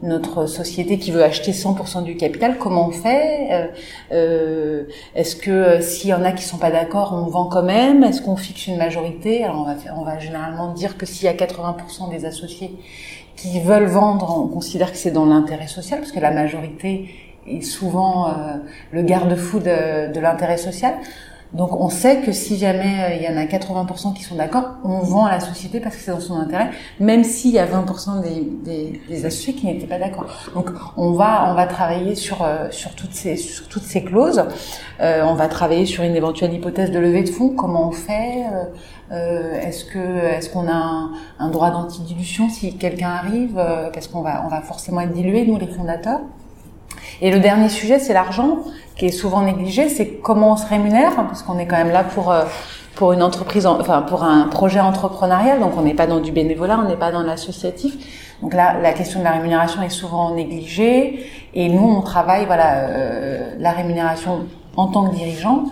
notre 0.04 0.48
société 0.48 0.98
qui 0.98 1.12
veut 1.12 1.24
acheter 1.24 1.52
100% 1.52 2.04
du 2.04 2.16
capital, 2.16 2.58
comment 2.58 2.88
on 2.88 2.92
fait? 2.92 3.50
Euh, 3.52 3.68
euh 4.12 4.84
Est-ce 5.16 5.36
que 5.36 5.82
s'il 5.82 6.10
y 6.10 6.14
en 6.14 6.24
a 6.24 6.32
qui 6.32 6.44
sont 6.44 6.58
pas 6.58 6.72
d'accord, 6.72 7.14
on 7.14 7.30
vend 7.30 7.46
quand 7.46 7.64
même? 7.64 8.04
Est-ce 8.04 8.22
qu'on 8.22 8.36
fixe 8.36 8.68
une 8.68 8.78
majorité? 8.78 9.44
Alors 9.44 9.60
on 9.60 9.64
va, 9.64 9.76
on 9.98 10.04
va 10.04 10.20
généralement 10.20 10.74
dire 10.74 10.98
que 10.98 11.06
s'il 11.06 11.26
y 11.26 11.28
a 11.28 11.34
80% 11.34 12.10
des 12.10 12.26
associés 12.26 12.72
qui 13.42 13.60
veulent 13.60 13.88
vendre, 13.88 14.38
on 14.38 14.48
considère 14.48 14.92
que 14.92 14.98
c'est 14.98 15.12
dans 15.12 15.26
l'intérêt 15.26 15.68
social, 15.68 16.00
parce 16.00 16.12
que 16.12 16.20
la 16.20 16.32
majorité 16.32 17.10
est 17.48 17.62
souvent 17.62 18.30
euh, 18.30 18.34
le 18.92 19.02
garde-fou 19.02 19.60
de, 19.60 20.14
de 20.14 20.20
l'intérêt 20.20 20.58
social. 20.58 20.94
Donc 21.54 21.78
on 21.78 21.90
sait 21.90 22.22
que 22.22 22.32
si 22.32 22.58
jamais 22.58 23.04
euh, 23.04 23.16
il 23.16 23.24
y 23.24 23.28
en 23.28 23.38
a 23.38 23.44
80% 23.44 24.14
qui 24.14 24.24
sont 24.24 24.36
d'accord, 24.36 24.76
on 24.86 25.00
vend 25.00 25.26
à 25.26 25.32
la 25.32 25.40
société 25.42 25.82
parce 25.82 25.98
que 25.98 26.02
c'est 26.02 26.12
dans 26.12 26.22
son 26.22 26.36
intérêt, 26.36 26.70
même 27.00 27.26
s'il 27.26 27.52
y 27.52 27.60
a 27.60 27.66
20% 27.66 28.22
des, 28.64 29.26
associés 29.26 29.54
qui 29.54 29.66
n'étaient 29.66 29.88
pas 29.88 30.00
d'accord. 30.00 30.28
Donc 30.54 30.70
on 30.96 31.12
va 31.12 31.52
on 31.52 31.54
va 31.54 31.68
travailler 31.68 32.16
sur 32.16 32.42
euh, 32.42 32.70
toutes 32.96 33.14
ces 33.84 34.04
clauses. 34.04 34.44
Euh, 35.02 35.24
on 35.26 35.34
va 35.34 35.50
travailler 35.50 35.86
sur 35.86 36.04
une 36.04 36.16
éventuelle 36.16 36.54
hypothèse 36.54 36.92
de 36.92 37.00
levée 37.00 37.24
de 37.24 37.30
fonds. 37.30 37.50
Comment 37.50 37.90
on 37.90 37.92
fait 37.92 38.46
Est-ce 39.12 39.84
que 39.84 40.00
est-ce 40.00 40.50
qu'on 40.50 40.68
a 40.70 40.74
un, 40.74 41.12
un 41.40 41.50
droit 41.50 41.72
d'antidilution 41.72 42.50
si 42.50 42.78
quelqu'un 42.78 43.10
arrive 43.10 43.62
Parce 43.94 44.08
qu'on 44.08 44.22
va 44.22 44.44
on 44.46 44.48
va 44.48 44.62
forcément 44.62 45.02
être 45.02 45.12
dilué 45.12 45.46
nous 45.46 45.58
les 45.58 45.68
fondateurs. 45.68 46.22
Et 47.22 47.30
le 47.30 47.40
dernier 47.40 47.70
sujet, 47.70 48.00
c'est 48.00 48.14
l'argent, 48.14 48.60
qui 49.02 49.08
est 49.08 49.10
souvent 49.10 49.42
négligé. 49.42 49.90
C'est 49.90 50.20
comment 50.22 50.52
on 50.52 50.58
se 50.58 50.68
rémunère, 50.68 51.16
parce 51.16 51.42
qu'on 51.42 51.58
est 51.58 51.66
quand 51.66 51.78
même 51.78 51.90
là 51.90 52.04
pour 52.04 52.32
euh, 52.32 52.44
pour 52.94 53.14
une 53.14 53.24
entreprise, 53.24 53.66
enfin 53.66 54.04
pour 54.04 54.24
un 54.24 54.44
projet 54.44 54.80
entrepreneurial. 54.80 55.60
Donc 55.60 55.72
on 55.76 55.82
n'est 55.82 55.96
pas 55.96 56.06
dans 56.06 56.20
du 56.20 56.32
bénévolat, 56.32 56.80
on 56.80 56.88
n'est 56.88 56.98
pas 56.98 57.12
dans 57.12 57.24
l'associatif. 57.24 57.98
Donc 58.44 58.54
là, 58.54 58.80
la 58.80 58.94
question 58.94 59.20
de 59.20 59.24
la 59.24 59.32
rémunération 59.32 59.82
est 59.82 59.90
souvent 59.90 60.36
négligée. 60.36 61.26
Et 61.56 61.68
nous, 61.68 61.84
on 61.84 62.02
travaille, 62.02 62.46
voilà, 62.46 62.90
euh, 62.90 63.56
la 63.58 63.72
rémunération 63.72 64.46
en 64.78 64.86
tant 64.86 65.10
que 65.10 65.16
dirigeant 65.16 65.64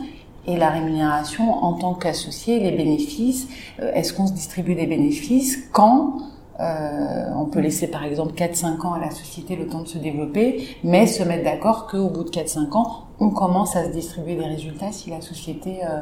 et 0.47 0.57
la 0.57 0.69
rémunération 0.69 1.63
en 1.63 1.73
tant 1.73 1.93
qu'associé, 1.93 2.59
les 2.59 2.71
bénéfices. 2.71 3.47
Euh, 3.79 3.91
est-ce 3.93 4.11
qu'on 4.11 4.25
se 4.25 4.33
distribue 4.33 4.73
des 4.73 4.87
bénéfices 4.87 5.69
Quand 5.71 6.13
euh, 6.59 7.25
on 7.37 7.45
peut 7.45 7.61
laisser 7.61 7.87
par 7.87 8.03
exemple 8.03 8.33
4-5 8.33 8.85
ans 8.85 8.93
à 8.93 8.99
la 8.99 9.11
société 9.11 9.55
le 9.55 9.67
temps 9.67 9.81
de 9.81 9.87
se 9.87 9.97
développer, 9.97 10.67
mais 10.83 11.07
se 11.07 11.23
mettre 11.23 11.45
d'accord 11.45 11.87
qu'au 11.87 12.09
bout 12.09 12.25
de 12.25 12.29
4-5 12.29 12.71
ans, 12.73 13.05
on 13.19 13.29
commence 13.29 13.77
à 13.77 13.85
se 13.85 13.91
distribuer 13.91 14.35
des 14.35 14.45
résultats 14.45 14.91
si 14.91 15.09
la 15.09 15.21
société 15.21 15.79
euh, 15.83 15.99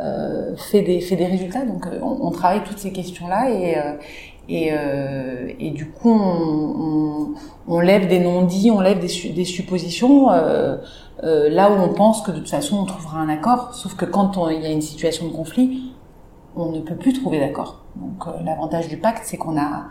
euh, 0.00 0.56
fait, 0.56 0.80
des, 0.80 1.00
fait 1.00 1.16
résultats. 1.16 1.66
Donc 1.66 1.86
on, 2.02 2.30
travaille 2.30 2.62
toutes 2.64 2.78
ces 2.78 2.92
questions-là 2.92 3.50
et, 4.48 5.70
du 5.70 5.90
coup 5.90 6.10
on, 6.10 7.34
on, 7.68 7.80
lève 7.80 8.08
des 8.08 8.18
non-dits, 8.18 8.70
on 8.70 8.80
lève 8.80 8.98
des, 8.98 9.30
des 9.30 9.44
suppositions. 9.44 10.28
là 10.30 11.70
où 11.70 11.74
on 11.74 11.92
pense 11.92 12.22
que 12.22 12.30
de 12.30 12.38
toute 12.38 12.50
façon 12.50 12.78
on 12.78 12.84
trouvera 12.86 13.18
un 13.20 13.28
accord, 13.28 13.74
sauf 13.74 13.94
que 13.94 14.06
quand 14.06 14.48
il 14.48 14.62
y 14.62 14.66
a 14.66 14.70
une 14.70 14.80
situation 14.80 15.26
de 15.26 15.32
conflit, 15.32 15.92
on 16.56 16.72
ne 16.72 16.80
peut 16.80 16.96
plus 16.96 17.12
trouver 17.12 17.40
d'accord. 17.40 17.81
Donc 17.96 18.26
euh, 18.26 18.42
l'avantage 18.42 18.88
du 18.88 18.96
pacte, 18.96 19.22
c'est 19.24 19.36
qu'on 19.36 19.58
a 19.58 19.86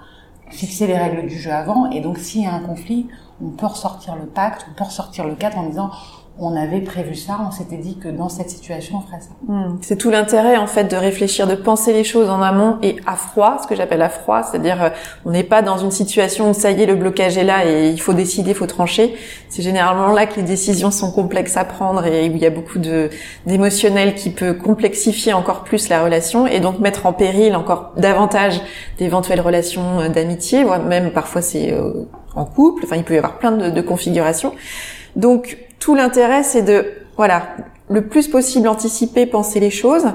fixé 0.50 0.88
les 0.88 0.98
règles 0.98 1.28
du 1.28 1.38
jeu 1.38 1.52
avant, 1.52 1.90
et 1.92 2.02
donc 2.02 2.18
s'il 2.18 2.44
y 2.44 2.46
a 2.46 2.54
un 2.54 2.60
conflit, 2.60 3.08
on 3.42 3.50
peut 3.50 3.68
ressortir 3.68 4.16
le 4.16 4.26
pacte, 4.26 4.66
on 4.70 4.74
peut 4.74 4.84
ressortir 4.84 5.26
le 5.26 5.36
cadre 5.36 5.58
en 5.58 5.68
disant 5.68 5.92
on 6.40 6.56
avait 6.56 6.80
prévu 6.80 7.16
ça, 7.16 7.40
on 7.46 7.52
s'était 7.52 7.78
dit 7.78 7.98
que 7.98 8.08
dans 8.08 8.30
cette 8.30 8.50
situation, 8.50 8.98
on 8.98 9.02
ferait 9.02 9.22
ça. 9.22 9.30
Hmm. 9.48 9.78
C'est 9.82 9.98
tout 9.98 10.10
l'intérêt 10.10 10.58
en 10.58 10.66
fait 10.66 10.86
de 10.86 10.96
réfléchir, 10.96 11.46
de 11.46 11.56
penser 11.56 11.92
les 11.94 12.04
choses 12.04 12.30
en 12.30 12.42
amont 12.42 12.78
et 12.82 12.96
à 13.06 13.16
froid, 13.16 13.60
ce 13.62 13.68
que 13.68 13.76
j'appelle 13.76 14.02
à 14.02 14.10
froid, 14.10 14.42
c'est-à-dire 14.42 14.82
euh, 14.82 14.90
on 15.26 15.32
n'est 15.32 15.44
pas 15.44 15.62
dans 15.62 15.78
une 15.78 15.92
situation 15.92 16.50
où 16.50 16.54
ça 16.54 16.72
y 16.72 16.82
est, 16.82 16.86
le 16.86 16.96
blocage 16.96 17.38
est 17.38 17.44
là 17.44 17.66
et 17.66 17.90
il 17.90 18.00
faut 18.00 18.14
décider, 18.14 18.52
il 18.52 18.56
faut 18.56 18.66
trancher. 18.66 19.14
C'est 19.50 19.62
généralement 19.62 20.14
là 20.14 20.26
que 20.26 20.38
les 20.38 20.44
décisions 20.44 20.90
sont 20.90 21.12
complexes 21.12 21.58
à 21.58 21.66
prendre 21.66 22.06
et 22.06 22.30
où 22.30 22.36
il 22.36 22.42
y 22.42 22.46
a 22.46 22.50
beaucoup 22.50 22.80
d'émotionnel 23.46 24.16
qui 24.16 24.30
peut 24.30 24.54
complexifier 24.54 25.34
encore 25.34 25.64
plus 25.64 25.90
la 25.90 26.02
relation 26.04 26.48
et 26.48 26.62
donc 26.62 26.80
mettre 26.80 27.06
en 27.06 27.14
péril 27.14 27.56
encore 27.56 27.92
davantage 27.98 28.62
d'éventuelles 28.98 29.42
relations 29.42 30.00
euh, 30.00 30.10
d'amitié, 30.10 30.66
même 30.88 31.12
parfois 31.12 31.42
c'est 31.42 31.74
euh, 31.74 32.06
en 32.36 32.46
couple. 32.46 32.84
Enfin, 32.86 32.96
il 32.96 33.04
peut 33.04 33.16
y 33.16 33.18
avoir 33.18 33.38
plein 33.38 33.52
de, 33.52 33.70
de 33.70 33.82
configurations. 33.82 34.54
Donc 35.18 35.58
tout 35.82 35.96
l'intérêt, 35.96 36.44
c'est 36.44 36.62
de, 36.62 36.86
voilà, 37.18 37.44
le 37.90 38.08
plus 38.08 38.30
possible 38.30 38.70
anticiper, 38.70 39.26
penser 39.26 39.60
les 39.60 39.72
choses. 39.72 40.06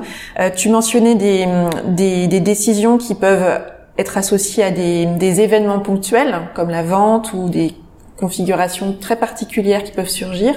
Euh, 0.40 0.48
tu 0.48 0.70
mentionnais 0.70 1.14
des, 1.14 1.46
des, 1.88 2.28
des, 2.28 2.40
décisions 2.40 2.96
qui 2.96 3.14
peuvent 3.14 3.60
être 3.98 4.16
associées 4.16 4.64
à 4.64 4.70
des, 4.70 5.04
des, 5.04 5.42
événements 5.42 5.80
ponctuels, 5.80 6.48
comme 6.54 6.70
la 6.70 6.82
vente 6.82 7.34
ou 7.34 7.50
des 7.50 7.74
configurations 8.16 8.96
très 8.98 9.16
particulières 9.16 9.84
qui 9.84 9.92
peuvent 9.92 10.08
surgir. 10.08 10.54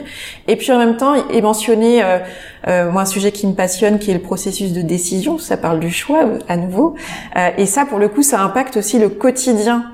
Et 0.47 0.55
puis 0.55 0.71
en 0.71 0.77
même 0.77 0.97
temps, 0.97 1.15
est 1.29 1.41
mentionné 1.41 2.03
euh, 2.03 2.19
euh, 2.67 2.91
moi 2.91 3.01
un 3.01 3.05
sujet 3.05 3.31
qui 3.31 3.47
me 3.47 3.53
passionne, 3.53 3.99
qui 3.99 4.11
est 4.11 4.13
le 4.13 4.21
processus 4.21 4.73
de 4.73 4.81
décision. 4.81 5.37
Ça 5.37 5.57
parle 5.57 5.79
du 5.79 5.91
choix 5.91 6.25
à 6.47 6.57
nouveau. 6.57 6.95
Euh, 7.35 7.49
et 7.57 7.65
ça, 7.65 7.85
pour 7.85 7.99
le 7.99 8.07
coup, 8.07 8.23
ça 8.23 8.41
impacte 8.41 8.77
aussi 8.77 8.99
le 8.99 9.09
quotidien 9.09 9.91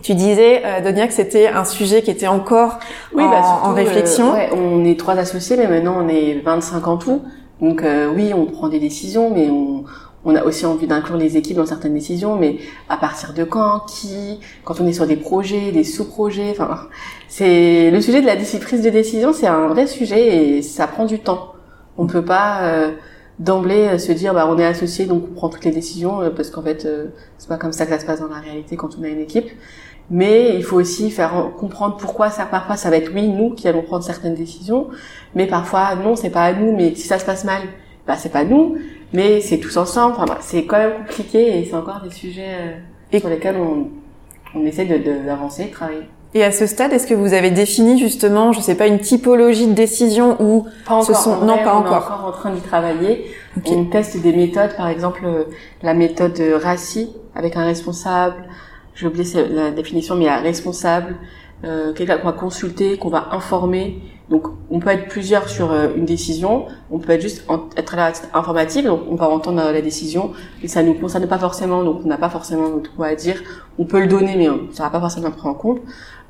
tu 0.00 0.14
disais, 0.14 0.62
euh, 0.64 0.80
Donia, 0.80 1.06
que 1.06 1.12
c'était 1.12 1.48
un 1.48 1.64
sujet 1.64 2.02
qui 2.02 2.10
était 2.10 2.26
encore 2.26 2.78
oui, 3.12 3.22
en, 3.22 3.30
bah, 3.30 3.42
en, 3.64 3.74
réflexion. 3.74 4.32
ouais, 4.32 4.50
on 4.52 4.84
est 4.84 4.98
trois 4.98 5.18
associés, 5.18 5.56
mais 5.56 5.68
maintenant 5.68 5.96
on 5.98 6.08
est 6.08 6.40
25 6.44 6.86
en 6.88 6.96
tout. 6.96 7.22
Donc 7.60 7.82
euh, 7.82 8.10
oui, 8.14 8.32
on 8.34 8.46
prend 8.46 8.68
des 8.68 8.80
décisions, 8.80 9.30
mais 9.32 9.48
on, 9.50 9.84
on 10.24 10.34
a 10.34 10.42
aussi 10.44 10.66
envie 10.66 10.86
d'inclure 10.86 11.16
les 11.16 11.36
équipes 11.36 11.56
dans 11.56 11.66
certaines 11.66 11.94
décisions. 11.94 12.36
Mais 12.36 12.58
à 12.88 12.96
partir 12.96 13.34
de 13.34 13.44
quand, 13.44 13.80
qui, 13.80 14.40
quand 14.64 14.80
on 14.80 14.86
est 14.86 14.92
sur 14.92 15.06
des 15.06 15.16
projets, 15.16 15.72
des 15.72 15.84
sous-projets, 15.84 16.50
enfin, 16.50 16.88
c'est 17.28 17.90
le 17.90 18.00
sujet 18.00 18.20
de 18.20 18.26
la 18.26 18.36
prise 18.36 18.82
de 18.82 18.90
décision, 18.90 19.32
c'est 19.32 19.46
un 19.46 19.66
vrai 19.68 19.86
sujet 19.86 20.56
et 20.56 20.62
ça 20.62 20.86
prend 20.86 21.04
du 21.04 21.18
temps. 21.18 21.52
On 21.98 22.06
peut 22.06 22.24
pas 22.24 22.62
euh, 22.62 22.90
d'emblée 23.38 23.88
euh, 23.88 23.98
se 23.98 24.12
dire 24.12 24.34
bah 24.34 24.46
on 24.48 24.58
est 24.58 24.64
associé 24.64 25.06
donc 25.06 25.24
on 25.30 25.34
prend 25.34 25.48
toutes 25.48 25.64
les 25.64 25.70
décisions 25.70 26.20
parce 26.34 26.50
qu'en 26.50 26.62
fait 26.62 26.86
c'est 27.38 27.48
pas 27.48 27.56
comme 27.56 27.72
ça 27.72 27.86
que 27.86 27.92
ça 27.92 27.98
se 27.98 28.06
passe 28.06 28.20
dans 28.20 28.28
la 28.28 28.40
réalité 28.40 28.76
quand 28.76 28.96
on 28.98 29.02
a 29.02 29.08
une 29.08 29.20
équipe. 29.20 29.48
Mais 30.10 30.56
il 30.56 30.64
faut 30.64 30.76
aussi 30.76 31.10
faire 31.10 31.52
comprendre 31.58 31.96
pourquoi 31.96 32.28
ça 32.28 32.44
parfois 32.44 32.76
ça 32.76 32.90
va 32.90 32.96
être 32.96 33.12
oui 33.14 33.28
nous 33.28 33.54
qui 33.54 33.68
allons 33.68 33.82
prendre 33.82 34.04
certaines 34.04 34.34
décisions. 34.34 34.88
Mais 35.34 35.46
parfois 35.46 35.94
non 35.94 36.16
c'est 36.16 36.30
pas 36.30 36.44
à 36.44 36.52
nous. 36.52 36.76
Mais 36.76 36.94
si 36.94 37.06
ça 37.06 37.18
se 37.18 37.24
passe 37.24 37.44
mal 37.44 37.62
bah 38.06 38.16
c'est 38.16 38.32
pas 38.32 38.44
nous. 38.44 38.76
Mais 39.12 39.40
c'est 39.40 39.58
tous 39.58 39.76
ensemble. 39.76 40.14
Enfin 40.16 40.26
bah, 40.26 40.38
c'est 40.40 40.64
quand 40.64 40.78
même 40.78 41.04
compliqué 41.06 41.58
et 41.58 41.64
c'est 41.64 41.76
encore 41.76 42.00
des 42.02 42.10
sujets 42.10 42.56
euh, 43.12 43.18
sur 43.18 43.28
lesquels 43.28 43.56
on, 43.56 43.88
on 44.54 44.64
essaie 44.66 44.84
de 44.84 44.98
d'avancer 45.24 45.66
de, 45.66 45.70
travailler 45.70 46.08
et 46.34 46.44
à 46.44 46.52
ce 46.52 46.66
stade, 46.66 46.92
est-ce 46.92 47.06
que 47.06 47.14
vous 47.14 47.34
avez 47.34 47.50
défini 47.50 47.98
justement, 47.98 48.52
je 48.52 48.60
sais 48.60 48.74
pas, 48.74 48.86
une 48.86 49.00
typologie 49.00 49.66
de 49.66 49.74
décision 49.74 50.36
ou 50.40 50.66
pas 50.86 50.94
encore. 50.94 51.04
ce 51.04 51.14
sont 51.14 51.40
non 51.42 51.58
pas 51.58 51.74
on 51.74 51.80
encore. 51.80 51.92
Est 51.92 51.96
encore 51.96 52.24
en 52.26 52.32
train 52.32 52.50
d'y 52.52 52.60
travailler. 52.60 53.26
On 53.66 53.84
teste 53.84 54.20
des 54.22 54.32
méthodes, 54.32 54.74
par 54.76 54.88
exemple 54.88 55.26
la 55.82 55.94
méthode 55.94 56.40
RACI 56.62 57.10
avec 57.34 57.56
un 57.56 57.64
responsable, 57.64 58.36
j'ai 58.94 59.06
oublié 59.06 59.24
la 59.50 59.70
définition, 59.70 60.14
mais 60.14 60.24
il 60.24 60.26
y 60.26 60.30
a 60.30 60.38
responsable, 60.38 61.16
euh, 61.64 61.92
quelqu'un 61.92 62.18
qu'on 62.18 62.26
va 62.26 62.32
consulter, 62.32 62.98
qu'on 62.98 63.08
va 63.08 63.28
informer. 63.32 64.02
Donc, 64.28 64.46
on 64.70 64.80
peut 64.80 64.90
être 64.90 65.08
plusieurs 65.08 65.48
sur 65.48 65.72
euh, 65.72 65.88
une 65.96 66.04
décision. 66.04 66.66
On 66.90 66.98
peut 66.98 67.12
être 67.12 67.20
juste 67.20 67.44
être 67.76 67.96
là 67.96 68.12
informatif. 68.34 68.84
Donc, 68.84 69.02
on 69.08 69.14
va 69.14 69.28
entendre 69.28 69.58
la 69.58 69.80
décision, 69.80 70.32
mais 70.60 70.68
ça 70.68 70.82
nous 70.82 70.94
concerne 70.94 71.26
pas 71.26 71.38
forcément. 71.38 71.84
Donc, 71.84 72.00
on 72.04 72.08
n'a 72.08 72.16
pas 72.16 72.30
forcément 72.30 72.68
notre 72.68 72.90
mot 72.96 73.04
à 73.04 73.14
dire. 73.14 73.42
On 73.78 73.84
peut 73.84 74.00
le 74.00 74.06
donner, 74.06 74.36
mais 74.36 74.48
ça 74.72 74.84
va 74.84 74.90
pas 74.90 75.00
forcément 75.00 75.30
pris 75.30 75.48
en 75.48 75.54
compte. 75.54 75.80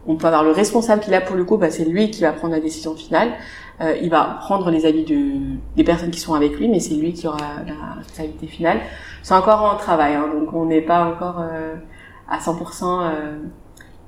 On 0.06 0.16
peut 0.16 0.26
avoir 0.26 0.42
le 0.42 0.50
responsable 0.50 1.02
qui 1.02 1.10
là 1.10 1.20
pour 1.20 1.36
le 1.36 1.44
coup, 1.44 1.56
bah, 1.56 1.70
c'est 1.70 1.84
lui 1.84 2.10
qui 2.10 2.22
va 2.22 2.32
prendre 2.32 2.54
la 2.54 2.60
décision 2.60 2.94
finale. 2.96 3.32
Euh, 3.80 3.96
il 4.02 4.10
va 4.10 4.38
prendre 4.40 4.70
les 4.70 4.86
avis 4.86 5.04
de, 5.04 5.56
des 5.76 5.84
personnes 5.84 6.10
qui 6.10 6.20
sont 6.20 6.34
avec 6.34 6.56
lui, 6.58 6.68
mais 6.68 6.80
c'est 6.80 6.94
lui 6.94 7.12
qui 7.12 7.26
aura 7.26 7.38
la 7.66 7.94
responsabilité 7.96 8.46
finale. 8.46 8.80
C'est 9.22 9.34
encore 9.34 9.62
en 9.62 9.76
travail, 9.76 10.14
hein, 10.14 10.26
donc 10.32 10.52
on 10.52 10.66
n'est 10.66 10.82
pas 10.82 11.04
encore 11.04 11.40
euh, 11.40 11.74
à 12.28 12.38
100% 12.38 13.02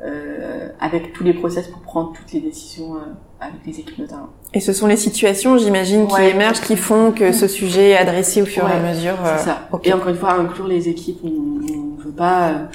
euh, 0.03 0.69
avec 0.81 1.13
tous 1.13 1.25
les 1.25 1.33
process 1.33 1.69
pour 1.69 1.81
prendre 1.81 2.13
toutes 2.13 2.33
les 2.33 2.41
décisions 2.41 2.97
avec 3.41 3.65
les 3.65 3.81
équipes 3.81 3.99
notamment. 3.99 4.29
Et 4.53 4.61
ce 4.61 4.73
sont 4.73 4.87
les 4.87 4.97
situations, 4.97 5.57
j'imagine, 5.57 6.07
qui 6.07 6.23
émergent, 6.23 6.61
qui 6.61 6.77
font 6.77 7.13
que 7.13 7.33
ce 7.33 7.49
sujet 7.49 7.91
est 7.91 7.97
adressé 7.97 8.43
au 8.43 8.47
fur 8.47 8.69
et 8.69 8.73
à 8.73 8.81
mesure. 8.81 9.15
C'est 9.39 9.45
ça. 9.45 9.69
Et 9.83 9.93
encore 9.93 10.09
une 10.09 10.17
fois, 10.17 10.35
inclure 10.35 10.67
les 10.67 10.89
équipes, 10.89 11.21
on 11.25 11.29
ne 11.29 12.03
veut 12.03 12.13
pas 12.13 12.69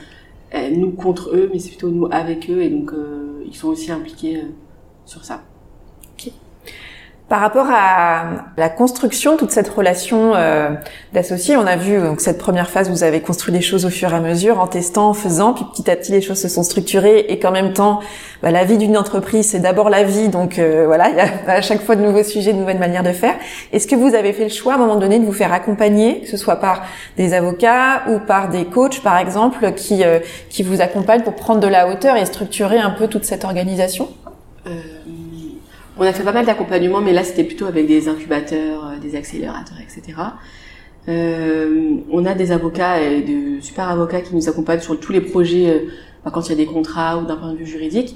nous 0.71 0.91
contre 0.91 1.35
eux, 1.35 1.49
mais 1.51 1.59
c'est 1.59 1.69
plutôt 1.69 1.89
nous 1.89 2.07
avec 2.11 2.49
eux, 2.49 2.61
et 2.61 2.69
donc 2.69 2.91
ils 3.45 3.55
sont 3.55 3.69
aussi 3.69 3.91
impliqués 3.91 4.43
sur 5.05 5.23
ça. 5.23 5.43
Par 7.29 7.41
rapport 7.41 7.67
à 7.69 8.23
la 8.57 8.69
construction, 8.69 9.37
toute 9.37 9.51
cette 9.51 9.69
relation 9.69 10.33
euh, 10.33 10.71
d'associés, 11.13 11.55
on 11.57 11.67
a 11.67 11.75
vu 11.75 12.01
donc 12.01 12.21
cette 12.21 12.39
première 12.39 12.71
phase, 12.71 12.89
vous 12.89 13.03
avez 13.03 13.21
construit 13.21 13.53
des 13.53 13.61
choses 13.61 13.85
au 13.85 13.91
fur 13.91 14.11
et 14.11 14.15
à 14.15 14.19
mesure, 14.19 14.59
en 14.59 14.65
testant, 14.65 15.09
en 15.09 15.13
faisant, 15.13 15.53
puis 15.53 15.63
petit 15.71 15.91
à 15.91 15.95
petit 15.95 16.11
les 16.11 16.21
choses 16.21 16.41
se 16.41 16.47
sont 16.49 16.63
structurées, 16.63 17.27
et 17.29 17.37
qu'en 17.37 17.51
même 17.51 17.73
temps, 17.73 17.99
bah, 18.41 18.49
la 18.49 18.63
vie 18.63 18.79
d'une 18.79 18.97
entreprise, 18.97 19.47
c'est 19.47 19.59
d'abord 19.59 19.91
la 19.91 20.03
vie, 20.03 20.29
donc 20.29 20.57
euh, 20.57 20.85
voilà, 20.87 21.09
il 21.09 21.17
y 21.17 21.19
a 21.19 21.29
à 21.57 21.61
chaque 21.61 21.83
fois 21.83 21.95
de 21.95 22.01
nouveaux 22.01 22.23
sujets, 22.23 22.51
de 22.51 22.57
nouvelles 22.57 22.79
manières 22.79 23.03
de 23.03 23.11
faire. 23.11 23.35
Est-ce 23.71 23.85
que 23.85 23.95
vous 23.95 24.15
avez 24.15 24.33
fait 24.33 24.45
le 24.45 24.49
choix 24.49 24.73
à 24.73 24.75
un 24.77 24.79
moment 24.79 24.95
donné 24.95 25.19
de 25.19 25.25
vous 25.25 25.31
faire 25.31 25.53
accompagner, 25.53 26.21
que 26.21 26.27
ce 26.27 26.37
soit 26.37 26.55
par 26.55 26.81
des 27.15 27.35
avocats 27.35 28.05
ou 28.09 28.17
par 28.17 28.49
des 28.49 28.65
coachs, 28.65 29.01
par 29.01 29.19
exemple, 29.19 29.73
qui 29.73 30.03
euh, 30.03 30.17
qui 30.49 30.63
vous 30.63 30.81
accompagnent 30.81 31.21
pour 31.21 31.35
prendre 31.35 31.59
de 31.59 31.67
la 31.67 31.89
hauteur 31.89 32.17
et 32.17 32.25
structurer 32.25 32.79
un 32.79 32.89
peu 32.89 33.07
toute 33.07 33.25
cette 33.25 33.45
organisation? 33.45 34.09
Euh 34.65 34.71
on 35.99 36.03
a 36.03 36.13
fait 36.13 36.23
pas 36.23 36.31
mal 36.31 36.45
d'accompagnement, 36.45 37.01
mais 37.01 37.11
là 37.13 37.23
c'était 37.23 37.43
plutôt 37.43 37.65
avec 37.65 37.85
des 37.85 38.07
incubateurs, 38.07 38.87
euh, 38.87 38.99
des 38.99 39.15
accélérateurs, 39.15 39.77
etc. 39.81 40.17
Euh, 41.09 41.97
on 42.11 42.25
a 42.25 42.33
des 42.33 42.51
avocats 42.51 43.01
et 43.01 43.21
de 43.21 43.61
super 43.61 43.89
avocats 43.89 44.21
qui 44.21 44.33
nous 44.35 44.47
accompagnent 44.47 44.79
sur 44.79 44.99
tous 44.99 45.11
les 45.11 45.21
projets 45.21 45.69
euh, 45.69 45.79
bah, 46.23 46.31
quand 46.33 46.47
il 46.47 46.49
y 46.51 46.53
a 46.53 46.55
des 46.55 46.65
contrats 46.65 47.17
ou 47.17 47.25
d'un 47.25 47.35
point 47.35 47.51
de 47.51 47.57
vue 47.57 47.67
juridique, 47.67 48.15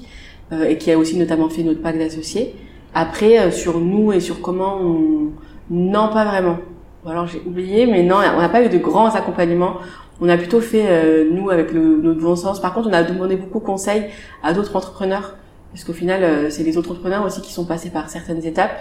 et 0.68 0.76
qui 0.78 0.92
a 0.92 0.98
aussi 0.98 1.16
notamment 1.16 1.48
fait 1.48 1.62
notre 1.62 1.80
pacte 1.80 1.98
d'associés. 1.98 2.54
Après, 2.94 3.50
sur 3.50 3.80
nous 3.80 4.12
et 4.12 4.20
sur 4.20 4.40
comment 4.40 4.76
on... 4.76 5.30
Non, 5.70 6.10
pas 6.12 6.24
vraiment. 6.24 6.58
Ou 7.04 7.08
alors 7.08 7.26
j'ai 7.26 7.42
oublié, 7.44 7.86
mais 7.86 8.04
non, 8.04 8.16
on 8.16 8.40
n'a 8.40 8.48
pas 8.50 8.62
eu 8.62 8.68
de 8.68 8.78
grands 8.78 9.12
accompagnements. 9.12 9.78
On 10.20 10.28
a 10.28 10.36
plutôt 10.36 10.60
fait, 10.60 11.26
nous, 11.32 11.50
avec 11.50 11.72
le, 11.72 11.96
notre 12.02 12.20
bon 12.20 12.36
sens. 12.36 12.60
Par 12.60 12.72
contre, 12.72 12.88
on 12.88 12.92
a 12.92 13.02
demandé 13.02 13.36
beaucoup 13.36 13.58
de 13.58 13.64
conseils 13.64 14.04
à 14.44 14.52
d'autres 14.52 14.76
entrepreneurs 14.76 15.34
parce 15.74 15.84
qu'au 15.84 15.92
final, 15.92 16.22
euh, 16.22 16.50
c'est 16.50 16.62
les 16.62 16.78
autres 16.78 16.92
entrepreneurs 16.92 17.26
aussi 17.26 17.42
qui 17.42 17.52
sont 17.52 17.66
passés 17.66 17.90
par 17.90 18.08
certaines 18.08 18.46
étapes. 18.46 18.78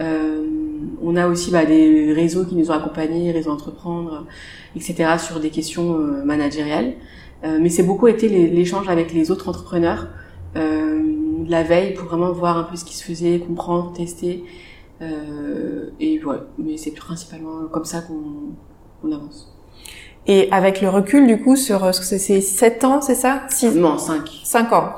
Euh, 0.00 0.44
on 1.02 1.16
a 1.16 1.28
aussi 1.28 1.50
bah, 1.50 1.64
des 1.64 2.12
réseaux 2.12 2.44
qui 2.44 2.56
nous 2.56 2.70
ont 2.70 2.74
accompagnés, 2.74 3.30
réseaux 3.30 3.50
entreprendre, 3.50 4.26
etc. 4.74 5.18
sur 5.18 5.38
des 5.40 5.50
questions 5.50 5.94
euh, 5.94 6.24
managériales. 6.24 6.94
Mais 7.60 7.68
c'est 7.68 7.82
beaucoup 7.82 8.08
été 8.08 8.26
l'échange 8.26 8.88
avec 8.88 9.12
les 9.12 9.30
autres 9.30 9.50
entrepreneurs 9.50 10.08
euh, 10.56 11.02
la 11.46 11.62
veille 11.62 11.92
pour 11.92 12.06
vraiment 12.06 12.32
voir 12.32 12.56
un 12.56 12.62
peu 12.62 12.74
ce 12.74 12.86
qui 12.86 12.96
se 12.96 13.04
faisait, 13.04 13.38
comprendre, 13.38 13.92
tester. 13.92 14.44
et 16.00 16.18
voilà, 16.20 16.46
mais 16.56 16.78
c'est 16.78 16.92
principalement 16.92 17.66
comme 17.70 17.84
ça 17.84 18.00
qu'on 18.00 19.12
avance. 19.12 19.54
Et 20.26 20.48
avec 20.52 20.80
le 20.80 20.88
recul, 20.88 21.26
du 21.26 21.38
coup, 21.38 21.54
sur 21.54 21.92
c'est 21.94 22.40
7 22.40 22.84
ans, 22.84 23.02
c'est 23.02 23.14
ça? 23.14 23.42
Six... 23.50 23.74
Non, 23.74 23.98
5. 23.98 24.22
5 24.42 24.72
ans. 24.72 24.94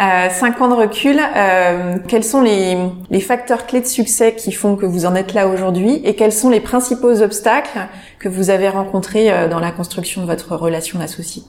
Euh, 0.00 0.30
5 0.30 0.60
ans 0.60 0.68
de 0.68 0.74
recul, 0.74 1.18
euh, 1.18 1.96
quels 2.06 2.22
sont 2.22 2.42
les, 2.42 2.76
les 3.10 3.20
facteurs 3.20 3.66
clés 3.66 3.80
de 3.80 3.86
succès 3.86 4.36
qui 4.36 4.52
font 4.52 4.76
que 4.76 4.86
vous 4.86 5.04
en 5.04 5.16
êtes 5.16 5.34
là 5.34 5.48
aujourd'hui? 5.48 6.00
Et 6.04 6.14
quels 6.14 6.32
sont 6.32 6.48
les 6.48 6.60
principaux 6.60 7.22
obstacles 7.22 7.88
que 8.20 8.28
vous 8.28 8.50
avez 8.50 8.68
rencontrés 8.68 9.32
euh, 9.32 9.48
dans 9.48 9.58
la 9.58 9.72
construction 9.72 10.22
de 10.22 10.26
votre 10.26 10.54
relation 10.54 11.00
d'associé? 11.00 11.42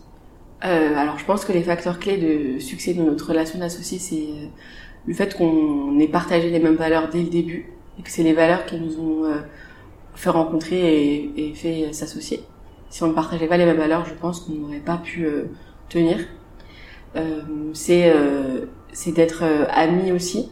Euh, 0.65 0.97
Alors, 0.97 1.19
je 1.19 1.25
pense 1.25 1.45
que 1.45 1.51
les 1.51 1.61
facteurs 1.63 1.99
clés 1.99 2.17
de 2.17 2.59
succès 2.59 2.95
de 2.95 3.01
notre 3.03 3.27
relation 3.27 3.59
d'associé, 3.59 3.99
c'est 3.99 4.15
euh, 4.15 4.47
le 5.05 5.13
fait 5.13 5.37
qu'on 5.37 5.99
ait 5.99 6.07
partagé 6.07 6.49
les 6.49 6.59
mêmes 6.59 6.75
valeurs 6.77 7.09
dès 7.11 7.21
le 7.21 7.29
début 7.29 7.71
et 7.99 8.01
que 8.01 8.09
c'est 8.09 8.23
les 8.23 8.33
valeurs 8.33 8.65
qui 8.65 8.79
nous 8.79 8.99
ont 8.99 9.25
euh, 9.25 9.35
fait 10.15 10.31
rencontrer 10.31 10.79
et, 10.79 11.31
et 11.37 11.53
fait 11.53 11.93
s'associer 11.93 12.41
si 12.89 13.03
on 13.03 13.07
ne 13.07 13.13
partageait 13.13 13.47
pas 13.47 13.57
les 13.57 13.65
mêmes 13.65 13.77
valeurs, 13.77 14.05
je 14.05 14.13
pense 14.13 14.41
qu'on 14.41 14.53
n'aurait 14.53 14.79
pas 14.79 14.97
pu 14.97 15.25
euh, 15.25 15.45
tenir. 15.89 16.17
Euh, 17.15 17.41
c'est 17.73 18.11
euh, 18.13 18.65
c'est 18.91 19.11
d'être 19.11 19.43
ami 19.69 20.11
aussi. 20.11 20.51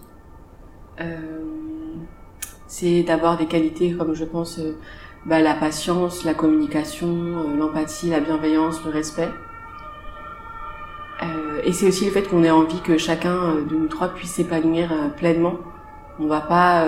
c'est 2.68 3.04
d'avoir 3.04 3.38
des 3.38 3.46
qualités 3.48 3.94
comme 3.94 4.14
je 4.14 4.26
pense 4.26 4.60
bah, 5.26 5.40
la 5.40 5.56
patience, 5.56 6.24
la 6.24 6.34
communication, 6.34 7.56
l'empathie, 7.58 8.10
la 8.10 8.20
bienveillance, 8.20 8.84
le 8.86 8.92
respect. 8.92 9.30
et 11.64 11.74
c'est 11.74 11.88
aussi 11.88 12.06
le 12.06 12.12
fait 12.12 12.24
qu'on 12.24 12.44
ait 12.44 12.52
envie 12.52 12.82
que 12.82 12.98
chacun 12.98 13.56
de 13.70 13.76
nous 13.76 13.88
trois 13.88 14.10
puisse 14.10 14.34
s'épanouir 14.34 14.90
pleinement. 15.18 15.56
On 16.20 16.28
va 16.28 16.42
pas 16.42 16.86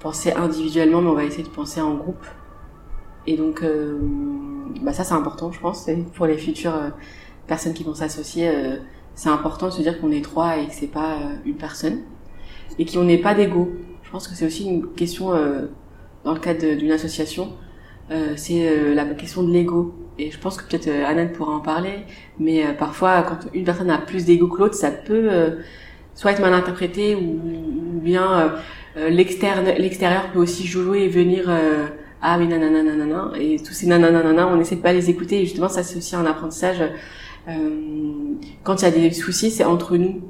penser 0.00 0.32
individuellement, 0.32 1.02
mais 1.02 1.10
on 1.10 1.14
va 1.14 1.24
essayer 1.24 1.44
de 1.44 1.48
penser 1.48 1.80
en 1.80 1.94
groupe. 1.94 2.24
Et 3.26 3.36
donc, 3.36 3.62
euh, 3.62 3.98
bah 4.82 4.92
ça 4.92 5.04
c'est 5.04 5.14
important, 5.14 5.50
je 5.52 5.60
pense, 5.60 5.88
pour 6.14 6.26
les 6.26 6.38
futures 6.38 6.74
euh, 6.74 6.90
personnes 7.46 7.74
qui 7.74 7.84
vont 7.84 7.94
s'associer. 7.94 8.48
Euh, 8.48 8.76
c'est 9.14 9.28
important 9.30 9.66
de 9.66 9.72
se 9.72 9.82
dire 9.82 10.00
qu'on 10.00 10.12
est 10.12 10.22
trois 10.22 10.58
et 10.58 10.66
que 10.66 10.74
c'est 10.74 10.86
pas 10.86 11.18
une 11.46 11.56
personne 11.56 12.00
et 12.78 12.84
qu'on 12.84 13.04
n'ait 13.04 13.18
pas 13.18 13.34
d'ego. 13.34 13.72
Je 14.02 14.10
pense 14.10 14.28
que 14.28 14.34
c'est 14.34 14.44
aussi 14.44 14.66
une 14.66 14.88
question 14.92 15.30
dans 16.22 16.34
le 16.34 16.38
cadre 16.38 16.74
d'une 16.74 16.92
association. 16.92 17.54
c'est 18.36 18.94
la 18.94 19.06
question 19.06 19.42
de 19.42 19.50
l'ego. 19.50 19.94
Et 20.18 20.30
je 20.30 20.38
pense 20.38 20.58
que 20.58 20.68
peut-être 20.68 20.90
Anne 21.06 21.32
pourra 21.32 21.54
en 21.54 21.60
parler, 21.60 22.04
mais 22.38 22.74
parfois 22.78 23.22
quand 23.22 23.38
une 23.54 23.64
personne 23.64 23.88
a 23.88 23.96
plus 23.96 24.26
d'ego 24.26 24.48
que 24.48 24.58
l'autre, 24.58 24.74
ça 24.74 24.90
peut 24.90 25.30
soit 26.14 26.32
être 26.32 26.42
mal 26.42 26.52
interprété 26.52 27.14
ou, 27.14 27.40
ou 27.96 28.00
bien 28.02 28.52
l'extérieur 28.96 30.30
peut 30.30 30.40
aussi 30.40 30.66
jouer 30.66 31.04
et 31.04 31.08
venir 31.08 31.50
ah 32.22 32.36
oui 32.38 32.46
nanana 32.46 32.82
nanana 32.82 33.32
et 33.38 33.58
tous 33.58 33.72
ces 33.72 33.86
nanana 33.86 34.48
on 34.48 34.60
essaie 34.60 34.76
de 34.76 34.80
pas 34.80 34.92
les 34.92 35.10
écouter 35.10 35.40
et 35.40 35.44
justement 35.44 35.68
ça 35.68 35.82
c'est 35.82 35.96
aussi 35.96 36.16
un 36.16 36.26
apprentissage 36.26 36.82
euh, 37.48 37.52
quand 38.64 38.82
il 38.82 38.84
y 38.84 38.88
a 38.88 38.90
des 38.90 39.12
soucis 39.12 39.50
c'est 39.50 39.64
entre 39.64 39.96
nous. 39.96 40.20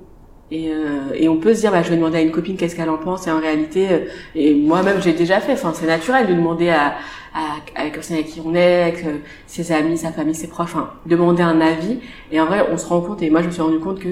Et, 0.53 0.71
euh, 0.71 1.11
et 1.13 1.29
on 1.29 1.39
peut 1.39 1.55
se 1.55 1.61
dire 1.63 1.73
bah 1.73 1.83
je 1.83 1.91
vais 1.91 1.97
demander 1.97 2.19
à 2.19 2.21
une 2.21 2.31
copine 2.31 2.57
qu'est-ce 2.57 2.77
qu'elle 2.77 2.89
en 2.89 2.99
pense 2.99 3.27
et 3.27 3.33
en 3.33 3.41
réalité 3.41 3.89
euh, 3.91 3.99
et 4.37 4.55
moi-même 4.55 5.03
j'ai 5.03 5.13
déjà 5.13 5.41
fait 5.41 5.55
enfin 5.55 5.73
c'est 5.75 5.89
naturel 5.89 6.29
de 6.29 6.35
demander 6.35 6.69
à 6.69 6.95
à, 7.35 7.57
à 7.75 7.85
la 7.85 7.91
personne 7.91 8.15
avec 8.17 8.29
qui 8.29 8.41
on 8.45 8.55
est 8.55 8.83
avec 8.85 9.05
euh, 9.05 9.17
ses 9.49 9.73
amis 9.73 9.99
sa 9.99 10.13
famille 10.13 10.37
ses 10.37 10.47
proches 10.47 10.71
enfin 10.71 10.91
demander 11.05 11.43
un 11.43 11.61
avis. 11.61 11.99
Et 12.31 12.41
en 12.41 12.47
vrai 12.47 12.65
on 12.71 12.79
se 12.79 12.87
rend 12.87 13.01
compte 13.01 13.23
et 13.23 13.31
moi 13.31 13.41
je 13.43 13.47
me 13.47 13.51
suis 13.51 13.61
rendu 13.61 13.81
compte 13.81 13.99
que 13.99 14.11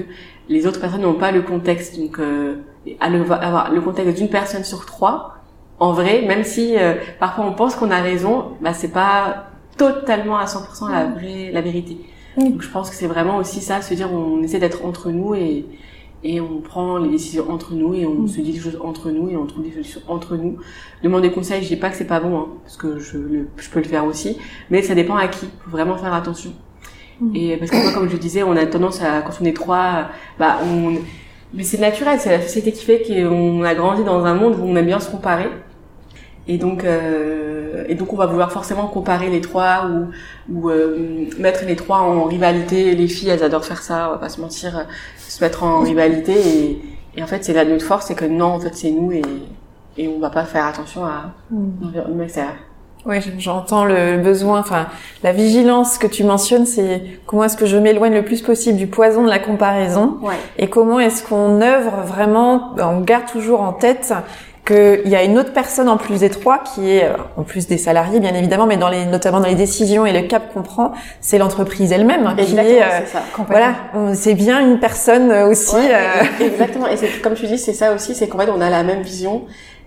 les 0.49 0.67
autres 0.67 0.81
personnes 0.81 1.03
n'ont 1.03 1.13
pas 1.13 1.31
le 1.31 1.41
contexte. 1.41 1.97
Donc 1.97 2.19
euh, 2.19 2.57
à 2.99 3.09
le, 3.09 3.31
avoir 3.31 3.71
le 3.71 3.79
contexte 3.79 4.17
d'une 4.17 4.29
personne 4.29 4.65
sur 4.65 4.85
trois 4.85 5.34
en 5.79 5.93
vrai, 5.93 6.21
même 6.21 6.43
si 6.43 6.77
euh, 6.77 6.95
parfois 7.19 7.45
on 7.45 7.53
pense 7.53 7.75
qu'on 7.75 7.91
a 7.91 8.01
raison, 8.01 8.53
bah 8.61 8.73
c'est 8.73 8.91
pas 8.91 9.47
totalement 9.77 10.37
à 10.37 10.45
100% 10.45 10.91
la 10.91 11.05
vraie 11.05 11.51
la 11.51 11.61
vérité. 11.61 11.97
Donc 12.37 12.61
je 12.61 12.69
pense 12.69 12.89
que 12.89 12.95
c'est 12.95 13.07
vraiment 13.07 13.37
aussi 13.37 13.61
ça, 13.61 13.81
se 13.81 13.93
dire 13.93 14.11
on 14.11 14.41
essaie 14.43 14.59
d'être 14.59 14.85
entre 14.85 15.11
nous 15.11 15.35
et 15.35 15.65
et 16.23 16.41
on 16.41 16.59
prend 16.59 16.97
les 16.97 17.09
décisions 17.09 17.51
entre 17.51 17.75
nous 17.75 17.93
et 17.93 18.05
on 18.05 18.25
se 18.25 18.41
dit 18.41 18.53
les 18.53 18.59
choses 18.59 18.79
entre 18.83 19.11
nous 19.11 19.29
et 19.29 19.35
on 19.35 19.45
trouve 19.45 19.63
des 19.63 19.71
solutions 19.71 20.01
entre 20.07 20.35
nous. 20.35 20.57
Demander 21.03 21.31
conseil, 21.31 21.61
je 21.61 21.67
dis 21.67 21.75
pas 21.75 21.91
que 21.91 21.95
c'est 21.95 22.07
pas 22.07 22.19
bon, 22.19 22.39
hein, 22.39 22.47
parce 22.63 22.77
que 22.77 22.97
je, 22.97 23.17
je 23.57 23.69
peux 23.69 23.79
le 23.79 23.85
faire 23.85 24.05
aussi, 24.05 24.37
mais 24.71 24.81
ça 24.81 24.95
dépend 24.95 25.17
à 25.17 25.27
qui. 25.27 25.45
Faut 25.63 25.69
vraiment 25.69 25.97
faire 25.97 26.13
attention. 26.13 26.51
Et 27.33 27.55
parce 27.57 27.71
que 27.71 27.77
moi, 27.81 27.93
comme 27.93 28.09
je 28.09 28.17
disais, 28.17 28.43
on 28.43 28.57
a 28.57 28.65
tendance 28.65 29.01
à 29.01 29.21
quand 29.21 29.33
on 29.39 29.45
est 29.45 29.55
trois, 29.55 30.09
bah 30.37 30.57
on 30.63 30.95
mais 31.55 31.63
c'est 31.63 31.79
naturel, 31.79 32.19
c'est 32.19 32.29
la 32.29 32.41
société 32.41 32.71
qui 32.71 32.83
fait 32.83 33.01
qu'on 33.01 33.63
a 33.63 33.73
grandi 33.75 34.03
dans 34.03 34.25
un 34.25 34.33
monde 34.33 34.55
où 34.59 34.63
on 34.63 34.75
aime 34.75 34.85
bien 34.85 34.99
se 34.99 35.09
comparer. 35.09 35.49
Et 36.47 36.57
donc, 36.57 36.83
euh, 36.83 37.85
et 37.87 37.95
donc 37.95 38.13
on 38.13 38.17
va 38.17 38.27
vouloir 38.27 38.51
forcément 38.51 38.85
comparer 38.87 39.29
les 39.29 39.41
trois 39.41 39.87
ou, 39.87 40.09
ou 40.53 40.69
euh, 40.69 41.25
mettre 41.39 41.65
les 41.65 41.75
trois 41.75 41.99
en 41.99 42.25
rivalité. 42.25 42.93
Les 42.93 43.07
filles, 43.07 43.29
elles 43.29 43.43
adorent 43.43 43.65
faire 43.65 43.81
ça, 43.81 44.09
on 44.09 44.11
va 44.11 44.17
pas 44.19 44.29
se 44.29 44.39
mentir, 44.39 44.77
euh, 44.77 44.83
se 45.17 45.43
mettre 45.43 45.63
en 45.63 45.79
rivalité. 45.79 46.33
Et, 46.33 46.81
et 47.15 47.23
en 47.23 47.27
fait, 47.27 47.43
c'est 47.43 47.53
là 47.53 47.65
notre 47.65 47.85
force, 47.85 48.07
c'est 48.07 48.15
que 48.15 48.25
non, 48.25 48.45
en 48.45 48.59
fait, 48.59 48.75
c'est 48.75 48.91
nous 48.91 49.11
et, 49.11 49.23
et 49.97 50.07
on 50.07 50.19
va 50.19 50.29
pas 50.29 50.43
faire 50.43 50.65
attention 50.65 51.03
à 51.05 51.33
mmh. 51.49 51.55
Oui, 53.05 53.17
j'entends 53.37 53.85
le 53.85 54.17
besoin, 54.17 54.59
enfin 54.59 54.87
la 55.23 55.31
vigilance 55.31 55.97
que 55.99 56.07
tu 56.07 56.23
mentionnes, 56.23 56.65
c'est 56.65 57.01
comment 57.27 57.43
est-ce 57.43 57.55
que 57.57 57.65
je 57.67 57.77
m'éloigne 57.77 58.13
le 58.13 58.23
plus 58.25 58.41
possible 58.41 58.77
du 58.77 58.87
poison 58.87 59.23
de 59.23 59.29
la 59.29 59.39
comparaison 59.39 60.17
Ouais. 60.23 60.33
et 60.57 60.67
comment 60.69 60.99
est-ce 60.99 61.23
qu'on 61.23 61.61
œuvre 61.61 62.01
vraiment, 62.05 62.73
on 62.79 63.01
garde 63.01 63.25
toujours 63.31 63.61
en 63.61 63.73
tête 63.73 64.11
qu'il 64.65 65.03
y 65.07 65.15
a 65.15 65.23
une 65.23 65.37
autre 65.37 65.53
personne 65.53 65.87
en 65.87 65.97
plus 65.97 66.21
des 66.21 66.31
trois 66.31 66.57
qui 66.57 66.89
est, 66.89 67.03
euh, 67.05 67.13
en 67.37 67.43
plus 67.43 67.67
des 67.67 67.77
salariés 67.77 68.19
bien 68.19 68.33
évidemment, 68.33 68.65
mais 68.65 68.77
dans 68.77 68.89
les, 68.89 69.05
notamment 69.05 69.39
dans 69.39 69.47
les 69.47 69.53
décisions 69.53 70.07
et 70.07 70.11
le 70.19 70.27
cap 70.27 70.51
qu'on 70.51 70.63
prend, 70.63 70.91
c'est 71.21 71.37
l'entreprise 71.37 71.91
elle-même 71.91 72.33
qui 72.35 72.41
Exactement, 72.41 72.69
est, 72.71 72.81
euh, 72.81 73.05
ça. 73.05 73.21
voilà, 73.47 73.75
c'est 74.15 74.33
bien 74.33 74.59
une 74.67 74.79
personne 74.79 75.31
aussi. 75.31 75.75
Ouais, 75.75 75.91
euh, 75.93 76.43
Exactement. 76.45 76.87
Et 76.87 76.97
c'est 76.97 77.21
comme 77.21 77.35
tu 77.35 77.45
dis, 77.45 77.59
c'est 77.59 77.73
ça 77.73 77.93
aussi, 77.93 78.15
c'est 78.15 78.27
qu'en 78.27 78.39
fait 78.39 78.49
on 78.49 78.59
a 78.59 78.71
la 78.71 78.81
même 78.81 79.03
vision 79.03 79.43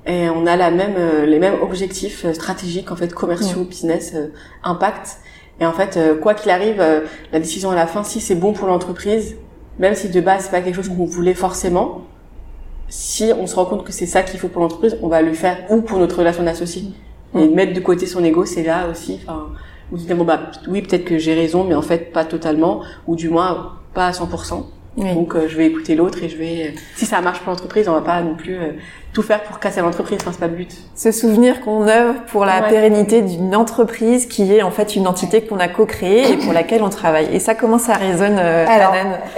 et 0.06 0.28
on 0.28 0.46
a 0.46 0.56
la 0.56 0.70
même 0.70 0.94
euh, 0.96 1.26
les 1.26 1.38
mêmes 1.38 1.60
objectifs 1.60 2.24
euh, 2.24 2.32
stratégiques 2.32 2.90
en 2.90 2.96
fait 2.96 3.12
commerciaux, 3.12 3.64
business, 3.64 4.12
euh, 4.14 4.28
impact. 4.64 5.18
Et 5.60 5.66
en 5.66 5.72
fait, 5.72 5.96
euh, 5.96 6.16
quoi 6.16 6.34
qu'il 6.34 6.50
arrive, 6.50 6.80
euh, 6.80 7.00
la 7.32 7.40
décision 7.40 7.70
à 7.70 7.74
la 7.74 7.86
fin, 7.86 8.04
si 8.04 8.20
c'est 8.20 8.36
bon 8.36 8.52
pour 8.52 8.68
l'entreprise, 8.68 9.36
même 9.78 9.94
si 9.94 10.08
de 10.08 10.20
base 10.20 10.44
c'est 10.44 10.50
pas 10.50 10.60
quelque 10.60 10.76
chose 10.76 10.88
qu'on 10.88 11.04
voulait 11.04 11.34
forcément, 11.34 12.02
si 12.88 13.32
on 13.38 13.46
se 13.46 13.56
rend 13.56 13.64
compte 13.64 13.84
que 13.84 13.92
c'est 13.92 14.06
ça 14.06 14.22
qu'il 14.22 14.38
faut 14.38 14.48
pour 14.48 14.62
l'entreprise, 14.62 14.96
on 15.02 15.08
va 15.08 15.20
le 15.20 15.32
faire 15.34 15.58
ou 15.68 15.82
pour 15.82 15.98
notre 15.98 16.18
relation 16.18 16.42
d'associé. 16.42 16.84
Et 17.34 17.46
mettre 17.48 17.74
de 17.74 17.80
côté 17.80 18.06
son 18.06 18.24
ego, 18.24 18.46
c'est 18.46 18.62
là 18.62 18.88
aussi. 18.88 19.20
Enfin, 19.22 19.48
vous 19.90 19.98
dites 19.98 20.10
bon 20.12 20.24
bah 20.24 20.50
oui 20.68 20.80
peut-être 20.82 21.04
que 21.04 21.18
j'ai 21.18 21.34
raison, 21.34 21.64
mais 21.64 21.74
en 21.74 21.82
fait 21.82 22.12
pas 22.12 22.24
totalement, 22.24 22.82
ou 23.06 23.16
du 23.16 23.28
moins 23.28 23.72
pas 23.92 24.06
à 24.06 24.12
100%. 24.12 24.64
Oui. 24.98 25.14
Donc 25.14 25.34
euh, 25.34 25.46
je 25.48 25.56
vais 25.56 25.66
écouter 25.66 25.94
l'autre 25.94 26.22
et 26.22 26.28
je 26.28 26.36
vais. 26.36 26.74
si 26.96 27.06
ça 27.06 27.20
marche 27.20 27.40
pour 27.40 27.50
l'entreprise, 27.50 27.88
on 27.88 27.92
va 27.92 28.00
pas 28.02 28.20
non 28.20 28.34
plus 28.34 28.56
euh, 28.56 28.72
tout 29.12 29.22
faire 29.22 29.42
pour 29.44 29.58
casser 29.58 29.80
l'entreprise. 29.80 30.18
Enfin 30.20 30.32
c'est 30.32 30.40
pas 30.40 30.48
le 30.48 30.54
but. 30.56 30.76
se 30.94 31.12
souvenir 31.12 31.60
qu'on 31.60 31.86
œuvre 31.88 32.14
pour 32.30 32.44
la 32.44 32.60
Ouais. 32.62 32.68
pérennité 32.68 33.22
d'une 33.22 33.54
entreprise 33.56 34.26
qui 34.26 34.52
est 34.52 34.62
en 34.62 34.70
fait 34.70 34.96
une 34.96 35.06
entité 35.06 35.42
qu'on 35.42 35.58
a 35.58 35.68
co-créée 35.68 36.32
et 36.32 36.36
pour 36.36 36.52
laquelle 36.52 36.82
on 36.82 36.90
travaille. 36.90 37.28
Et 37.32 37.38
ça, 37.38 37.54
comment 37.54 37.78
ça 37.78 37.94
résonne, 37.94 38.36
euh, 38.38 38.66
Alors, 38.68 38.92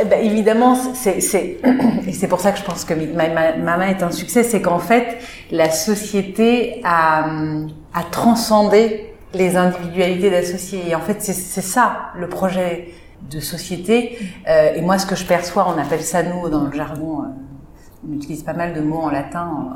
ben, 0.06 0.18
évidemment, 0.22 0.74
c'est 0.94 1.20
c'est 1.20 1.58
et 2.08 2.12
c'est 2.12 2.26
pour 2.28 2.40
ça 2.40 2.52
que 2.52 2.58
je 2.58 2.64
pense 2.64 2.84
que 2.84 2.94
My 2.94 3.06
Ma- 3.16 3.56
Mama 3.56 3.90
est 3.90 4.02
un 4.02 4.10
succès, 4.10 4.42
c'est 4.42 4.62
qu'en 4.62 4.78
fait 4.80 5.18
la 5.50 5.70
société 5.70 6.80
a 6.84 7.24
hum, 7.28 7.68
a 7.94 8.02
transcendé 8.04 9.06
les 9.34 9.56
individualités 9.56 10.30
d'associés. 10.30 10.80
Et 10.88 10.94
en 10.94 11.00
fait, 11.00 11.16
c'est 11.20 11.32
c'est 11.32 11.60
ça 11.60 12.10
le 12.16 12.26
projet 12.28 12.88
de 13.28 13.40
société. 13.40 14.18
Euh, 14.48 14.74
et 14.74 14.82
moi, 14.82 14.98
ce 14.98 15.06
que 15.06 15.16
je 15.16 15.24
perçois, 15.24 15.66
on 15.74 15.80
appelle 15.80 16.02
ça 16.02 16.22
nous 16.22 16.48
dans 16.48 16.64
le 16.64 16.72
jargon. 16.72 17.22
euh, 17.22 17.26
on 18.08 18.14
utilise 18.14 18.42
pas 18.42 18.54
mal 18.54 18.72
de 18.72 18.80
mots 18.80 19.02
en 19.02 19.10
latin 19.10 19.74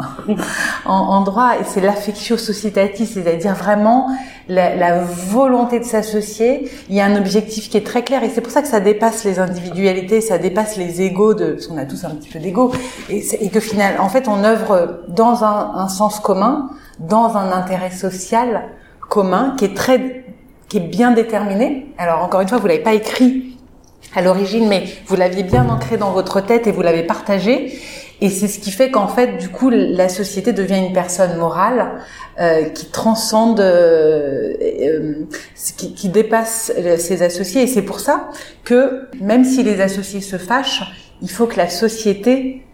en, 0.86 1.20
droit 1.24 1.56
et 1.60 1.64
c'est 1.64 1.82
l'affectio 1.82 2.38
societatis, 2.38 3.06
c'est-à-dire 3.06 3.54
vraiment 3.54 4.08
la, 4.48 5.02
volonté 5.02 5.78
de 5.78 5.84
s'associer. 5.84 6.70
Il 6.88 6.94
y 6.94 7.02
a 7.02 7.04
un 7.04 7.16
objectif 7.16 7.68
qui 7.68 7.76
est 7.76 7.86
très 7.86 8.02
clair 8.02 8.22
et 8.22 8.30
c'est 8.30 8.40
pour 8.40 8.50
ça 8.50 8.62
que 8.62 8.68
ça 8.68 8.80
dépasse 8.80 9.24
les 9.24 9.40
individualités, 9.40 10.22
ça 10.22 10.38
dépasse 10.38 10.78
les 10.78 11.02
égaux 11.02 11.34
de, 11.34 11.52
parce 11.52 11.66
qu'on 11.66 11.76
a 11.76 11.84
tous 11.84 12.02
un 12.04 12.10
petit 12.14 12.30
peu 12.30 12.38
d'ego 12.38 12.72
et, 13.10 13.50
que 13.50 13.60
finalement, 13.60 14.02
en 14.02 14.08
fait, 14.08 14.26
on 14.26 14.42
œuvre 14.42 15.02
dans 15.08 15.44
un 15.44 15.88
sens 15.88 16.18
commun, 16.18 16.70
dans 16.98 17.36
un 17.36 17.52
intérêt 17.52 17.90
social 17.90 18.70
commun 19.08 19.54
qui 19.58 19.66
est 19.66 19.76
très, 19.76 20.23
bien 20.80 21.10
déterminé. 21.10 21.86
Alors 21.98 22.22
encore 22.22 22.40
une 22.40 22.48
fois, 22.48 22.58
vous 22.58 22.66
l'avez 22.66 22.82
pas 22.82 22.94
écrit 22.94 23.56
à 24.14 24.22
l'origine, 24.22 24.68
mais 24.68 24.84
vous 25.06 25.16
l'aviez 25.16 25.42
bien 25.42 25.68
ancré 25.68 25.96
dans 25.96 26.12
votre 26.12 26.40
tête 26.40 26.66
et 26.66 26.72
vous 26.72 26.82
l'avez 26.82 27.02
partagé. 27.02 27.78
Et 28.20 28.30
c'est 28.30 28.48
ce 28.48 28.60
qui 28.60 28.70
fait 28.70 28.90
qu'en 28.90 29.08
fait, 29.08 29.36
du 29.38 29.48
coup, 29.48 29.70
la 29.70 30.08
société 30.08 30.52
devient 30.52 30.78
une 30.78 30.92
personne 30.92 31.36
morale 31.36 32.00
euh, 32.40 32.64
qui 32.64 32.86
transcende, 32.86 33.60
euh, 33.60 34.54
euh, 34.62 35.26
qui, 35.76 36.08
dépasse 36.08 36.72
ses 36.98 37.22
associés. 37.22 37.62
Et 37.62 37.66
c'est 37.66 37.82
pour 37.82 38.00
ça 38.00 38.30
que 38.64 39.08
même 39.20 39.44
si 39.44 39.62
les 39.62 39.80
associés 39.80 40.20
se 40.20 40.38
fâchent, 40.38 40.84
il 41.22 41.30
faut 41.30 41.46
que 41.46 41.56
la 41.56 41.68
société 41.68 42.64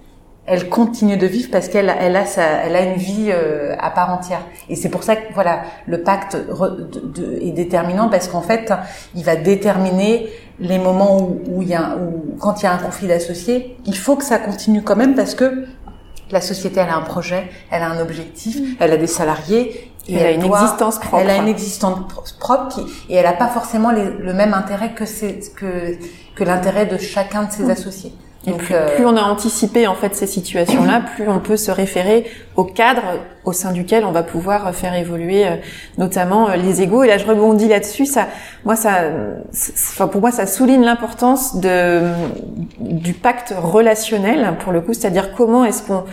elle 0.51 0.69
continue 0.69 1.17
de 1.17 1.27
vivre 1.27 1.49
parce 1.53 1.69
qu'elle 1.69 1.95
elle 2.01 2.17
a 2.17 2.27
sa, 2.27 2.43
elle 2.65 2.75
a 2.77 2.83
une 2.83 2.97
vie 2.99 3.29
euh, 3.31 3.75
à 3.79 3.91
part 3.91 4.11
entière. 4.13 4.41
Et 4.69 4.75
c'est 4.77 4.89
pour 4.89 5.05
ça 5.05 5.15
que 5.17 5.33
voilà, 5.33 5.63
le 5.87 6.03
pacte 6.03 6.35
re- 6.51 6.77
de- 6.91 7.01
de- 7.01 7.39
est 7.41 7.53
déterminant 7.53 8.09
parce 8.11 8.27
qu'en 8.29 8.43
fait, 8.43 8.73
il 9.15 9.25
va 9.25 9.37
déterminer 9.37 10.29
les 10.59 10.79
moments 10.79 11.19
où, 11.23 11.41
où 11.49 11.63
il 11.63 11.69
y 11.69 11.75
a, 11.75 11.97
où 11.97 12.35
quand 12.41 12.61
il 12.61 12.65
y 12.65 12.67
a 12.67 12.73
un 12.73 12.79
conflit 12.79 13.07
d'associés, 13.07 13.77
il 13.87 13.97
faut 13.97 14.17
que 14.17 14.25
ça 14.25 14.39
continue 14.39 14.83
quand 14.83 14.97
même 14.97 15.15
parce 15.15 15.35
que 15.35 15.65
la 16.33 16.41
société, 16.41 16.81
elle 16.81 16.91
a 16.91 16.97
un 16.97 17.03
projet, 17.03 17.49
elle 17.71 17.83
a 17.83 17.89
un 17.91 18.01
objectif, 18.01 18.59
elle 18.81 18.93
a 18.93 18.97
des 18.97 19.07
salariés. 19.07 19.93
et 20.09 20.15
Elle 20.15 20.27
a 20.27 20.31
une 20.33 20.41
doit- 20.43 20.61
existence 20.61 20.99
propre. 20.99 21.19
Elle 21.23 21.31
a 21.31 21.37
une 21.37 21.49
existence 21.49 21.99
pro- 22.09 22.23
propre 22.41 22.69
qui, 22.75 22.81
et 23.09 23.15
elle 23.17 23.25
n'a 23.25 23.33
pas 23.35 23.49
forcément 23.49 23.91
les- 23.91 24.11
le 24.11 24.33
même 24.33 24.55
intérêt 24.55 24.93
que 24.95 25.05
c'est 25.07 25.39
que 25.55 25.97
que 26.35 26.45
l'intérêt 26.45 26.87
de 26.87 26.97
chacun 26.99 27.43
de 27.45 27.53
ses 27.53 27.69
associés. 27.71 28.13
Et 28.47 28.51
Donc, 28.51 28.61
plus, 28.61 28.75
euh, 28.75 28.95
plus 28.95 29.05
on 29.05 29.17
a 29.17 29.23
anticipé 29.23 29.87
en 29.87 29.95
fait 29.95 30.15
ces 30.15 30.27
situations-là, 30.27 31.03
plus 31.15 31.29
on 31.29 31.41
peut 31.41 31.59
se 31.59 31.71
référer 31.71 32.31
au 32.57 32.65
cadre 32.65 33.03
au 33.45 33.53
sein 33.53 33.73
duquel 33.73 34.05
on 34.05 34.13
va 34.13 34.23
pouvoir 34.23 34.75
faire 34.75 34.95
évoluer 34.95 35.47
euh, 35.47 35.57
notamment 35.99 36.49
euh, 36.49 36.57
les 36.57 36.81
égaux. 36.81 37.03
Et 37.03 37.07
là, 37.07 37.19
je 37.19 37.27
rebondis 37.27 37.69
là-dessus. 37.69 38.07
Ça, 38.07 38.29
moi, 38.65 38.77
ça, 38.77 39.03
enfin 39.53 40.09
pour 40.09 40.23
moi, 40.23 40.31
ça 40.31 40.47
souligne 40.47 40.83
l'importance 40.83 41.57
de 41.57 42.03
du 42.79 43.13
pacte 43.13 43.55
relationnel 43.57 44.55
pour 44.61 44.73
le 44.73 44.81
coup, 44.81 44.95
c'est-à-dire 44.95 45.35
comment 45.35 45.65
est-ce 45.65 45.83
qu'on 45.83 46.05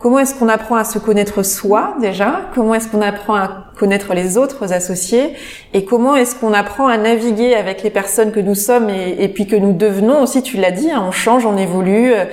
Comment 0.00 0.18
est-ce 0.18 0.34
qu'on 0.34 0.48
apprend 0.48 0.76
à 0.76 0.84
se 0.84 0.98
connaître 0.98 1.42
soi 1.42 1.94
déjà? 2.00 2.48
Comment 2.54 2.74
est-ce 2.74 2.88
qu'on 2.88 3.02
apprend 3.02 3.34
à 3.34 3.66
connaître 3.78 4.14
les 4.14 4.38
autres 4.38 4.72
associés? 4.72 5.34
Et 5.74 5.84
comment 5.84 6.16
est-ce 6.16 6.34
qu'on 6.34 6.54
apprend 6.54 6.86
à 6.88 6.96
naviguer 6.96 7.54
avec 7.54 7.82
les 7.82 7.90
personnes 7.90 8.32
que 8.32 8.40
nous 8.40 8.54
sommes 8.54 8.88
et, 8.88 9.28
puis 9.28 9.46
que 9.46 9.56
nous 9.56 9.74
devenons? 9.74 10.22
Aussi 10.22 10.42
Tu 10.42 10.56
l'as 10.56 10.70
dit, 10.70 10.90
hein, 10.90 11.04
on 11.06 11.10
change, 11.10 11.44
on 11.44 11.58
évolue, 11.58 12.14
euh, 12.14 12.24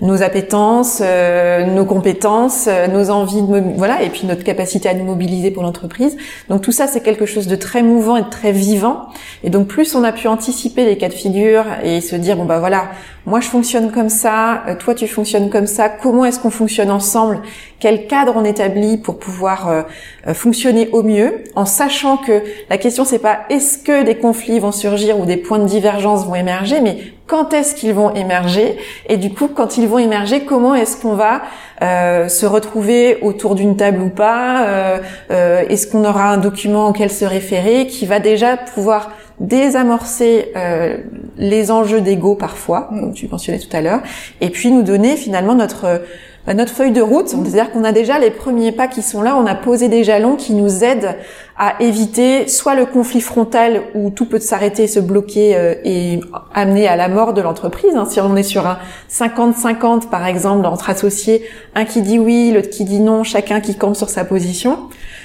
nos 0.00 0.22
appétences, 0.22 1.00
euh, 1.04 1.64
nos 1.64 1.84
compétences, 1.84 2.66
euh, 2.68 2.86
nos 2.86 3.10
envies, 3.10 3.42
de 3.42 3.62
voilà, 3.76 4.02
et 4.02 4.10
puis 4.10 4.26
notre 4.26 4.44
capacité 4.44 4.88
à 4.88 4.94
nous 4.94 5.04
mobiliser 5.04 5.50
pour 5.50 5.62
l'entreprise. 5.62 6.16
Donc 6.48 6.62
tout 6.62 6.72
ça, 6.72 6.86
c'est 6.86 7.00
quelque 7.00 7.26
chose 7.26 7.46
de 7.46 7.56
très 7.56 7.82
mouvant 7.82 8.16
et 8.16 8.22
de 8.22 8.28
très 8.28 8.52
vivant. 8.52 9.06
Et 9.42 9.50
donc 9.50 9.68
plus 9.68 9.94
on 9.94 10.04
a 10.04 10.12
pu 10.12 10.28
anticiper 10.28 10.84
les 10.84 10.98
cas 10.98 11.08
de 11.08 11.14
figure 11.14 11.64
et 11.82 12.00
se 12.00 12.16
dire 12.16 12.36
bon 12.36 12.44
bah 12.44 12.58
voilà, 12.58 12.90
moi 13.24 13.40
je 13.40 13.48
fonctionne 13.48 13.90
comme 13.90 14.08
ça, 14.08 14.64
euh, 14.68 14.74
toi 14.74 14.94
tu 14.94 15.08
fonctionnes 15.08 15.50
comme 15.50 15.66
ça, 15.66 15.88
comment 15.88 16.24
est-ce 16.24 16.40
qu'on 16.40 16.50
fonctionne 16.50 16.90
ensemble 16.90 17.40
Quel 17.78 18.06
cadre 18.06 18.32
on 18.36 18.44
établit 18.44 18.96
pour 18.96 19.18
pouvoir 19.18 19.68
euh, 19.68 19.82
euh, 20.26 20.34
fonctionner 20.34 20.88
au 20.92 21.02
mieux, 21.02 21.44
en 21.54 21.66
sachant 21.66 22.16
que 22.16 22.42
la 22.70 22.78
question 22.78 23.04
c'est 23.04 23.18
pas 23.18 23.40
est-ce 23.50 23.78
que 23.78 24.02
des 24.02 24.14
conflits 24.14 24.58
vont 24.58 24.72
surgir 24.72 25.18
ou 25.20 25.26
des 25.26 25.36
points 25.36 25.58
de 25.58 25.66
divergence 25.66 26.24
vont 26.26 26.34
émerger, 26.34 26.80
mais 26.80 26.96
quand 27.26 27.52
est-ce 27.52 27.74
qu'ils 27.74 27.92
vont 27.92 28.14
émerger 28.14 28.78
Et 29.08 29.16
du 29.16 29.34
coup, 29.34 29.48
quand 29.48 29.76
ils 29.76 29.88
vont 29.88 29.98
émerger, 29.98 30.44
comment 30.44 30.74
est-ce 30.74 30.96
qu'on 30.96 31.14
va 31.14 31.42
euh, 31.82 32.28
se 32.28 32.46
retrouver 32.46 33.18
autour 33.20 33.56
d'une 33.56 33.76
table 33.76 34.00
ou 34.00 34.10
pas 34.10 35.00
Est-ce 35.28 35.88
qu'on 35.88 36.04
aura 36.04 36.30
un 36.30 36.38
document 36.38 36.88
auquel 36.88 37.10
se 37.10 37.24
référer 37.24 37.88
qui 37.88 38.06
va 38.06 38.20
déjà 38.20 38.56
pouvoir 38.56 39.10
désamorcer 39.40 40.52
euh, 40.56 40.98
les 41.36 41.70
enjeux 41.70 42.00
d'ego 42.00 42.34
parfois, 42.34 42.88
comme 42.88 43.12
tu 43.12 43.28
mentionnais 43.28 43.58
tout 43.58 43.74
à 43.74 43.80
l'heure, 43.80 44.00
et 44.40 44.50
puis 44.50 44.70
nous 44.70 44.82
donner 44.82 45.16
finalement 45.16 45.54
notre 45.54 46.00
bah, 46.46 46.54
notre 46.54 46.72
feuille 46.72 46.92
de 46.92 47.00
route, 47.00 47.28
c'est-à-dire 47.28 47.72
qu'on 47.72 47.82
a 47.82 47.90
déjà 47.90 48.20
les 48.20 48.30
premiers 48.30 48.70
pas 48.70 48.86
qui 48.86 49.02
sont 49.02 49.20
là, 49.20 49.36
on 49.36 49.46
a 49.46 49.56
posé 49.56 49.88
des 49.88 50.04
jalons 50.04 50.36
qui 50.36 50.54
nous 50.54 50.84
aident 50.84 51.16
à 51.58 51.74
éviter 51.82 52.46
soit 52.46 52.76
le 52.76 52.86
conflit 52.86 53.20
frontal 53.20 53.82
où 53.96 54.10
tout 54.10 54.26
peut 54.26 54.38
s'arrêter, 54.38 54.86
se 54.86 55.00
bloquer 55.00 55.56
euh, 55.56 55.74
et 55.84 56.20
amener 56.54 56.86
à 56.86 56.94
la 56.94 57.08
mort 57.08 57.34
de 57.34 57.40
l'entreprise. 57.42 57.96
hein. 57.96 58.06
Si 58.08 58.20
on 58.20 58.36
est 58.36 58.44
sur 58.44 58.64
un 58.64 58.78
50-50 59.10 60.08
par 60.08 60.24
exemple 60.24 60.66
entre 60.66 60.88
associés, 60.88 61.42
un 61.74 61.84
qui 61.84 62.00
dit 62.00 62.20
oui, 62.20 62.52
l'autre 62.54 62.70
qui 62.70 62.84
dit 62.84 63.00
non, 63.00 63.24
chacun 63.24 63.60
qui 63.60 63.74
campe 63.74 63.96
sur 63.96 64.08
sa 64.08 64.24
position, 64.24 64.78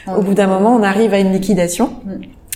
au 0.07 0.21
bout 0.21 0.33
d'un 0.33 0.47
moment 0.47 0.75
on 0.75 0.81
arrive 0.81 1.13
à 1.13 1.19
une 1.19 1.31
liquidation. 1.31 1.91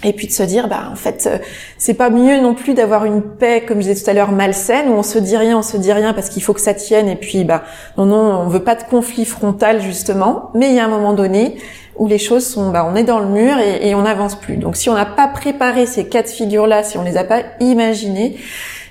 Et 0.04 0.14
puis 0.14 0.28
de 0.28 0.32
se 0.32 0.44
dire, 0.44 0.68
bah 0.68 0.90
en 0.92 0.96
fait, 0.96 1.26
euh, 1.26 1.38
c'est 1.78 1.94
pas 1.94 2.10
mieux 2.10 2.40
non 2.40 2.54
plus 2.54 2.74
d'avoir 2.74 3.06
une 3.06 3.22
paix, 3.22 3.64
comme 3.66 3.78
je 3.78 3.88
disais 3.88 4.04
tout 4.04 4.10
à 4.10 4.14
l'heure, 4.14 4.32
malsaine, 4.32 4.90
où 4.90 4.94
on 4.94 5.04
se 5.04 5.18
dit 5.18 5.38
rien, 5.38 5.58
on 5.58 5.64
se 5.64 5.78
dit 5.78 5.94
rien 5.94 6.14
parce 6.14 6.30
qu'il 6.30 6.44
faut 6.44 6.54
que 6.54 6.62
ça 6.62 6.74
tienne. 6.74 7.08
Et 7.08 7.16
puis, 7.16 7.44
bah 7.44 7.64
non, 7.98 8.06
non, 8.06 8.18
on 8.18 8.48
veut 8.48 8.64
pas 8.64 8.76
de 8.76 8.84
conflit 8.84 9.26
frontal 9.26 9.82
justement. 9.82 10.52
Mais 10.54 10.70
il 10.70 10.76
y 10.76 10.80
a 10.80 10.86
un 10.86 10.90
moment 10.90 11.14
donné 11.14 11.56
où 11.98 12.08
les 12.08 12.18
choses 12.18 12.46
sont, 12.46 12.72
bah 12.72 12.86
on 12.90 12.96
est 12.96 13.04
dans 13.04 13.20
le 13.20 13.28
mur 13.28 13.58
et, 13.58 13.96
on 13.96 14.02
n'avance 14.02 14.36
plus. 14.36 14.58
Donc 14.58 14.76
si 14.76 14.90
on 14.90 14.94
n'a 14.94 15.06
pas 15.06 15.28
préparé 15.28 15.86
ces 15.86 16.08
quatre 16.08 16.30
figures-là, 16.30 16.84
si 16.84 16.98
on 16.98 17.04
les 17.04 17.18
a 17.18 17.24
pas 17.24 17.42
imaginées, 17.62 18.38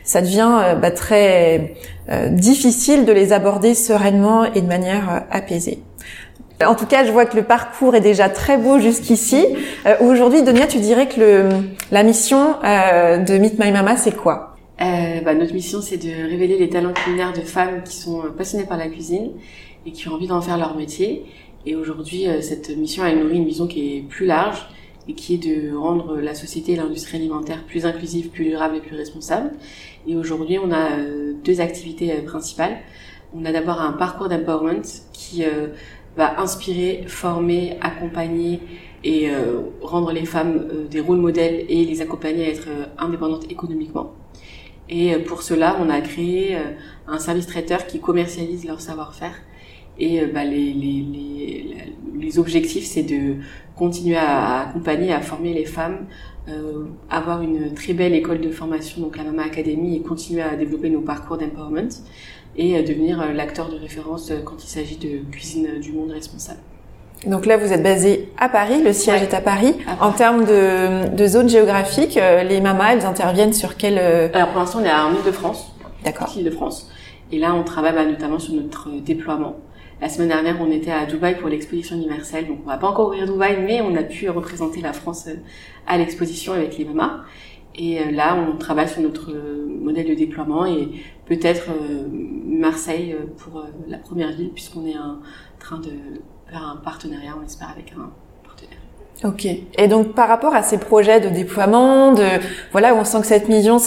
ça 0.05 0.21
devient 0.21 0.51
euh, 0.63 0.75
bah, 0.75 0.91
très 0.91 1.75
euh, 2.11 2.29
difficile 2.29 3.05
de 3.05 3.13
les 3.13 3.33
aborder 3.33 3.75
sereinement 3.75 4.45
et 4.45 4.61
de 4.61 4.67
manière 4.67 5.25
apaisée. 5.31 5.83
En 6.63 6.75
tout 6.75 6.87
cas, 6.87 7.05
je 7.05 7.11
vois 7.11 7.27
que 7.27 7.37
le 7.37 7.43
parcours 7.43 7.95
est 7.97 8.01
déjà 8.01 8.29
très 8.29 8.57
beau 8.57 8.79
jusqu'ici. 8.79 9.45
Euh, 9.87 9.97
Aujourd'hui, 10.01 10.43
Donia, 10.43 10.67
tu 10.67 10.79
dirais 10.79 11.09
que 11.09 11.21
le, 11.21 11.49
la 11.91 12.03
mission 12.05 12.55
euh, 12.65 13.19
de 13.19 13.39
Meet 13.39 13.59
My 13.59 13.73
Mama, 13.73 13.97
c'est 13.97 14.17
quoi? 14.17 14.57
Euh, 14.81 15.21
bah, 15.21 15.35
notre 15.35 15.53
mission, 15.53 15.81
c'est 15.83 15.97
de 15.97 16.29
révéler 16.31 16.59
les 16.59 16.69
talents 16.69 16.93
culinaires 16.93 17.33
de 17.33 17.41
femmes 17.41 17.83
qui 17.85 17.97
sont 17.97 18.21
euh, 18.21 18.29
passionnées 18.29 18.67
par 18.67 18.77
la 18.79 18.89
cuisine 18.89 19.31
et 19.85 19.93
qui 19.93 20.09
ont 20.09 20.13
envie 20.13 20.29
d'en 20.29 20.41
faire 20.41 20.57
leur 20.57 20.77
métier. 20.77 21.27
Et 21.67 21.75
aujourd'hui, 21.75 22.29
euh, 22.29 22.41
cette 22.41 22.77
mission, 22.77 23.05
elle 23.05 23.19
nourrit 23.19 23.39
une 23.39 23.47
vision 23.47 23.67
qui 23.67 23.97
est 23.97 24.01
plus 24.03 24.27
large, 24.27 24.69
et 25.07 25.13
qui 25.13 25.35
est 25.35 25.39
de 25.39 25.77
rendre 25.77 26.17
la 26.17 26.35
société 26.35 26.73
et 26.73 26.77
l'industrie 26.77 27.19
alimentaire 27.19 27.65
plus 27.67 27.85
inclusive, 27.85 28.31
plus 28.31 28.45
durable 28.47 28.77
et 28.77 28.81
plus 28.81 28.97
responsable. 28.97 29.51
Et 30.07 30.17
aujourd'hui, 30.17 30.59
on 30.59 30.73
a 30.73 30.97
deux 31.45 31.61
activités 31.61 32.11
principales. 32.23 32.79
On 33.37 33.45
a 33.45 33.53
d'abord 33.53 33.83
un 33.83 33.93
parcours 33.93 34.31
d'empowerment 34.31 34.81
qui 35.13 35.45
va 36.17 36.41
inspirer, 36.41 37.05
former, 37.07 37.77
accompagner 37.81 38.61
et 39.03 39.29
rendre 39.83 40.13
les 40.13 40.25
femmes 40.25 40.87
des 40.91 41.01
rôles 41.01 41.19
modèles 41.19 41.67
et 41.69 41.85
les 41.85 42.01
accompagner 42.01 42.47
à 42.47 42.49
être 42.49 42.69
indépendantes 42.97 43.51
économiquement. 43.51 44.15
Et 44.89 45.15
pour 45.17 45.43
cela, 45.43 45.77
on 45.81 45.91
a 45.91 46.01
créé 46.01 46.57
un 47.07 47.19
service 47.19 47.47
traiteur 47.47 47.87
qui 47.87 48.01
commercialise 48.01 48.65
leur 48.65 48.81
savoir-faire 48.81 49.35
et 49.99 50.21
euh, 50.21 50.27
bah, 50.33 50.45
les, 50.45 50.73
les, 50.73 51.05
les, 51.13 51.77
les, 52.15 52.39
objectifs, 52.39 52.85
c'est 52.85 53.03
de 53.03 53.37
continuer 53.77 54.17
à, 54.17 54.61
accompagner, 54.69 55.13
à 55.13 55.21
former 55.21 55.55
les 55.55 55.65
femmes, 55.65 56.07
euh, 56.49 56.85
avoir 57.11 57.41
une 57.43 57.73
très 57.73 57.95
belle 57.95 58.15
école 58.15 58.41
de 58.41 58.51
formation, 58.51 59.01
donc 59.01 59.17
la 59.17 59.25
Mama 59.25 59.45
Academy, 59.45 59.97
et 59.97 60.01
continuer 60.03 60.43
à 60.43 60.57
développer 60.57 60.91
nos 60.91 61.01
parcours 61.01 61.39
d'empowerment 61.39 61.89
et 62.57 62.77
euh, 62.77 62.83
devenir 62.83 63.21
euh, 63.21 63.33
l'acteur 63.33 63.71
de 63.71 63.77
référence 63.77 64.31
quand 64.45 64.63
il 64.63 64.69
s'agit 64.69 64.97
de 64.97 65.31
cuisine 65.31 65.81
du 65.81 65.93
monde 65.93 66.11
responsable. 66.11 66.61
Donc 67.27 67.47
là, 67.47 67.57
vous 67.57 67.73
êtes 67.73 67.83
basé 67.83 68.29
à 68.37 68.51
Paris, 68.51 68.83
le 68.83 68.93
siège 68.93 69.23
est 69.23 69.33
à 69.33 69.41
Paris. 69.41 69.75
En 70.01 70.13
termes 70.13 70.45
de, 70.45 71.09
de 71.17 71.27
zone 71.27 71.49
géographique, 71.49 72.17
les 72.17 72.61
mamas, 72.61 72.93
elles 72.93 73.07
interviennent 73.07 73.55
sur 73.55 73.79
quel... 73.79 73.99
Alors 74.35 74.49
pour 74.49 74.61
l'instant, 74.61 74.81
on 74.83 74.85
est 74.85 74.93
en 74.93 75.15
Ile-de-France. 75.15 75.75
D'accord. 76.05 76.31
Ile-de-France. 76.37 76.91
Et 77.33 77.39
là, 77.39 77.55
on 77.55 77.63
travaille 77.63 77.95
bah, 77.95 78.05
notamment 78.05 78.39
sur 78.39 78.53
notre 78.53 78.91
déploiement. 78.91 79.57
La 80.05 80.11
semaine 80.11 80.29
dernière, 80.29 80.61
on 80.61 80.71
était 80.71 80.91
à 80.91 81.07
Dubaï 81.07 81.35
pour 81.39 81.49
l'exposition 81.49 81.97
universelle, 81.97 82.47
donc 82.47 82.59
on 82.63 82.69
va 82.69 82.77
pas 82.77 82.89
encore 82.89 83.07
ouvrir 83.07 83.25
Dubaï, 83.25 83.65
mais 83.65 83.81
on 83.81 83.95
a 83.95 84.03
pu 84.03 84.29
représenter 84.29 84.83
la 84.83 84.93
France 84.93 85.29
euh, 85.29 85.37
à 85.87 85.97
l'exposition 85.97 86.53
avec 86.53 86.77
les 86.77 86.85
mamas. 86.85 87.25
Et 87.75 87.99
euh, 87.99 88.11
là, 88.11 88.37
on 88.37 88.59
travaille 88.59 88.87
sur 88.87 89.01
notre 89.01 89.33
euh, 89.33 89.67
modèle 89.67 90.07
de 90.07 90.13
déploiement 90.13 90.67
et 90.67 90.91
peut-être 91.25 91.71
Marseille 92.13 93.17
pour 93.39 93.65
la 93.89 93.97
première 93.97 94.31
ville, 94.33 94.51
puisqu'on 94.51 94.85
est 94.85 94.99
en 94.99 95.21
train 95.59 95.79
de 95.79 95.93
faire 96.51 96.63
un 96.63 96.77
partenariat, 96.77 97.35
on 97.41 97.43
espère, 97.43 97.71
avec 97.71 97.95
un 97.97 98.13
Ok. 99.25 99.47
Et 99.47 99.89
donc 99.89 100.13
par 100.13 100.29
rapport 100.29 100.55
à 100.55 100.63
ces 100.63 100.77
projets 100.77 101.19
de 101.19 101.31
déploiement, 101.31 102.13
de 102.13 102.27
voilà, 102.73 102.95
on 102.95 103.05
sent 103.05 103.23
que 103.23 103.27
cette 103.27 103.49
mission 103.49 103.79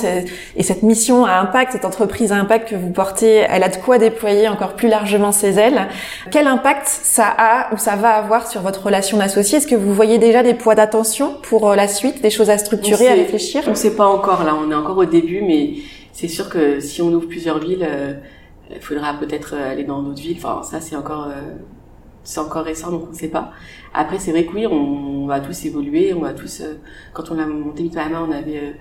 et 0.56 0.64
cette 0.64 0.82
mission 0.82 1.26
à 1.26 1.34
impact, 1.34 1.74
cette 1.74 1.86
entreprise 1.86 2.32
à 2.32 2.38
impact 2.38 2.70
que 2.70 2.76
vous 2.76 2.90
portez, 2.90 3.46
elle 3.48 3.62
a 3.62 3.70
de 3.70 3.76
quoi 3.76 4.00
déployer 4.00 4.48
encore 4.48 4.74
plus 4.74 4.88
largement 4.88 5.32
ses 5.32 5.60
ailes. 5.60 5.90
Quel 6.32 6.48
impact 6.48 6.88
ça 6.88 7.28
a 7.38 7.72
ou 7.72 7.78
ça 7.78 7.96
va 7.96 8.16
avoir 8.16 8.48
sur 8.48 8.62
votre 8.62 8.84
relation 8.84 9.20
d'associé? 9.20 9.60
Est-ce 9.60 9.68
que 9.68 9.76
vous 9.76 9.94
voyez 9.94 10.18
déjà 10.18 10.42
des 10.42 10.56
poids 10.56 10.74
d'attention 10.74 11.36
pour 11.44 11.70
euh, 11.70 11.76
la 11.76 11.88
suite, 11.88 12.24
des 12.24 12.32
choses 12.32 12.50
à 12.50 12.58
structurer, 12.58 13.08
à 13.08 13.14
réfléchir? 13.14 13.62
On 13.68 13.72
ne 13.72 13.76
sait 13.76 13.96
pas 13.96 14.08
encore 14.08 14.44
là, 14.44 14.56
on 14.60 14.72
est 14.72 14.76
encore 14.76 14.98
au 14.98 15.06
début, 15.06 15.44
mais 15.44 15.76
c'est 16.14 16.28
sûr 16.28 16.50
que 16.50 16.80
si 16.80 17.04
on 17.04 17.10
ouvre 17.10 17.28
plusieurs 17.28 17.60
villes, 17.60 17.88
euh, 17.88 18.14
il 18.72 18.82
faudra 18.82 19.14
peut-être 19.14 19.54
euh, 19.56 19.72
aller 19.72 19.84
dans 19.84 20.02
d'autres 20.02 20.22
villes. 20.22 20.38
Enfin, 20.44 20.64
ça 20.64 20.82
c'est 20.82 20.96
encore 20.96 21.28
c'est 22.28 22.42
encore 22.42 22.66
récent, 22.66 22.92
donc 22.92 23.06
on 23.08 23.12
ne 23.12 23.16
sait 23.16 23.30
pas. 23.30 23.54
Après, 23.94 24.20
c'est 24.20 24.32
vrai 24.32 24.46
que 24.46 24.54
oui, 24.54 24.68
on, 24.68 25.28
va 25.28 25.40
tous 25.40 25.66
évoluer, 25.66 26.14
on 26.14 26.20
va 26.20 26.34
tous. 26.34 26.60
Euh, 26.60 26.74
quand 27.14 27.32
on 27.32 27.40
a 27.40 27.46
monté 27.46 27.90
main, 27.96 28.26
on 28.28 28.32
avait 28.32 28.76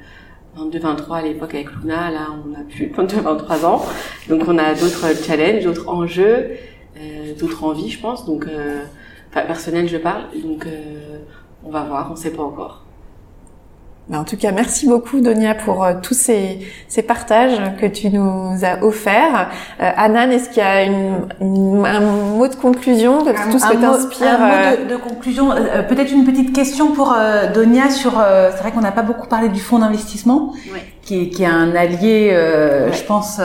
22, 0.56 0.78
euh, 0.78 0.82
23 0.82 1.16
à 1.18 1.22
l'époque 1.22 1.54
avec 1.54 1.70
Luna. 1.76 2.10
Là, 2.10 2.26
on 2.32 2.60
a 2.60 2.64
plus 2.64 2.88
22, 2.96 3.20
23 3.20 3.64
ans. 3.64 3.82
Donc, 4.28 4.42
on 4.48 4.58
a 4.58 4.74
d'autres 4.74 5.24
challenges, 5.24 5.62
d'autres 5.62 5.88
enjeux, 5.88 6.50
euh, 6.96 7.34
d'autres 7.38 7.62
envies, 7.62 7.88
je 7.88 8.00
pense. 8.00 8.26
Donc, 8.26 8.46
enfin, 9.30 9.46
personnel, 9.46 9.88
je 9.88 9.98
parle. 9.98 10.24
Donc, 10.42 10.66
on 11.64 11.70
va 11.70 11.84
voir, 11.84 12.08
on 12.10 12.14
ne 12.14 12.18
sait 12.18 12.32
pas 12.32 12.42
encore. 12.42 12.85
En 14.12 14.22
tout 14.22 14.36
cas, 14.36 14.52
merci 14.52 14.86
beaucoup 14.86 15.20
Donia 15.20 15.54
pour 15.56 15.84
euh, 15.84 15.94
tous 16.00 16.14
ces, 16.14 16.60
ces, 16.86 17.02
partages 17.02 17.60
que 17.80 17.86
tu 17.86 18.08
nous 18.10 18.52
as 18.62 18.84
offerts. 18.84 19.50
Euh, 19.80 19.90
Anan, 19.96 20.30
est-ce 20.30 20.48
qu'il 20.48 20.62
y 20.62 20.66
a 20.66 20.84
une, 20.84 21.84
un 21.84 22.00
mot 22.00 22.46
de 22.46 22.54
conclusion 22.54 23.22
de 23.24 23.32
tout 23.50 23.58
ce 23.58 23.68
que 23.68 23.76
t'inspire 23.76 24.40
Un 24.40 24.46
mot 24.46 24.76
de, 24.76 24.82
euh, 24.82 24.88
de 24.90 24.96
conclusion, 24.96 25.50
euh, 25.50 25.82
peut-être 25.82 26.12
une 26.12 26.24
petite 26.24 26.54
question 26.54 26.92
pour 26.92 27.16
Donia 27.52 27.90
sur. 27.90 28.12
c'est 28.12 28.62
vrai 28.62 28.70
qu'on 28.70 28.80
n'a 28.80 28.92
pas 28.92 29.02
beaucoup 29.02 29.26
parlé 29.26 29.48
du 29.48 29.60
fonds 29.60 29.80
d'investissement, 29.80 30.52
qui, 31.02 31.28
qui, 31.30 31.42
est 31.42 31.46
un 31.46 31.74
allié, 31.74 32.30
je 32.92 33.02
pense 33.02 33.40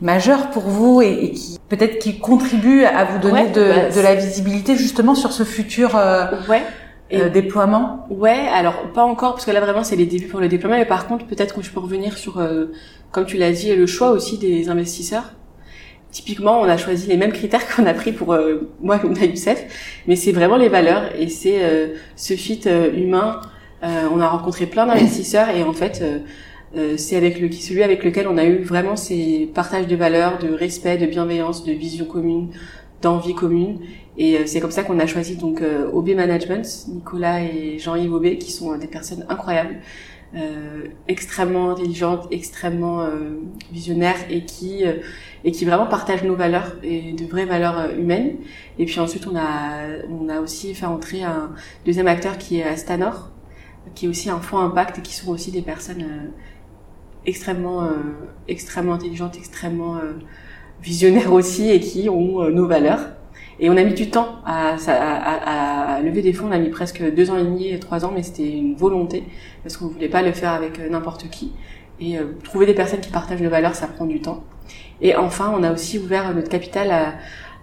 majeur 0.00 0.50
pour 0.50 0.62
vous 0.62 1.02
et, 1.02 1.10
et 1.10 1.30
qui 1.32 1.58
peut-être 1.68 1.98
qui 1.98 2.18
contribue 2.18 2.84
à 2.84 3.04
vous 3.04 3.18
donner 3.18 3.48
de, 3.48 3.60
bah, 3.60 3.94
de, 3.94 4.00
la 4.00 4.14
visibilité 4.14 4.76
justement 4.76 5.14
sur 5.14 5.32
ce 5.32 5.42
futur 5.42 5.96
euh, 5.96 6.26
ouais. 6.48 6.62
Et 7.10 7.20
euh, 7.22 7.30
déploiement 7.30 8.06
Ouais, 8.10 8.46
alors 8.52 8.92
pas 8.92 9.04
encore 9.04 9.32
parce 9.32 9.46
que 9.46 9.50
là 9.50 9.60
vraiment 9.60 9.82
c'est 9.82 9.96
les 9.96 10.06
débuts 10.06 10.26
pour 10.26 10.40
le 10.40 10.48
déploiement, 10.48 10.76
mais 10.76 10.84
par 10.84 11.06
contre 11.06 11.26
peut-être 11.26 11.54
que 11.54 11.62
je 11.62 11.70
peux 11.70 11.80
revenir 11.80 12.18
sur, 12.18 12.38
euh, 12.38 12.66
comme 13.12 13.24
tu 13.24 13.38
l'as 13.38 13.52
dit, 13.52 13.74
le 13.74 13.86
choix 13.86 14.10
aussi 14.10 14.38
des 14.38 14.68
investisseurs. 14.68 15.32
Typiquement, 16.10 16.60
on 16.60 16.64
a 16.64 16.78
choisi 16.78 17.06
les 17.06 17.16
mêmes 17.16 17.32
critères 17.32 17.62
qu'on 17.76 17.86
a 17.86 17.94
pris 17.94 18.12
pour 18.12 18.32
euh, 18.32 18.70
moi 18.80 18.98
comme 18.98 19.14
Youssef, 19.14 20.02
mais 20.06 20.16
c'est 20.16 20.32
vraiment 20.32 20.56
les 20.56 20.68
valeurs 20.68 21.04
et 21.18 21.28
c'est 21.28 21.62
euh, 21.62 21.94
ce 22.16 22.34
fit 22.34 22.60
humain. 22.94 23.40
on 23.82 24.20
a 24.20 24.28
rencontré 24.28 24.66
plein 24.66 24.86
d'investisseurs 24.86 25.50
et 25.50 25.62
en 25.62 25.72
fait 25.72 26.02
c'est 26.96 27.16
avec 27.16 27.40
le 27.40 27.50
celui 27.52 27.82
avec 27.82 28.04
lequel 28.04 28.26
on 28.28 28.36
a 28.36 28.44
eu 28.44 28.62
vraiment 28.62 28.96
ces 28.96 29.50
partages 29.54 29.86
de 29.86 29.96
valeurs, 29.96 30.38
de 30.38 30.52
respect, 30.52 30.98
de 30.98 31.06
bienveillance, 31.06 31.64
de 31.64 31.72
vision 31.72 32.04
commune, 32.04 32.50
d'envie 33.00 33.34
commune 33.34 33.78
et 34.18 34.36
euh, 34.36 34.42
c'est 34.46 34.60
comme 34.60 34.72
ça 34.72 34.82
qu'on 34.82 34.98
a 34.98 35.06
choisi 35.06 35.36
donc 35.36 35.62
euh, 35.62 35.90
OB 35.92 36.08
Management, 36.10 36.66
Nicolas 36.88 37.40
et 37.40 37.78
Jean-Yves 37.78 38.12
Aubé, 38.12 38.36
qui 38.36 38.50
sont 38.50 38.72
euh, 38.72 38.76
des 38.76 38.88
personnes 38.88 39.24
incroyables, 39.28 39.76
euh, 40.34 40.88
extrêmement 41.06 41.70
intelligentes, 41.70 42.26
extrêmement 42.32 43.02
euh, 43.02 43.38
visionnaires 43.72 44.18
et 44.28 44.44
qui 44.44 44.84
et 45.44 45.52
qui 45.52 45.64
vraiment 45.64 45.86
partagent 45.86 46.24
nos 46.24 46.34
valeurs 46.34 46.76
et 46.82 47.12
de 47.12 47.24
vraies 47.26 47.46
valeurs 47.46 47.92
humaines. 47.96 48.36
Et 48.78 48.86
puis 48.86 48.98
ensuite 48.98 49.26
on 49.28 49.36
a 49.36 49.86
on 50.10 50.28
a 50.28 50.40
aussi 50.40 50.74
fait 50.74 50.86
entrer 50.86 51.22
un 51.22 51.52
deuxième 51.86 52.08
acteur 52.08 52.36
qui 52.38 52.58
est 52.58 52.64
Astanor, 52.64 53.30
qui 53.94 54.06
est 54.06 54.08
aussi 54.08 54.28
un 54.30 54.40
fonds 54.40 54.58
impact 54.58 54.98
et 54.98 55.02
qui 55.02 55.14
sont 55.14 55.30
aussi 55.30 55.52
des 55.52 55.62
personnes 55.62 56.04
extrêmement 57.24 57.88
extrêmement 58.48 58.94
intelligentes, 58.94 59.36
extrêmement 59.36 59.98
visionnaires 60.82 61.32
aussi 61.32 61.70
et 61.70 61.80
qui 61.80 62.08
ont 62.10 62.50
nos 62.50 62.66
valeurs. 62.66 63.17
Et 63.60 63.68
on 63.70 63.76
a 63.76 63.82
mis 63.82 63.94
du 63.94 64.08
temps 64.08 64.36
à, 64.46 64.76
à, 64.86 65.96
à, 65.96 66.00
lever 66.00 66.22
des 66.22 66.32
fonds. 66.32 66.46
On 66.48 66.52
a 66.52 66.58
mis 66.58 66.68
presque 66.68 67.02
deux 67.14 67.30
ans 67.30 67.36
et 67.36 67.42
demi, 67.42 67.78
trois 67.80 68.04
ans, 68.04 68.12
mais 68.14 68.22
c'était 68.22 68.50
une 68.50 68.76
volonté 68.76 69.24
parce 69.62 69.76
qu'on 69.76 69.88
voulait 69.88 70.08
pas 70.08 70.22
le 70.22 70.32
faire 70.32 70.52
avec 70.52 70.78
euh, 70.78 70.88
n'importe 70.88 71.28
qui. 71.28 71.52
Et 72.00 72.18
euh, 72.18 72.26
trouver 72.44 72.66
des 72.66 72.74
personnes 72.74 73.00
qui 73.00 73.10
partagent 73.10 73.42
nos 73.42 73.50
valeurs, 73.50 73.74
ça 73.74 73.88
prend 73.88 74.06
du 74.06 74.20
temps. 74.20 74.44
Et 75.00 75.16
enfin, 75.16 75.52
on 75.56 75.64
a 75.64 75.72
aussi 75.72 75.98
ouvert 75.98 76.32
notre 76.34 76.48
capital. 76.48 76.90
À, 76.92 77.14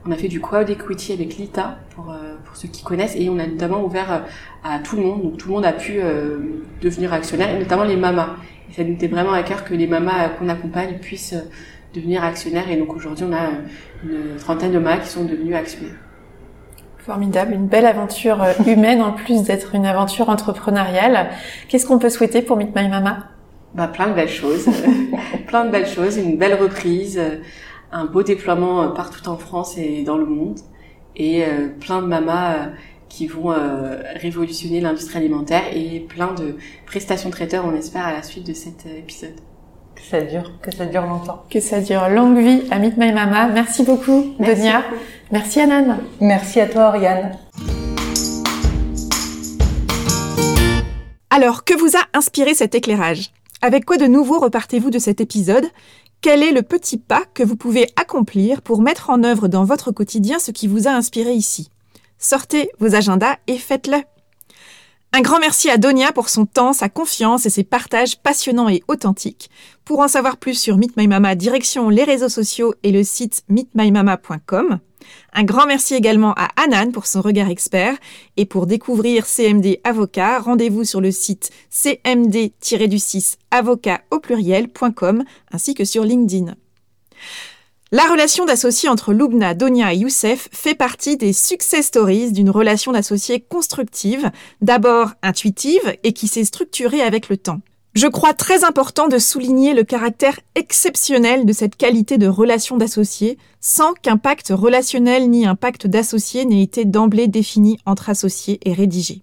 on 0.08 0.12
a 0.12 0.18
fait 0.18 0.28
du 0.28 0.42
crowd 0.42 0.70
equity 0.70 1.14
avec 1.14 1.38
l'ITA 1.38 1.80
pour 1.96 2.12
euh, 2.12 2.36
pour 2.44 2.58
ceux 2.58 2.68
qui 2.68 2.84
connaissent, 2.84 3.16
et 3.16 3.30
on 3.30 3.40
a 3.40 3.48
notamment 3.48 3.84
ouvert 3.84 4.26
à 4.64 4.80
tout 4.80 4.98
le 4.98 5.02
monde. 5.02 5.24
Donc 5.24 5.38
tout 5.38 5.48
le 5.48 5.56
monde 5.56 5.66
a 5.66 5.74
pu 5.74 6.00
devenir 6.82 7.12
actionnaire, 7.12 7.56
et 7.56 7.58
notamment 7.58 7.86
les 7.86 7.96
mamas. 7.96 8.36
Et 8.70 8.74
ça 8.74 8.84
nous 8.84 8.94
était 8.94 9.08
vraiment 9.08 9.32
à 9.32 9.42
cœur 9.42 9.64
que 9.64 9.74
les 9.74 9.88
mamas 9.88 10.30
qu'on 10.38 10.48
accompagne 10.48 11.00
puissent 11.00 11.36
devenir 11.96 12.24
actionnaires. 12.24 12.70
Et 12.70 12.78
donc 12.78 12.94
aujourd'hui, 12.96 13.26
on 13.28 13.34
a 13.34 13.50
une 14.04 14.36
trentaine 14.38 14.72
de 14.72 14.80
mamas 14.80 14.98
qui 14.98 15.10
sont 15.10 15.26
devenus 15.26 15.56
actionnaires. 15.56 15.96
Formidable, 17.06 17.54
une 17.54 17.68
belle 17.68 17.86
aventure 17.86 18.42
euh, 18.42 18.54
humaine 18.66 19.00
en 19.00 19.12
plus 19.12 19.44
d'être 19.44 19.76
une 19.76 19.86
aventure 19.86 20.30
entrepreneuriale. 20.30 21.30
Qu'est-ce 21.68 21.86
qu'on 21.86 22.00
peut 22.00 22.10
souhaiter 22.10 22.42
pour 22.42 22.58
Meet 22.58 22.76
My 22.76 22.90
Mama? 22.90 23.28
Bah, 23.76 23.88
Plein 23.88 24.08
de 24.08 24.14
belles 24.14 24.28
choses, 24.28 24.68
plein 25.48 25.66
de 25.66 25.70
belles 25.70 25.88
choses, 25.88 26.18
une 26.18 26.38
belle 26.38 26.56
reprise, 26.56 27.20
euh, 27.20 27.38
un 27.92 28.06
beau 28.06 28.24
déploiement 28.24 28.82
euh, 28.82 28.88
partout 28.88 29.28
en 29.28 29.38
France 29.38 29.78
et 29.78 30.04
dans 30.04 30.18
le 30.18 30.26
monde, 30.26 30.60
et 31.16 31.46
plein 31.80 32.02
de 32.02 32.08
mamas 32.08 32.72
qui 33.08 33.26
vont 33.26 33.56
révolutionner 34.16 34.82
l'industrie 34.82 35.20
alimentaire 35.20 35.64
et 35.74 36.02
plein 36.02 36.34
de 36.34 36.58
prestations 36.86 37.30
traiteurs, 37.30 37.64
on 37.66 37.74
espère, 37.74 38.06
à 38.06 38.12
la 38.12 38.22
suite 38.22 38.46
de 38.46 38.52
cet 38.52 38.86
épisode. 38.86 39.36
Que 39.96 40.02
ça 40.02 40.22
dure, 40.22 40.52
que 40.62 40.76
ça 40.76 40.86
dure 40.86 41.04
longtemps. 41.04 41.44
Que 41.50 41.60
ça 41.60 41.80
dure 41.80 42.10
longue 42.10 42.38
vie 42.38 42.64
à 42.70 42.80
Meet 42.80 42.98
My 42.98 43.14
Mama. 43.14 43.48
Merci 43.48 43.84
beaucoup, 43.84 44.36
Merci 44.40 44.62
Donia. 44.62 44.84
Merci 45.32 45.62
Anan. 45.62 45.98
Merci 46.20 46.60
à 46.60 46.68
toi, 46.68 46.90
Oriane. 46.90 47.38
Alors, 51.30 51.64
que 51.64 51.78
vous 51.78 51.98
a 51.98 52.18
inspiré 52.18 52.54
cet 52.54 52.76
éclairage? 52.76 53.32
Avec 53.62 53.86
quoi 53.86 53.98
de 53.98 54.06
nouveau 54.06 54.40
repartez-vous 54.40 54.90
de 54.90 55.00
cet 55.00 55.22
épisode? 55.22 55.66
Quel 56.22 56.44
est 56.44 56.52
le 56.52 56.62
petit 56.62 56.98
pas 56.98 57.24
que 57.34 57.44
vous 57.44 57.56
pouvez 57.56 57.88
accomplir 57.96 58.62
pour 58.62 58.82
mettre 58.82 59.10
en 59.10 59.24
œuvre 59.24 59.48
dans 59.48 59.64
votre 59.64 59.92
quotidien 59.92 60.40
ce 60.40 60.52
qui 60.52 60.68
vous 60.68 60.88
a 60.88 60.92
inspiré 60.92 61.34
ici? 61.34 61.70
Sortez 62.20 62.70
vos 62.80 62.96
agendas 62.96 63.36
et 63.48 63.58
faites-le. 63.58 63.98
Un 65.18 65.22
grand 65.22 65.40
merci 65.40 65.70
à 65.70 65.78
Donia 65.78 66.12
pour 66.12 66.28
son 66.28 66.46
temps, 66.46 66.74
sa 66.74 66.90
confiance 66.90 67.46
et 67.46 67.50
ses 67.50 67.64
partages 67.64 68.18
passionnants 68.18 68.68
et 68.68 68.84
authentiques. 68.90 69.50
Pour 69.86 70.02
en 70.02 70.10
savoir 70.10 70.36
plus 70.36 70.60
sur 70.60 70.76
Meet 70.76 70.92
direction 71.38 71.88
les 71.88 72.04
réseaux 72.04 72.28
sociaux 72.28 72.74
et 72.84 72.92
le 72.92 73.02
site 73.02 73.44
meetmymama.com. 73.48 74.80
Un 75.32 75.44
grand 75.46 75.68
merci 75.68 75.96
également 75.96 76.34
à 76.34 76.50
Anan 76.62 76.92
pour 76.92 77.06
son 77.08 77.22
regard 77.22 77.48
expert. 77.48 77.96
Et 78.36 78.46
pour 78.46 78.68
découvrir 78.68 79.26
CMD 79.26 79.80
Avocat, 79.86 80.40
rendez-vous 80.40 80.84
sur 80.84 81.00
le 81.00 81.12
site 81.12 81.50
cmd-du6 81.72 83.38
avocat 83.52 84.02
au 84.12 84.20
pluriel.com 84.20 85.24
ainsi 85.54 85.76
que 85.76 85.86
sur 85.86 86.04
LinkedIn. 86.04 86.56
La 87.92 88.08
relation 88.10 88.46
d'associé 88.46 88.90
entre 88.90 89.14
Lubna, 89.14 89.54
Donia 89.54 89.94
et 89.94 89.98
Youssef 89.98 90.50
fait 90.52 90.74
partie 90.74 91.18
des 91.18 91.34
success 91.34 91.86
stories 91.86 92.32
d'une 92.32 92.50
relation 92.50 92.92
d'associé 92.92 93.40
constructive, 93.40 94.32
d'abord 94.62 95.12
intuitive 95.22 95.96
et 96.04 96.12
qui 96.12 96.28
s'est 96.28 96.46
structurée 96.46 97.02
avec 97.02 97.30
le 97.30 97.38
temps. 97.38 97.62
Je 97.94 98.08
crois 98.08 98.34
très 98.34 98.64
important 98.64 99.08
de 99.08 99.20
souligner 99.20 99.76
le 99.76 99.84
caractère 99.84 100.40
exceptionnel 100.56 101.46
de 101.46 101.54
cette 101.54 101.76
qualité 101.76 102.18
de 102.18 102.28
relation 102.28 102.76
d'associé, 102.76 103.38
sans 103.62 103.94
qu'un 103.94 104.18
pacte 104.18 104.50
relationnel 104.50 105.30
ni 105.30 105.46
un 105.46 105.56
pacte 105.56 105.86
d'associé 105.86 106.44
n'ait 106.44 106.64
été 106.64 106.86
d'emblée 106.86 107.28
défini 107.28 107.78
entre 107.86 108.10
associés 108.10 108.60
et 108.66 108.74
rédigé. 108.74 109.22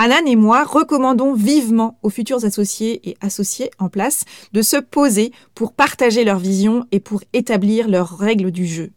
Anan 0.00 0.26
et 0.26 0.36
moi 0.36 0.62
recommandons 0.62 1.34
vivement 1.34 1.98
aux 2.04 2.08
futurs 2.08 2.44
associés 2.44 3.00
et 3.02 3.16
associés 3.20 3.72
en 3.80 3.88
place 3.88 4.24
de 4.52 4.62
se 4.62 4.76
poser 4.76 5.32
pour 5.56 5.72
partager 5.72 6.22
leur 6.22 6.38
vision 6.38 6.86
et 6.92 7.00
pour 7.00 7.20
établir 7.32 7.88
leurs 7.88 8.16
règles 8.16 8.52
du 8.52 8.64
jeu. 8.64 8.92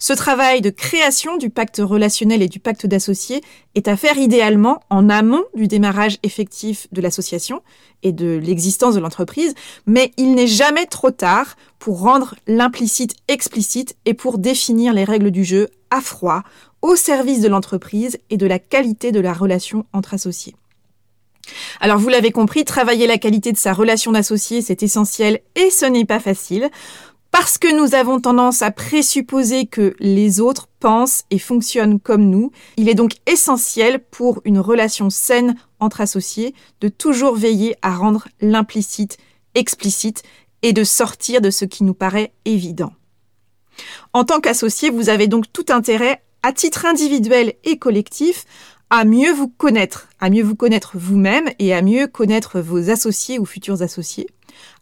Ce 0.00 0.12
travail 0.12 0.60
de 0.60 0.70
création 0.70 1.36
du 1.36 1.48
pacte 1.48 1.80
relationnel 1.82 2.42
et 2.42 2.48
du 2.48 2.58
pacte 2.58 2.86
d'associés 2.86 3.40
est 3.76 3.86
à 3.86 3.96
faire 3.96 4.18
idéalement 4.18 4.80
en 4.90 5.08
amont 5.08 5.44
du 5.54 5.68
démarrage 5.68 6.18
effectif 6.24 6.88
de 6.90 7.00
l'association 7.00 7.62
et 8.02 8.10
de 8.10 8.36
l'existence 8.42 8.96
de 8.96 9.00
l'entreprise, 9.00 9.54
mais 9.86 10.10
il 10.16 10.34
n'est 10.34 10.48
jamais 10.48 10.86
trop 10.86 11.12
tard 11.12 11.56
pour 11.78 12.00
rendre 12.00 12.34
l'implicite 12.48 13.14
explicite 13.28 13.96
et 14.06 14.14
pour 14.14 14.38
définir 14.38 14.92
les 14.92 15.04
règles 15.04 15.30
du 15.30 15.44
jeu 15.44 15.68
à 15.90 16.00
froid 16.00 16.42
au 16.82 16.96
service 16.96 17.40
de 17.40 17.48
l'entreprise 17.48 18.18
et 18.30 18.36
de 18.36 18.46
la 18.46 18.58
qualité 18.58 19.12
de 19.12 19.20
la 19.20 19.32
relation 19.32 19.86
entre 19.92 20.14
associés. 20.14 20.54
Alors 21.80 21.98
vous 21.98 22.08
l'avez 22.08 22.30
compris, 22.30 22.64
travailler 22.64 23.06
la 23.06 23.18
qualité 23.18 23.52
de 23.52 23.56
sa 23.56 23.72
relation 23.72 24.12
d'associé, 24.12 24.62
c'est 24.62 24.82
essentiel 24.82 25.40
et 25.54 25.70
ce 25.70 25.86
n'est 25.86 26.04
pas 26.04 26.20
facile 26.20 26.70
parce 27.32 27.56
que 27.56 27.74
nous 27.74 27.94
avons 27.94 28.20
tendance 28.20 28.60
à 28.60 28.70
présupposer 28.70 29.64
que 29.66 29.96
les 29.98 30.38
autres 30.38 30.68
pensent 30.80 31.24
et 31.30 31.38
fonctionnent 31.38 31.98
comme 31.98 32.28
nous. 32.28 32.52
Il 32.76 32.90
est 32.90 32.94
donc 32.94 33.12
essentiel 33.26 34.00
pour 34.00 34.42
une 34.44 34.58
relation 34.58 35.08
saine 35.08 35.56
entre 35.80 36.02
associés 36.02 36.54
de 36.82 36.88
toujours 36.88 37.34
veiller 37.34 37.74
à 37.80 37.96
rendre 37.96 38.28
l'implicite 38.42 39.16
explicite 39.54 40.22
et 40.60 40.74
de 40.74 40.84
sortir 40.84 41.40
de 41.40 41.50
ce 41.50 41.64
qui 41.64 41.84
nous 41.84 41.94
paraît 41.94 42.32
évident. 42.44 42.92
En 44.12 44.24
tant 44.24 44.40
qu'associé, 44.40 44.90
vous 44.90 45.08
avez 45.08 45.26
donc 45.26 45.46
tout 45.52 45.66
intérêt 45.70 46.22
à 46.42 46.52
titre 46.52 46.86
individuel 46.86 47.54
et 47.64 47.78
collectif, 47.78 48.44
à 48.90 49.04
mieux 49.04 49.32
vous 49.32 49.48
connaître, 49.48 50.08
à 50.20 50.28
mieux 50.28 50.42
vous 50.42 50.56
connaître 50.56 50.92
vous-même 50.94 51.48
et 51.58 51.72
à 51.72 51.82
mieux 51.82 52.06
connaître 52.06 52.60
vos 52.60 52.90
associés 52.90 53.38
ou 53.38 53.46
futurs 53.46 53.82
associés, 53.82 54.26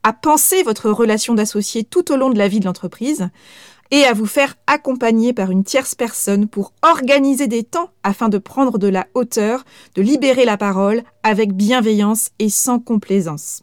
à 0.03 0.13
penser 0.13 0.63
votre 0.63 0.91
relation 0.91 1.35
d'associé 1.35 1.85
tout 1.85 2.11
au 2.13 2.17
long 2.17 2.31
de 2.31 2.39
la 2.39 2.49
vie 2.49 2.61
de 2.61 2.65
l'entreprise 2.65 3.29
et 3.91 4.05
à 4.05 4.13
vous 4.13 4.27
faire 4.27 4.57
accompagner 4.67 5.33
par 5.33 5.51
une 5.51 5.65
tierce 5.65 5.95
personne 5.95 6.49
pour 6.49 6.73
organiser 6.83 7.47
des 7.47 7.65
temps 7.65 7.91
afin 8.03 8.29
de 8.29 8.39
prendre 8.39 8.79
de 8.79 8.89
la 8.89 9.07
hauteur, 9.15 9.65
de 9.95 10.03
libérer 10.03 10.45
la 10.45 10.57
parole 10.57 11.03
avec 11.23 11.53
bienveillance 11.53 12.31
et 12.39 12.51
sans 12.51 12.79
complaisance. 12.79 13.63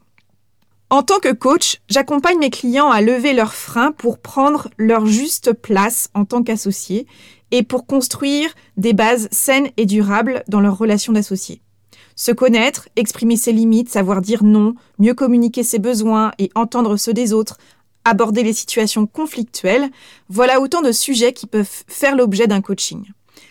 En 0.89 1.03
tant 1.03 1.19
que 1.19 1.33
coach, 1.33 1.81
j'accompagne 1.89 2.39
mes 2.39 2.49
clients 2.49 2.89
à 2.89 3.01
lever 3.01 3.33
leurs 3.33 3.53
freins 3.53 3.91
pour 3.91 4.19
prendre 4.19 4.69
leur 4.77 5.05
juste 5.05 5.51
place 5.51 6.09
en 6.13 6.23
tant 6.23 6.43
qu'associés 6.43 7.07
et 7.51 7.63
pour 7.63 7.85
construire 7.85 8.49
des 8.75 8.93
bases 8.93 9.27
saines 9.31 9.69
et 9.77 9.85
durables 9.85 10.43
dans 10.47 10.59
leurs 10.59 10.77
relations 10.77 11.13
d'associés. 11.13 11.61
Se 12.15 12.31
connaître, 12.31 12.89
exprimer 12.95 13.37
ses 13.37 13.51
limites, 13.51 13.89
savoir 13.89 14.21
dire 14.21 14.43
non, 14.43 14.73
mieux 14.97 15.13
communiquer 15.13 15.63
ses 15.63 15.79
besoins 15.79 16.31
et 16.39 16.49
entendre 16.55 16.97
ceux 16.97 17.13
des 17.13 17.31
autres, 17.31 17.57
aborder 18.05 18.41
les 18.41 18.53
situations 18.53 19.05
conflictuelles, 19.05 19.89
voilà 20.29 20.59
autant 20.59 20.81
de 20.81 20.91
sujets 20.91 21.33
qui 21.33 21.45
peuvent 21.45 21.83
faire 21.87 22.15
l'objet 22.15 22.47
d'un 22.47 22.61
coaching. 22.61 23.05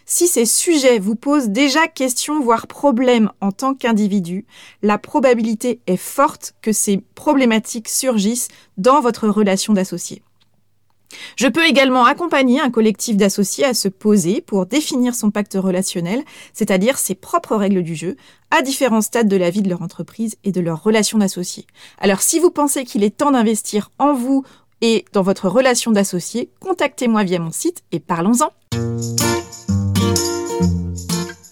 Si 0.04 0.28
ces 0.28 0.46
sujets 0.46 0.98
vous 0.98 1.16
posent 1.16 1.48
déjà 1.48 1.88
question, 1.88 2.40
voire 2.40 2.66
problème 2.66 3.30
en 3.40 3.52
tant 3.52 3.74
qu'individu, 3.74 4.46
la 4.82 4.98
probabilité 4.98 5.80
est 5.86 5.96
forte 5.96 6.54
que 6.62 6.72
ces 6.72 6.98
problématiques 7.14 7.88
surgissent 7.88 8.48
dans 8.78 9.00
votre 9.00 9.28
relation 9.28 9.72
d'associé. 9.72 10.22
Je 11.36 11.46
peux 11.46 11.66
également 11.66 12.04
accompagner 12.04 12.60
un 12.60 12.70
collectif 12.70 13.16
d'associés 13.16 13.64
à 13.64 13.74
se 13.74 13.88
poser 13.88 14.40
pour 14.40 14.66
définir 14.66 15.14
son 15.14 15.30
pacte 15.30 15.56
relationnel, 15.60 16.24
c'est-à-dire 16.52 16.98
ses 16.98 17.14
propres 17.14 17.56
règles 17.56 17.82
du 17.82 17.94
jeu, 17.94 18.16
à 18.50 18.62
différents 18.62 19.00
stades 19.00 19.28
de 19.28 19.36
la 19.36 19.50
vie 19.50 19.62
de 19.62 19.68
leur 19.68 19.82
entreprise 19.82 20.36
et 20.44 20.52
de 20.52 20.60
leur 20.60 20.82
relation 20.82 21.18
d'associés. 21.18 21.66
Alors 21.98 22.22
si 22.22 22.38
vous 22.38 22.50
pensez 22.50 22.84
qu'il 22.84 23.04
est 23.04 23.16
temps 23.16 23.32
d'investir 23.32 23.90
en 23.98 24.14
vous 24.14 24.44
et 24.80 25.04
dans 25.12 25.22
votre 25.22 25.48
relation 25.48 25.90
d'associé, 25.90 26.50
contactez-moi 26.60 27.24
via 27.24 27.38
mon 27.38 27.52
site 27.52 27.82
et 27.92 28.00
parlons-en. 28.00 28.50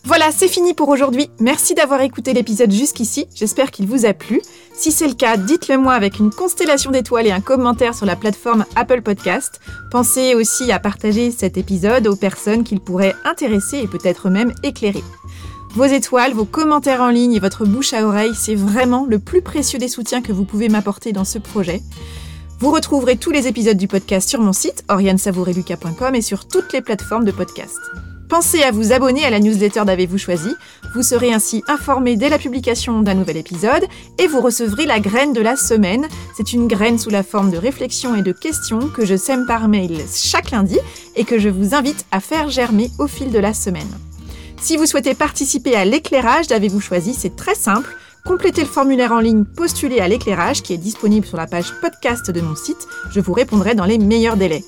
Voilà, 0.06 0.30
c'est 0.32 0.48
fini 0.48 0.74
pour 0.74 0.90
aujourd'hui. 0.90 1.30
Merci 1.40 1.74
d'avoir 1.74 2.02
écouté 2.02 2.34
l'épisode 2.34 2.70
jusqu'ici. 2.70 3.26
J'espère 3.34 3.70
qu'il 3.70 3.86
vous 3.86 4.04
a 4.04 4.12
plu. 4.12 4.42
Si 4.74 4.92
c'est 4.92 5.08
le 5.08 5.14
cas, 5.14 5.38
dites-le 5.38 5.78
moi 5.78 5.94
avec 5.94 6.18
une 6.18 6.30
constellation 6.30 6.90
d'étoiles 6.90 7.26
et 7.26 7.32
un 7.32 7.40
commentaire 7.40 7.94
sur 7.94 8.04
la 8.04 8.14
plateforme 8.14 8.66
Apple 8.76 9.00
Podcast. 9.00 9.60
Pensez 9.90 10.34
aussi 10.34 10.70
à 10.70 10.78
partager 10.78 11.30
cet 11.30 11.56
épisode 11.56 12.06
aux 12.06 12.16
personnes 12.16 12.64
qu'il 12.64 12.80
pourrait 12.80 13.14
intéresser 13.24 13.78
et 13.78 13.86
peut-être 13.86 14.28
même 14.28 14.52
éclairer. 14.62 15.04
Vos 15.70 15.86
étoiles, 15.86 16.34
vos 16.34 16.44
commentaires 16.44 17.00
en 17.00 17.08
ligne 17.08 17.32
et 17.32 17.40
votre 17.40 17.64
bouche 17.64 17.94
à 17.94 18.06
oreille, 18.06 18.34
c'est 18.38 18.54
vraiment 18.54 19.06
le 19.08 19.18
plus 19.18 19.40
précieux 19.40 19.78
des 19.78 19.88
soutiens 19.88 20.22
que 20.22 20.32
vous 20.32 20.44
pouvez 20.44 20.68
m'apporter 20.68 21.12
dans 21.12 21.24
ce 21.24 21.38
projet. 21.38 21.80
Vous 22.60 22.70
retrouverez 22.70 23.16
tous 23.16 23.30
les 23.30 23.48
épisodes 23.48 23.76
du 23.76 23.88
podcast 23.88 24.28
sur 24.28 24.40
mon 24.40 24.52
site 24.52 24.84
oriansavoureluca.com 24.88 26.14
et 26.14 26.22
sur 26.22 26.46
toutes 26.46 26.72
les 26.74 26.82
plateformes 26.82 27.24
de 27.24 27.32
podcast. 27.32 27.78
Pensez 28.28 28.62
à 28.62 28.70
vous 28.70 28.92
abonner 28.92 29.24
à 29.24 29.30
la 29.30 29.38
newsletter 29.38 29.84
d'Avez-vous 29.84 30.18
choisi. 30.18 30.48
Vous 30.94 31.02
serez 31.02 31.32
ainsi 31.32 31.62
informé 31.68 32.16
dès 32.16 32.30
la 32.30 32.38
publication 32.38 33.00
d'un 33.02 33.14
nouvel 33.14 33.36
épisode 33.36 33.84
et 34.18 34.26
vous 34.26 34.40
recevrez 34.40 34.86
la 34.86 34.98
graine 34.98 35.32
de 35.32 35.42
la 35.42 35.56
semaine. 35.56 36.06
C'est 36.36 36.52
une 36.52 36.66
graine 36.66 36.98
sous 36.98 37.10
la 37.10 37.22
forme 37.22 37.50
de 37.50 37.58
réflexions 37.58 38.14
et 38.14 38.22
de 38.22 38.32
questions 38.32 38.88
que 38.88 39.04
je 39.04 39.16
sème 39.16 39.46
par 39.46 39.68
mail 39.68 39.98
chaque 40.12 40.50
lundi 40.50 40.78
et 41.16 41.24
que 41.24 41.38
je 41.38 41.50
vous 41.50 41.74
invite 41.74 42.06
à 42.12 42.20
faire 42.20 42.48
germer 42.48 42.90
au 42.98 43.06
fil 43.06 43.30
de 43.30 43.38
la 43.38 43.52
semaine. 43.52 43.90
Si 44.60 44.76
vous 44.78 44.86
souhaitez 44.86 45.14
participer 45.14 45.76
à 45.76 45.84
l'éclairage 45.84 46.46
d'Avez-vous 46.46 46.80
choisi, 46.80 47.12
c'est 47.12 47.36
très 47.36 47.54
simple. 47.54 47.94
Complétez 48.24 48.62
le 48.62 48.68
formulaire 48.68 49.12
en 49.12 49.20
ligne 49.20 49.44
Postuler 49.44 50.00
à 50.00 50.08
l'éclairage 50.08 50.62
qui 50.62 50.72
est 50.72 50.78
disponible 50.78 51.26
sur 51.26 51.36
la 51.36 51.46
page 51.46 51.74
podcast 51.82 52.30
de 52.30 52.40
mon 52.40 52.56
site. 52.56 52.88
Je 53.10 53.20
vous 53.20 53.34
répondrai 53.34 53.74
dans 53.74 53.84
les 53.84 53.98
meilleurs 53.98 54.38
délais. 54.38 54.64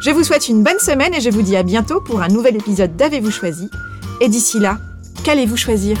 Je 0.00 0.10
vous 0.10 0.24
souhaite 0.24 0.48
une 0.48 0.62
bonne 0.62 0.78
semaine 0.78 1.14
et 1.14 1.20
je 1.20 1.30
vous 1.30 1.42
dis 1.42 1.56
à 1.56 1.62
bientôt 1.62 2.00
pour 2.00 2.22
un 2.22 2.28
nouvel 2.28 2.56
épisode 2.56 2.96
d'Avez-vous 2.96 3.30
choisi. 3.30 3.70
Et 4.20 4.28
d'ici 4.28 4.58
là, 4.58 4.78
qu'allez-vous 5.24 5.56
choisir? 5.56 5.96